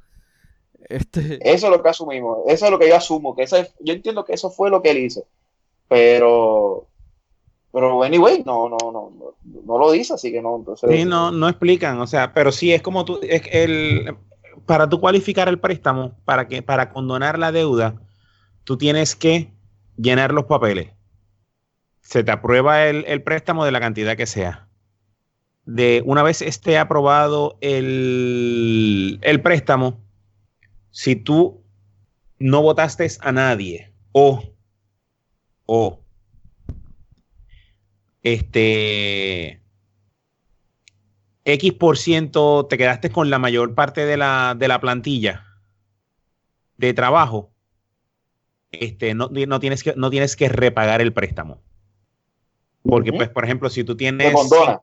[0.91, 1.39] Este...
[1.41, 4.27] Eso es lo que asumimos, eso es lo que yo asumo, que eso yo entiendo
[4.27, 5.25] que eso fue lo que él hizo,
[5.89, 6.87] pero
[7.73, 9.35] pero anyway, no, no, no,
[9.65, 10.57] no, lo dice, así que no.
[10.57, 14.15] Entonces, no, no explican, o sea, pero sí es como tú, es el,
[14.67, 17.95] para tú cualificar el préstamo, para que, para condonar la deuda,
[18.65, 19.56] tú tienes que
[19.97, 20.93] llenar los papeles.
[22.01, 24.69] Se te aprueba el, el préstamo de la cantidad que sea.
[25.65, 30.01] De una vez esté aprobado el, el préstamo,
[30.91, 31.65] si tú
[32.39, 34.43] no votaste a nadie o,
[35.67, 36.01] o,
[38.23, 39.63] este,
[41.45, 45.47] X por ciento te quedaste con la mayor parte de la, de la plantilla
[46.77, 47.53] de trabajo,
[48.81, 51.61] este, no, no, tienes que, no tienes que repagar el préstamo.
[52.83, 54.29] Porque, pues, por ejemplo, si tú tienes...
[54.29, 54.81] Le condona.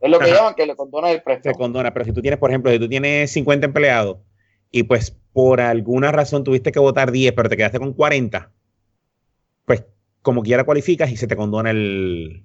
[0.00, 1.54] Es lo que llaman que le condona el préstamo.
[1.54, 4.18] Se condona, pero si tú tienes, por ejemplo, si tú tienes 50 empleados
[4.70, 8.50] y pues por alguna razón tuviste que votar 10, pero te quedaste con 40,
[9.64, 9.84] pues
[10.22, 12.44] como quiera cualificas y se te condona el,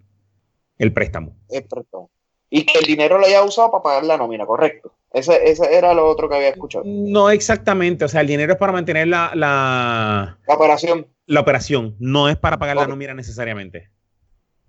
[0.78, 1.36] el préstamo.
[1.50, 2.10] El préstamo.
[2.52, 4.92] Y que el dinero lo haya usado para pagar la nómina, correcto.
[5.14, 6.84] Ese, ese era lo otro que había escuchado.
[6.86, 11.08] No exactamente, o sea, el dinero es para mantener la, la, La operación.
[11.28, 13.90] la operación, no es para pagar la nómina necesariamente.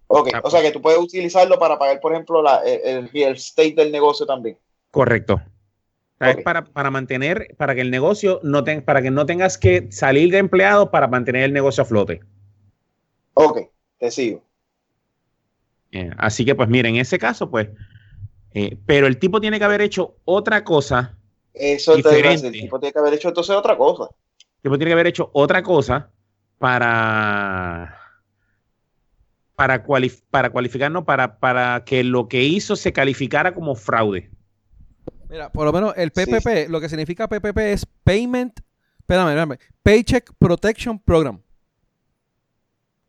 [0.08, 3.08] Ok, Ah, o sea que tú puedes utilizarlo para pagar, por ejemplo, la, el, el
[3.10, 4.58] real estate del negocio también.
[4.90, 5.40] Correcto.
[6.18, 9.90] Es para, para mantener, para que el negocio no ten- para que no tengas que
[9.90, 12.20] salir de empleado para mantener el negocio a flote.
[13.34, 13.60] Ok,
[13.98, 14.42] te sigo.
[15.92, 17.68] Eh, así que, pues, mira, en ese caso, pues,
[18.52, 21.16] eh, pero el tipo tiene que haber hecho otra cosa.
[21.52, 22.46] Eso Diferente.
[22.46, 24.04] El tipo tiene que haber hecho entonces otra cosa.
[24.38, 26.10] El tipo tiene que haber hecho otra cosa
[26.58, 27.96] para
[29.56, 34.30] para, cualif- para cualificar, no, para, para que lo que hizo se calificara como fraude.
[35.28, 36.24] Mira, por lo menos el Sí.
[36.24, 38.58] PPP, lo que significa PPP es Payment,
[39.00, 41.40] espérame, espérame, Paycheck Protection Program.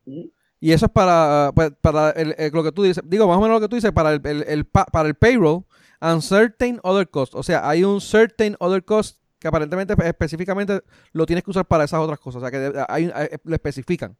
[0.06, 0.32] Ujú.
[0.64, 3.42] Y eso es para, pues, para el- el- lo que tú dices, digo, más o
[3.42, 5.64] menos lo que tú dices, para el, el- el pa- para el payroll
[6.00, 7.36] and certain other costs.
[7.36, 10.82] O sea, hay un certain other cost que aparentemente pues, específicamente
[11.14, 12.44] lo tienes que usar para esas otras cosas.
[12.44, 14.16] O sea, que hay, hay- lo especifican.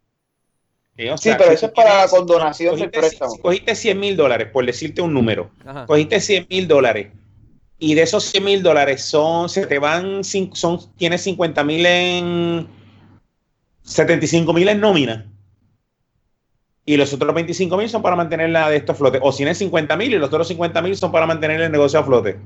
[0.98, 3.32] Eh, o Sí, pero eso es para condonación del préstamo.
[3.32, 5.86] si cogiste 100 mil dólares, por decirte un número, Ajá.
[5.86, 7.14] cogiste 100 mil dólares
[7.80, 12.68] y de esos 100 mil dólares son, se te van, son, tienes 50 mil en
[13.84, 15.31] 75 mil en nómina
[16.94, 19.22] y los otros 25 mil son para mantener la de estos flotes.
[19.24, 22.00] O si tienes 50 mil y los otros 50 mil son para mantener el negocio
[22.00, 22.38] a flote.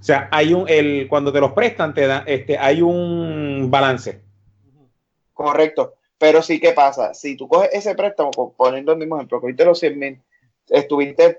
[0.00, 4.20] O sea, hay un, el, cuando te los prestan, te da, este, hay un balance.
[5.32, 5.94] Correcto.
[6.18, 7.14] Pero sí, ¿qué pasa?
[7.14, 10.20] Si tú coges ese préstamo, po- poniendo el mismo ejemplo, cogiste los 100 mil,
[10.68, 11.38] estuviste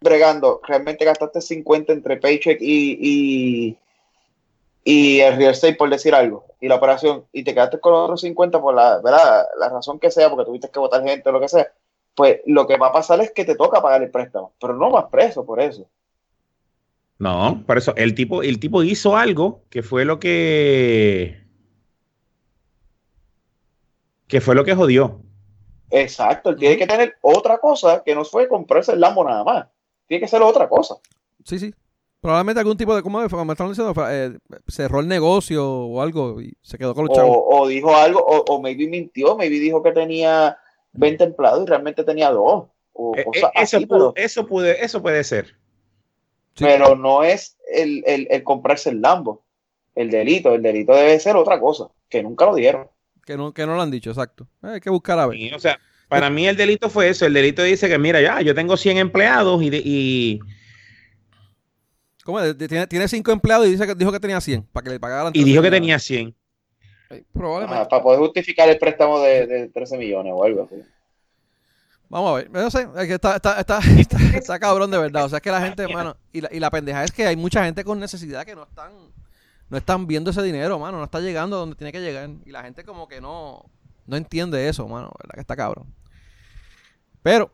[0.00, 3.78] bregando, realmente gastaste 50 entre paycheck y, y,
[4.84, 8.02] y el real estate, por decir algo, y la operación, y te quedaste con los
[8.04, 9.46] otros 50 por la, ¿verdad?
[9.58, 11.72] la razón que sea, porque tuviste que votar gente o lo que sea,
[12.18, 14.90] pues lo que va a pasar es que te toca pagar el préstamo, pero no
[14.90, 15.88] vas preso por eso.
[17.16, 21.40] No, por eso el tipo, el tipo hizo algo que fue lo que.
[24.26, 25.20] que fue lo que jodió.
[25.90, 29.68] Exacto, él tiene que tener otra cosa que no fue comprarse el Lambo nada más.
[30.08, 30.96] Tiene que ser otra cosa.
[31.44, 31.72] Sí, sí.
[32.20, 33.94] Probablemente algún tipo de, ¿cómo me estaban diciendo?
[34.10, 34.36] Eh,
[34.66, 37.30] cerró el negocio o algo y se quedó con los chavos.
[37.36, 40.58] O, o dijo algo, o, o maybe mintió, maybe dijo que tenía
[40.98, 42.68] 20 empleados y realmente tenía dos.
[42.92, 45.56] O Eh, cosas eh, eso, así, pudo- pero, eso, puede, eso puede ser.
[46.54, 46.64] Sí.
[46.64, 49.44] pero no es el, el, el comprarse el Lambo.
[49.94, 52.88] El delito, el delito debe ser otra cosa, que nunca lo dieron.
[53.24, 54.48] Que no, que no lo han dicho, exacto.
[54.62, 55.36] Eh, hay que buscar a ver.
[55.38, 57.26] Y, o sea, para mí el delito fue eso.
[57.26, 60.40] El delito dice que, mira, ya, yo tengo 100 empleados y, de- y,
[62.24, 65.00] ¿Cómo Tiene, tiene cinco empleados y dice que, dijo que tenía 100 para que le
[65.00, 65.32] pagaran.
[65.34, 66.34] y dijo que 13 tenía 100.
[67.10, 67.80] Eh, Probablemente.
[67.80, 70.82] Ajá, para poder justificar el préstamo de, de 13 millones o algo así.
[72.08, 72.50] Vamos a ver.
[72.50, 75.24] No sé, es que está, está, está, está, está cabrón de verdad.
[75.24, 77.36] O sea, es que la gente, mano, y la, y la pendeja es que hay
[77.36, 78.92] mucha gente con necesidad que no están,
[79.68, 80.98] no están viendo ese dinero, mano.
[80.98, 82.30] No está llegando a donde tiene que llegar.
[82.44, 83.64] Y la gente como que no,
[84.06, 85.12] no entiende eso, mano.
[85.18, 85.86] ¿Verdad que está cabrón?
[87.22, 87.50] Pero,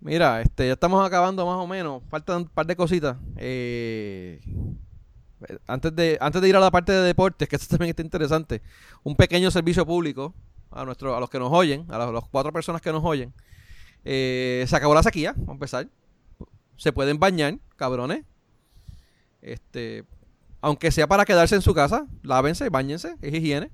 [0.00, 2.02] mira, este, ya estamos acabando más o menos.
[2.10, 3.16] Faltan un par de cositas.
[3.36, 4.40] Eh,
[5.66, 8.62] antes de, antes de ir a la parte de deportes, que esto también está interesante,
[9.02, 10.34] un pequeño servicio público
[10.70, 13.04] a nuestro, a los que nos oyen, a las, a las cuatro personas que nos
[13.04, 13.32] oyen.
[14.04, 15.88] Eh, se acabó la sequía, vamos a empezar.
[16.76, 18.24] Se pueden bañar, cabrones.
[19.40, 20.04] Este,
[20.60, 23.70] aunque sea para quedarse en su casa, lávense, bañense, es higiene.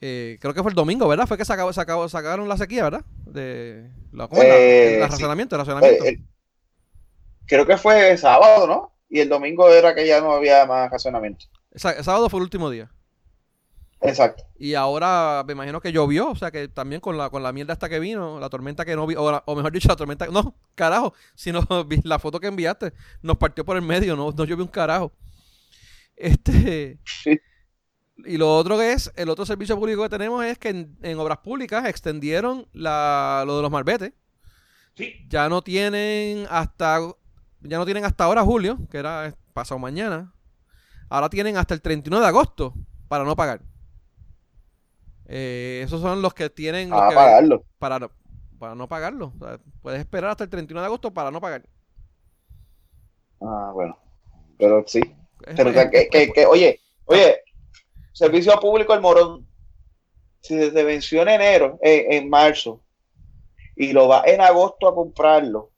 [0.00, 1.26] Eh, creo que fue el domingo, ¿verdad?
[1.26, 3.04] Fue que se acabó- se acabó- sacaron la sequía, ¿verdad?
[3.26, 5.10] De, la, ¿cómo la- Eh, el sí.
[5.10, 6.04] racionamiento, el racionamiento.
[6.04, 6.22] Eh,
[7.46, 8.92] creo que fue sábado, ¿no?
[9.10, 11.46] Y el domingo era que ya no había más racionamiento.
[11.72, 12.90] Esa- el sábado fue el último día.
[14.02, 14.44] Exacto.
[14.58, 17.74] Y ahora me imagino que llovió, o sea que también con la, con la mierda
[17.74, 20.26] hasta que vino, la tormenta que no vi, o, la- o mejor dicho, la tormenta,
[20.28, 21.60] no, carajo, sino
[22.04, 25.12] la foto que enviaste nos partió por el medio, no, no llovió un carajo.
[26.16, 27.38] Este, Sí.
[28.18, 31.18] y lo otro que es, el otro servicio público que tenemos es que en, en
[31.18, 34.12] obras públicas extendieron la, lo de los malbetes.
[34.96, 35.14] Sí.
[35.28, 37.00] Ya no tienen hasta,
[37.62, 40.32] ya no tienen hasta ahora julio, que era pasado mañana.
[41.08, 42.74] Ahora tienen hasta el 31 de agosto
[43.08, 43.62] para no pagar.
[45.26, 47.64] Eh, esos son los que tienen los A que- pagarlo.
[47.78, 48.10] para, no-
[48.58, 49.32] para no pagarlo.
[49.40, 51.62] O sea, puedes esperar hasta el 31 de agosto para no pagar.
[53.40, 53.96] Ah, bueno.
[54.58, 55.00] Pero sí.
[55.46, 57.40] Es- Pero que, que, que- que- oye, oye,
[58.12, 59.46] servicio público el morón.
[60.42, 62.82] si se venció en enero, en, en marzo,
[63.76, 65.70] y lo vas en agosto a comprarlo,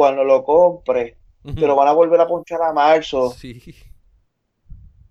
[0.00, 1.14] cuando lo compres,
[1.44, 3.32] te lo van a volver a ponchar a marzo.
[3.32, 3.60] Sí.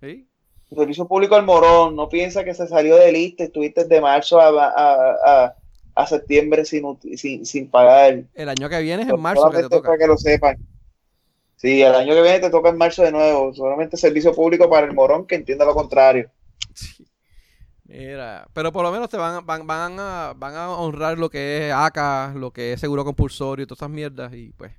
[0.01, 0.27] ¿Sí?
[0.71, 4.41] El servicio público al morón, no piensa que se salió de lista, estuviste de marzo
[4.41, 5.55] a, a, a,
[5.93, 6.83] a septiembre sin,
[7.15, 8.23] sin, sin pagar.
[8.33, 9.89] El año que viene es en marzo que te toca.
[9.89, 10.57] para que lo sepan.
[11.55, 13.53] Sí, el año que viene te toca en marzo de nuevo.
[13.53, 16.31] Solamente servicio público para el morón que entienda lo contrario.
[16.73, 17.05] Sí.
[17.89, 21.67] Mira, pero por lo menos te van, van, van, a, van a honrar lo que
[21.69, 24.71] es ACA, lo que es seguro compulsorio y todas esas mierdas y pues...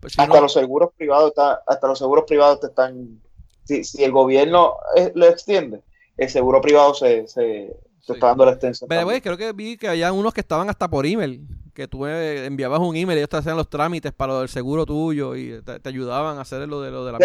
[0.00, 3.20] pues si hasta no- los seguros privados está- hasta los seguros privados te están
[3.64, 5.82] si, si el gobierno eh, lo extiende
[6.16, 7.68] el seguro privado se, se,
[8.00, 8.12] se Sí.
[8.14, 9.20] está dando la extensión way, también.
[9.20, 12.80] creo que vi que había unos que estaban hasta por email, que tú eh, enviabas
[12.80, 15.78] un email y ellos te hacían los trámites para lo del seguro tuyo y te,
[15.78, 17.18] te ayudaban a hacer lo de lo de la.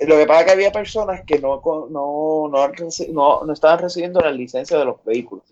[0.00, 4.32] Lo que pasa es que había personas que no no, no, no, estaban recibiendo la
[4.32, 5.44] licencia de los vehículos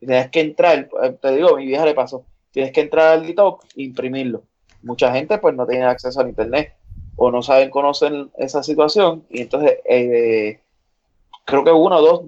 [0.00, 3.26] y tenías que entrar eh, te digo mi vieja le pasó tienes que entrar al
[3.26, 4.42] DITOC e imprimirlo
[4.82, 6.74] mucha gente pues no tiene acceso al internet
[7.16, 10.60] o no saben conocer esa situación y entonces eh,
[11.44, 12.22] creo que uno o dos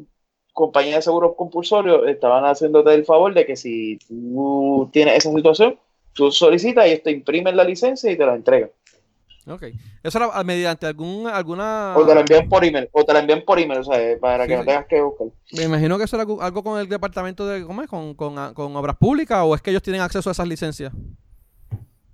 [0.53, 5.79] compañías de seguros compulsorios estaban haciéndote el favor de que si tú tienes esa situación,
[6.13, 8.71] tú solicitas y te imprimen la licencia y te la entregan.
[9.47, 9.63] Ok.
[10.03, 11.95] Eso era ah, mediante algún, alguna...
[11.97, 14.17] O te la envían por email, o te la envían por email, o sea, eh,
[14.19, 14.59] para que Sí.
[14.59, 15.29] no tengas que buscar.
[15.53, 17.65] Me imagino que eso era algo, con el departamento de...
[17.65, 17.89] ¿Cómo es?
[17.89, 20.93] Con, con, ah, con obras públicas o es que ellos tienen acceso a esas licencias.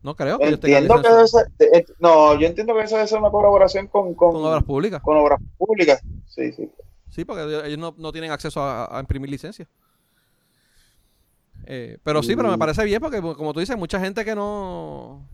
[0.03, 2.83] No creo que ellos tengan Entiendo que licencia debe ser- eh, no, yo entiendo que
[2.83, 5.03] eso debe ser una colaboración con, con, con obras públicas.
[5.03, 6.01] con obras públicas.
[6.29, 6.71] Sí, sí.
[7.11, 9.67] Sí, porque ellos- no, no tienen acceso a, a imprimir licencia.
[11.67, 12.61] Eh, pero sí, pero me Mm.
[12.61, 15.27] parece bien porque, como tú dices, mucha gente que no.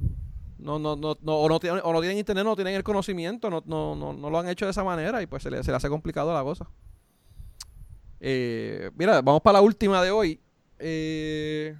[0.63, 3.51] No, no, no, no, o, no tienen, o no tienen internet, no tienen el conocimiento,
[3.51, 5.71] no, no, no, no lo han hecho de esa manera y pues se le, se
[5.71, 6.69] le hace complicado la cosa.
[8.21, 10.41] Eh, mira, vamos para la última de hoy.
[10.79, 11.75] Eh,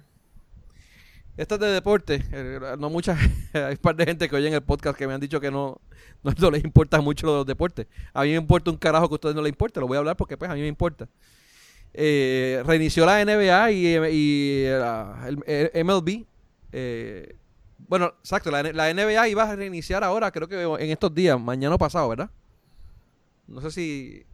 [1.37, 2.23] esta es de deporte.
[2.31, 3.17] Eh, no mucha,
[3.53, 5.79] hay un par de gente que oyen el podcast que me han dicho que no,
[6.39, 7.87] no, les importa mucho los deportes.
[8.13, 9.79] A mí me importa un carajo que a ustedes no les importe.
[9.79, 11.07] Lo voy a hablar porque pues a mí me importa.
[11.93, 16.25] Eh, reinició la NBA y, la- el, el MLB.
[16.71, 17.35] eh,
[17.87, 21.75] bueno, exacto, la, la NBA iba a reiniciar ahora, creo que en estos días, mañana
[21.75, 22.29] o pasado, ¿verdad?
[23.47, 24.25] No sé si...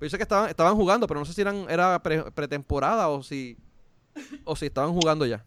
[0.00, 3.22] Yo sé que estaban, estaban jugando, pero no sé si eran, era pre- pretemporada o
[3.22, 3.58] si,
[4.44, 5.44] o si estaban jugando ya.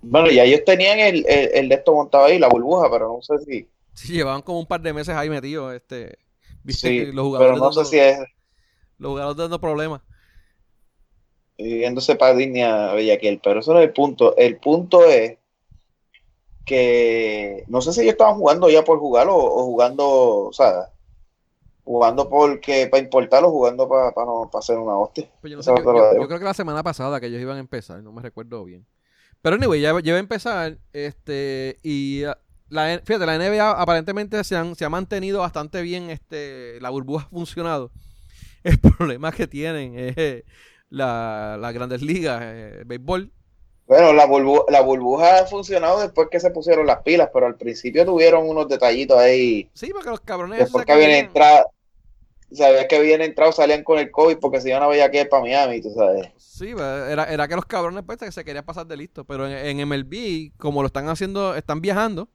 [0.00, 3.22] Bueno, ya ellos tenían el, el, el de esto montado ahí, la burbuja, pero no
[3.22, 3.72] sé si.
[3.94, 6.18] Sí, llevaban como un par de meses ahí metidos, este...
[6.68, 8.18] Sí, los jugadores pero no sé dando, si es
[8.98, 10.02] los jugadores dando problemas.
[11.58, 14.36] Viviéndose para a Bellaquiel, pero eso no es el punto.
[14.36, 15.38] El punto es
[16.64, 20.08] que no sé si ellos estaban jugando ya por jugar o, o jugando,
[20.48, 20.90] o sea,
[21.84, 25.28] jugando porque para importar o jugando para, para, no, para hacer una hostia.
[25.40, 28.12] Pues yo, no sé, creo que la semana pasada que ellos iban a empezar, no
[28.12, 28.86] me recuerdo bien.
[29.42, 32.38] Pero anyway, ya, ya iba a empezar, este, y ah,
[32.70, 37.26] la, fíjate, la NBA aparentemente se, han- se ha mantenido bastante bien, este, la burbuja
[37.26, 37.90] ha funcionado.
[38.64, 40.44] El problema que tienen es
[40.92, 43.30] eh, la, las grandes ligas, eh, el béisbol.
[43.86, 47.56] Bueno, la, burbu- la burbuja ha funcionado después que se pusieron las pilas, pero al
[47.56, 49.68] principio tuvieron unos detallitos ahí.
[49.74, 51.66] Sí, porque los cabrones Después que habían entrado,
[52.52, 55.82] sabías que habían entrado, salían con el COVID porque se iban a Bellaquiel para Miami,
[55.82, 56.28] tú sabes.
[56.36, 59.24] Sí, pues, era, era que los cabrones pues, se querían pasar de listo.
[59.24, 62.28] Pero en, en MLB, como lo están haciendo, están viajando,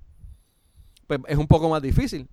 [1.08, 2.28] pues es un poco más difícil.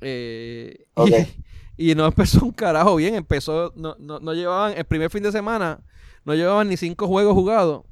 [0.00, 0.86] Eh.
[1.78, 3.14] y, no empezó un carajo bien.
[3.14, 5.80] Empezó, no, no, no llevaban, el primer fin de semana,
[6.24, 7.84] no llevaban ni cinco juegos jugados.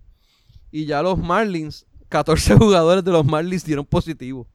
[0.71, 4.47] Y ya los Marlins, 14 jugadores de los Marlins dieron positivo.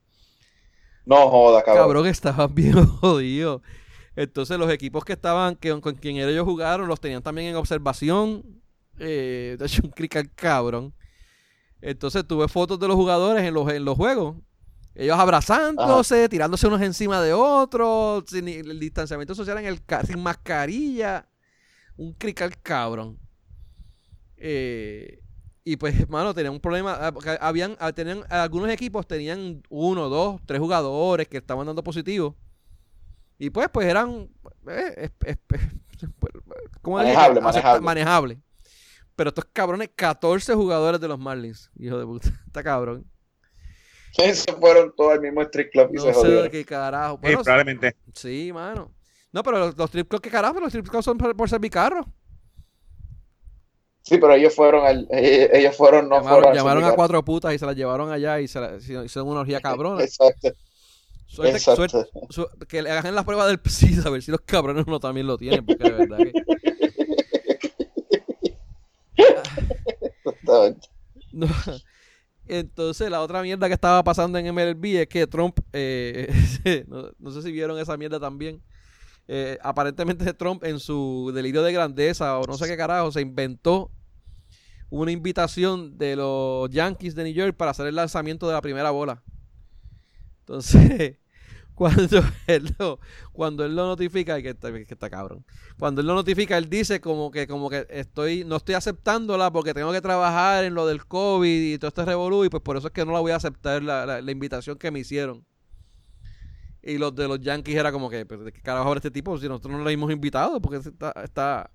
[1.04, 1.84] No joda, cabrón.
[1.84, 3.62] Cabrón, estaban bien jodidos.
[4.14, 8.44] Entonces los equipos que estaban, que con quien ellos jugaron, los tenían también en observación.
[8.98, 10.94] Eh, de hecho, un crical cabrón.
[11.80, 14.36] Entonces tuve fotos de los jugadores en los, en los juegos.
[14.94, 21.26] Ellos abrazándose, tirándose unos encima de otros, sin el distanciamiento social en el sin mascarilla.
[21.96, 23.18] Un crical cabrón.
[24.36, 25.20] Eh,
[25.64, 26.98] y pues, hermano, tenían un problema.
[27.00, 32.36] ah, Habían, ah, tenían, algunos equipos tenían uno, dos, tres jugadores que estaban dando positivo.
[33.38, 34.28] Y pues, pues eran.
[34.68, 35.10] eh.
[36.82, 37.80] Manejable, Acepta- manejable.
[37.80, 38.40] manejable.
[39.14, 41.70] Pero estos cabrones, 14 jugadores de los Marlins.
[41.78, 43.06] Hijo de puta, está cabrón.
[44.34, 46.50] Se fueron todos al mismo street club y No se sé de jodieron.
[46.50, 47.14] qué carajo.
[47.14, 47.96] Sí, Bueno, probablemente.
[48.14, 48.90] sí, mano.
[49.32, 50.60] No, pero los, los strip clubs, ¿qué carajo?
[50.60, 52.04] Los strip clubs son por, por servicarro.
[54.02, 57.54] Sí, pero ellos fueron al, eh, ellos fueron, no llamaron fueron llamaron a cuatro putas
[57.54, 60.02] y se las llevaron allá y se la, hicieron una orgía cabrona.
[60.02, 60.48] Exacto.
[61.26, 61.88] Suerte, Exacto.
[61.88, 65.00] suerte- su- que le hagan la prueba del PSI a ver si los cabrones no
[65.00, 66.32] también lo tienen, porque de verdad que...
[70.24, 70.88] Exactamente.
[71.32, 71.46] No.
[72.52, 76.30] Entonces, la otra mierda que estaba pasando en MLB es que Trump, eh,
[77.18, 78.62] no, sé si vieron esa mierda también.
[79.26, 83.90] eh, aparentemente Trump en su delirio de grandeza o no sé qué carajo se inventó
[84.90, 88.90] una invitación de los Yankees de New York para hacer el lanzamiento de la primera
[88.90, 89.22] bola.
[90.40, 91.16] Entonces,
[91.82, 93.00] cuando él lo,
[93.32, 95.44] cuando él lo notifica, que está, que está cabrón,
[95.80, 99.74] cuando él lo notifica, él dice como que, como que estoy, no estoy aceptándola porque
[99.74, 102.86] tengo que trabajar en lo del COVID y todo este revolú, y pues por eso
[102.86, 105.44] es que no la voy a aceptar la, la- invitación que me hicieron.
[106.82, 109.36] Y los de los Yankees era como que, pues, ¿de qué carajo habla este tipo?
[109.38, 111.70] Si nosotros no le hemos invitado, porque está, está...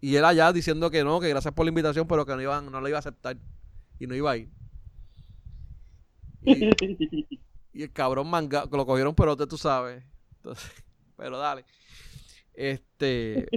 [0.00, 2.70] Y él allá diciendo que no, que gracias por la invitación, pero que no, iban,
[2.70, 3.36] no la iba a aceptar.
[4.00, 4.50] Y no iba a ir.
[6.44, 6.54] Y,
[7.72, 10.02] y el cabrón manga, que lo cogieron pelote, tú sabes.
[10.36, 10.70] Entonces,
[11.16, 11.64] pero dale.
[12.54, 13.48] Este,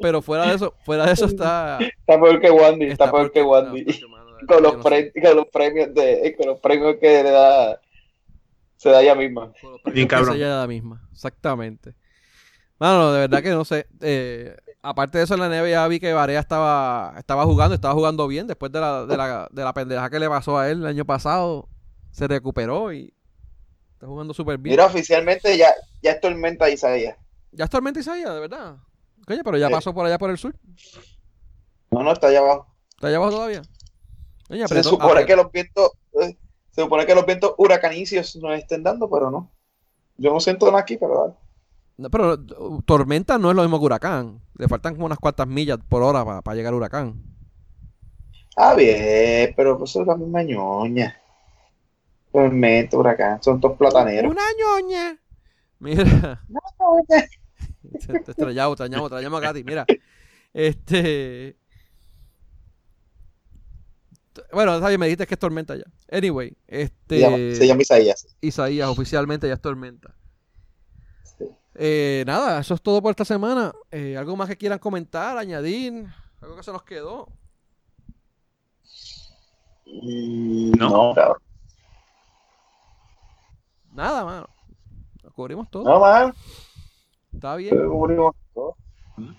[0.00, 3.40] pero fuera de eso, fuera de eso está, Está peor que Wandy, está, peor que
[3.40, 3.84] está Wandy.
[3.84, 5.12] peor que verdad, con, los no sé.
[5.22, 7.80] con los premios de, con los premios que le da
[8.76, 9.52] se da ella misma.
[9.92, 10.34] Que cabrón.
[10.34, 11.94] se ella misma, exactamente.
[12.78, 13.86] Mano, de verdad que no sé.
[14.00, 18.28] eh, aparte de eso, en la NBA vi que Varea estaba, estaba jugando, estaba jugando
[18.28, 20.86] bien después de la, de la, de la pendeja que le pasó a él el
[20.86, 21.68] año pasado.
[22.10, 23.12] Se recuperó y
[23.98, 24.74] está jugando súper bien.
[24.74, 27.16] Mira, oficialmente ya, ya es tormenta Isaías.
[27.50, 28.76] Ya es tormenta Isaías, de verdad.
[29.26, 29.72] Coño, pero ya Sí.
[29.72, 30.54] pasó por allá por el sur.
[31.90, 32.66] No, no, está allá abajo.
[32.90, 33.62] ¿Está allá abajo todavía?
[34.46, 35.90] Coño, Se supone que los vientos,
[36.22, 36.36] eh,
[36.70, 39.50] se supone que los vientos huracanicios nos estén dando, pero no.
[40.16, 41.34] Yo no siento nada aquí, pero dale.
[41.96, 44.40] No, pero uh, tormenta no es lo mismo que huracán.
[44.56, 47.20] Le faltan como unas cuantas millas por hora para llegar al huracán.
[48.56, 51.20] Ah, bien, pero pues eso es la misma ñoña.
[52.32, 54.30] Tormenta, huracán, son dos plataneros.
[54.30, 55.18] Una ñoña.
[55.78, 56.44] Mira.
[58.06, 59.64] Te, te estrellamos, extrañamos, extrañamos a Katy.
[59.64, 59.86] Mira.
[60.52, 61.56] Este.
[64.52, 65.84] Bueno, está bien, me dijiste que es tormenta ya.
[66.10, 67.20] Anyway, Se este.
[67.20, 68.36] llama, se llama Isaías.
[68.40, 70.14] Isaías, oficialmente ya es tormenta.
[71.38, 71.46] Sí.
[71.74, 73.72] Eh, nada, eso es todo por esta semana.
[73.90, 76.06] Eh, ¿Algo más que quieran comentar, añadir?
[76.40, 77.28] ¿Algo que se nos quedó?
[79.86, 81.14] No.
[81.14, 81.36] No.
[83.98, 84.48] Nada, mano.
[85.24, 85.82] Lo cubrimos todo.
[85.82, 86.32] No, man.
[87.34, 87.76] Está bien.
[87.88, 88.76] cubrimos todo.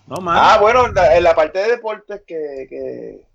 [0.06, 0.38] No más.
[0.38, 3.26] Ah, bueno, en la, en la parte de deportes que, que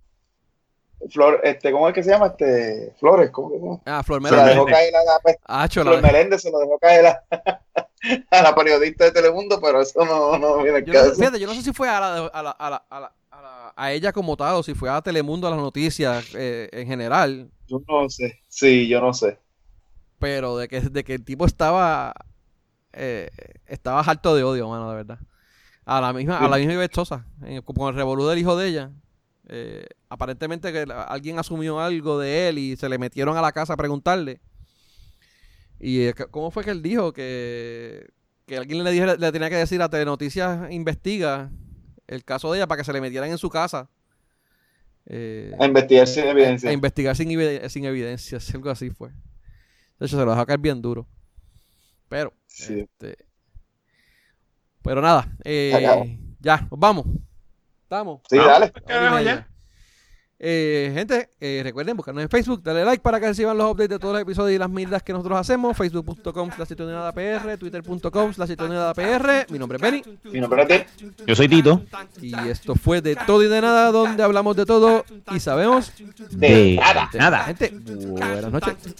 [1.10, 2.28] Flor, este, ¿cómo es que se llama?
[2.28, 3.80] Este, Flores, ¿cómo que se llama?
[3.88, 4.54] Ah, Flor Se la Meléndez.
[4.56, 5.90] dejó caer a la, pues, Ah, chola.
[5.92, 7.24] Flor Meléndez se lo dejó caer a,
[8.30, 11.16] a la periodista de Telemundo, pero eso no, no viene Yo no, caso.
[11.16, 13.42] fíjate, yo no sé si fue a, la, a, la- a, la- a, la- a
[13.42, 16.86] la- a ella como tal o si fue a Telemundo a las noticias eh, en
[16.86, 18.40] general, Yo no sé.
[18.48, 19.40] Sí, yo no sé.
[20.26, 22.14] Pero de que, de que el tipo estaba
[22.94, 23.30] eh,
[23.68, 25.20] estaba harto de odio, mano, de verdad.
[25.86, 26.74] A la misma, a la misma
[27.44, 28.92] en- con el revolú del hijo de ella.
[29.48, 33.74] eh, aparentemente que alguien asumió algo de él y se le metieron a la casa
[33.74, 34.40] a preguntarle.
[35.80, 38.08] Y eh, ¿cómo fue que él dijo que,
[38.48, 41.52] que alguien le, dijera- le tenía que decir a Telenoticias investiga
[42.08, 43.90] el caso de ella para que se le metieran en su casa?
[45.06, 46.70] Eh, A investigar sin evidencia.
[46.72, 47.30] a investigar sin,
[47.70, 49.12] sin evidencias, algo así fue.
[50.00, 51.08] De hecho, se lo dejó caer bien duro.
[52.10, 52.82] Pero, Sí.
[52.82, 53.18] este,
[54.84, 57.06] pero nada, eh, ya, nos vamos.
[57.84, 58.22] Estamos.
[58.30, 59.46] Sí, Ah, dale.
[60.38, 64.00] Eh, gente, eh, recuerden buscarnos en Facebook, dale like para que reciban los updates de
[64.00, 65.78] todos los episodios y las mierdas que nosotros hacemos.
[65.78, 66.74] Facebook.com slash
[67.14, 68.52] PR, Twitter.com slash
[68.96, 69.46] PR.
[69.50, 70.86] Mi nombre es Benny Mi nombre es Ted.
[71.26, 71.82] Yo soy Tito.
[72.22, 75.94] y esto fue de todo y de nada, donde hablamos de todo y sabemos
[76.32, 77.10] De nada.
[77.14, 77.44] Nada.
[77.46, 78.76] Gente, buenas noches.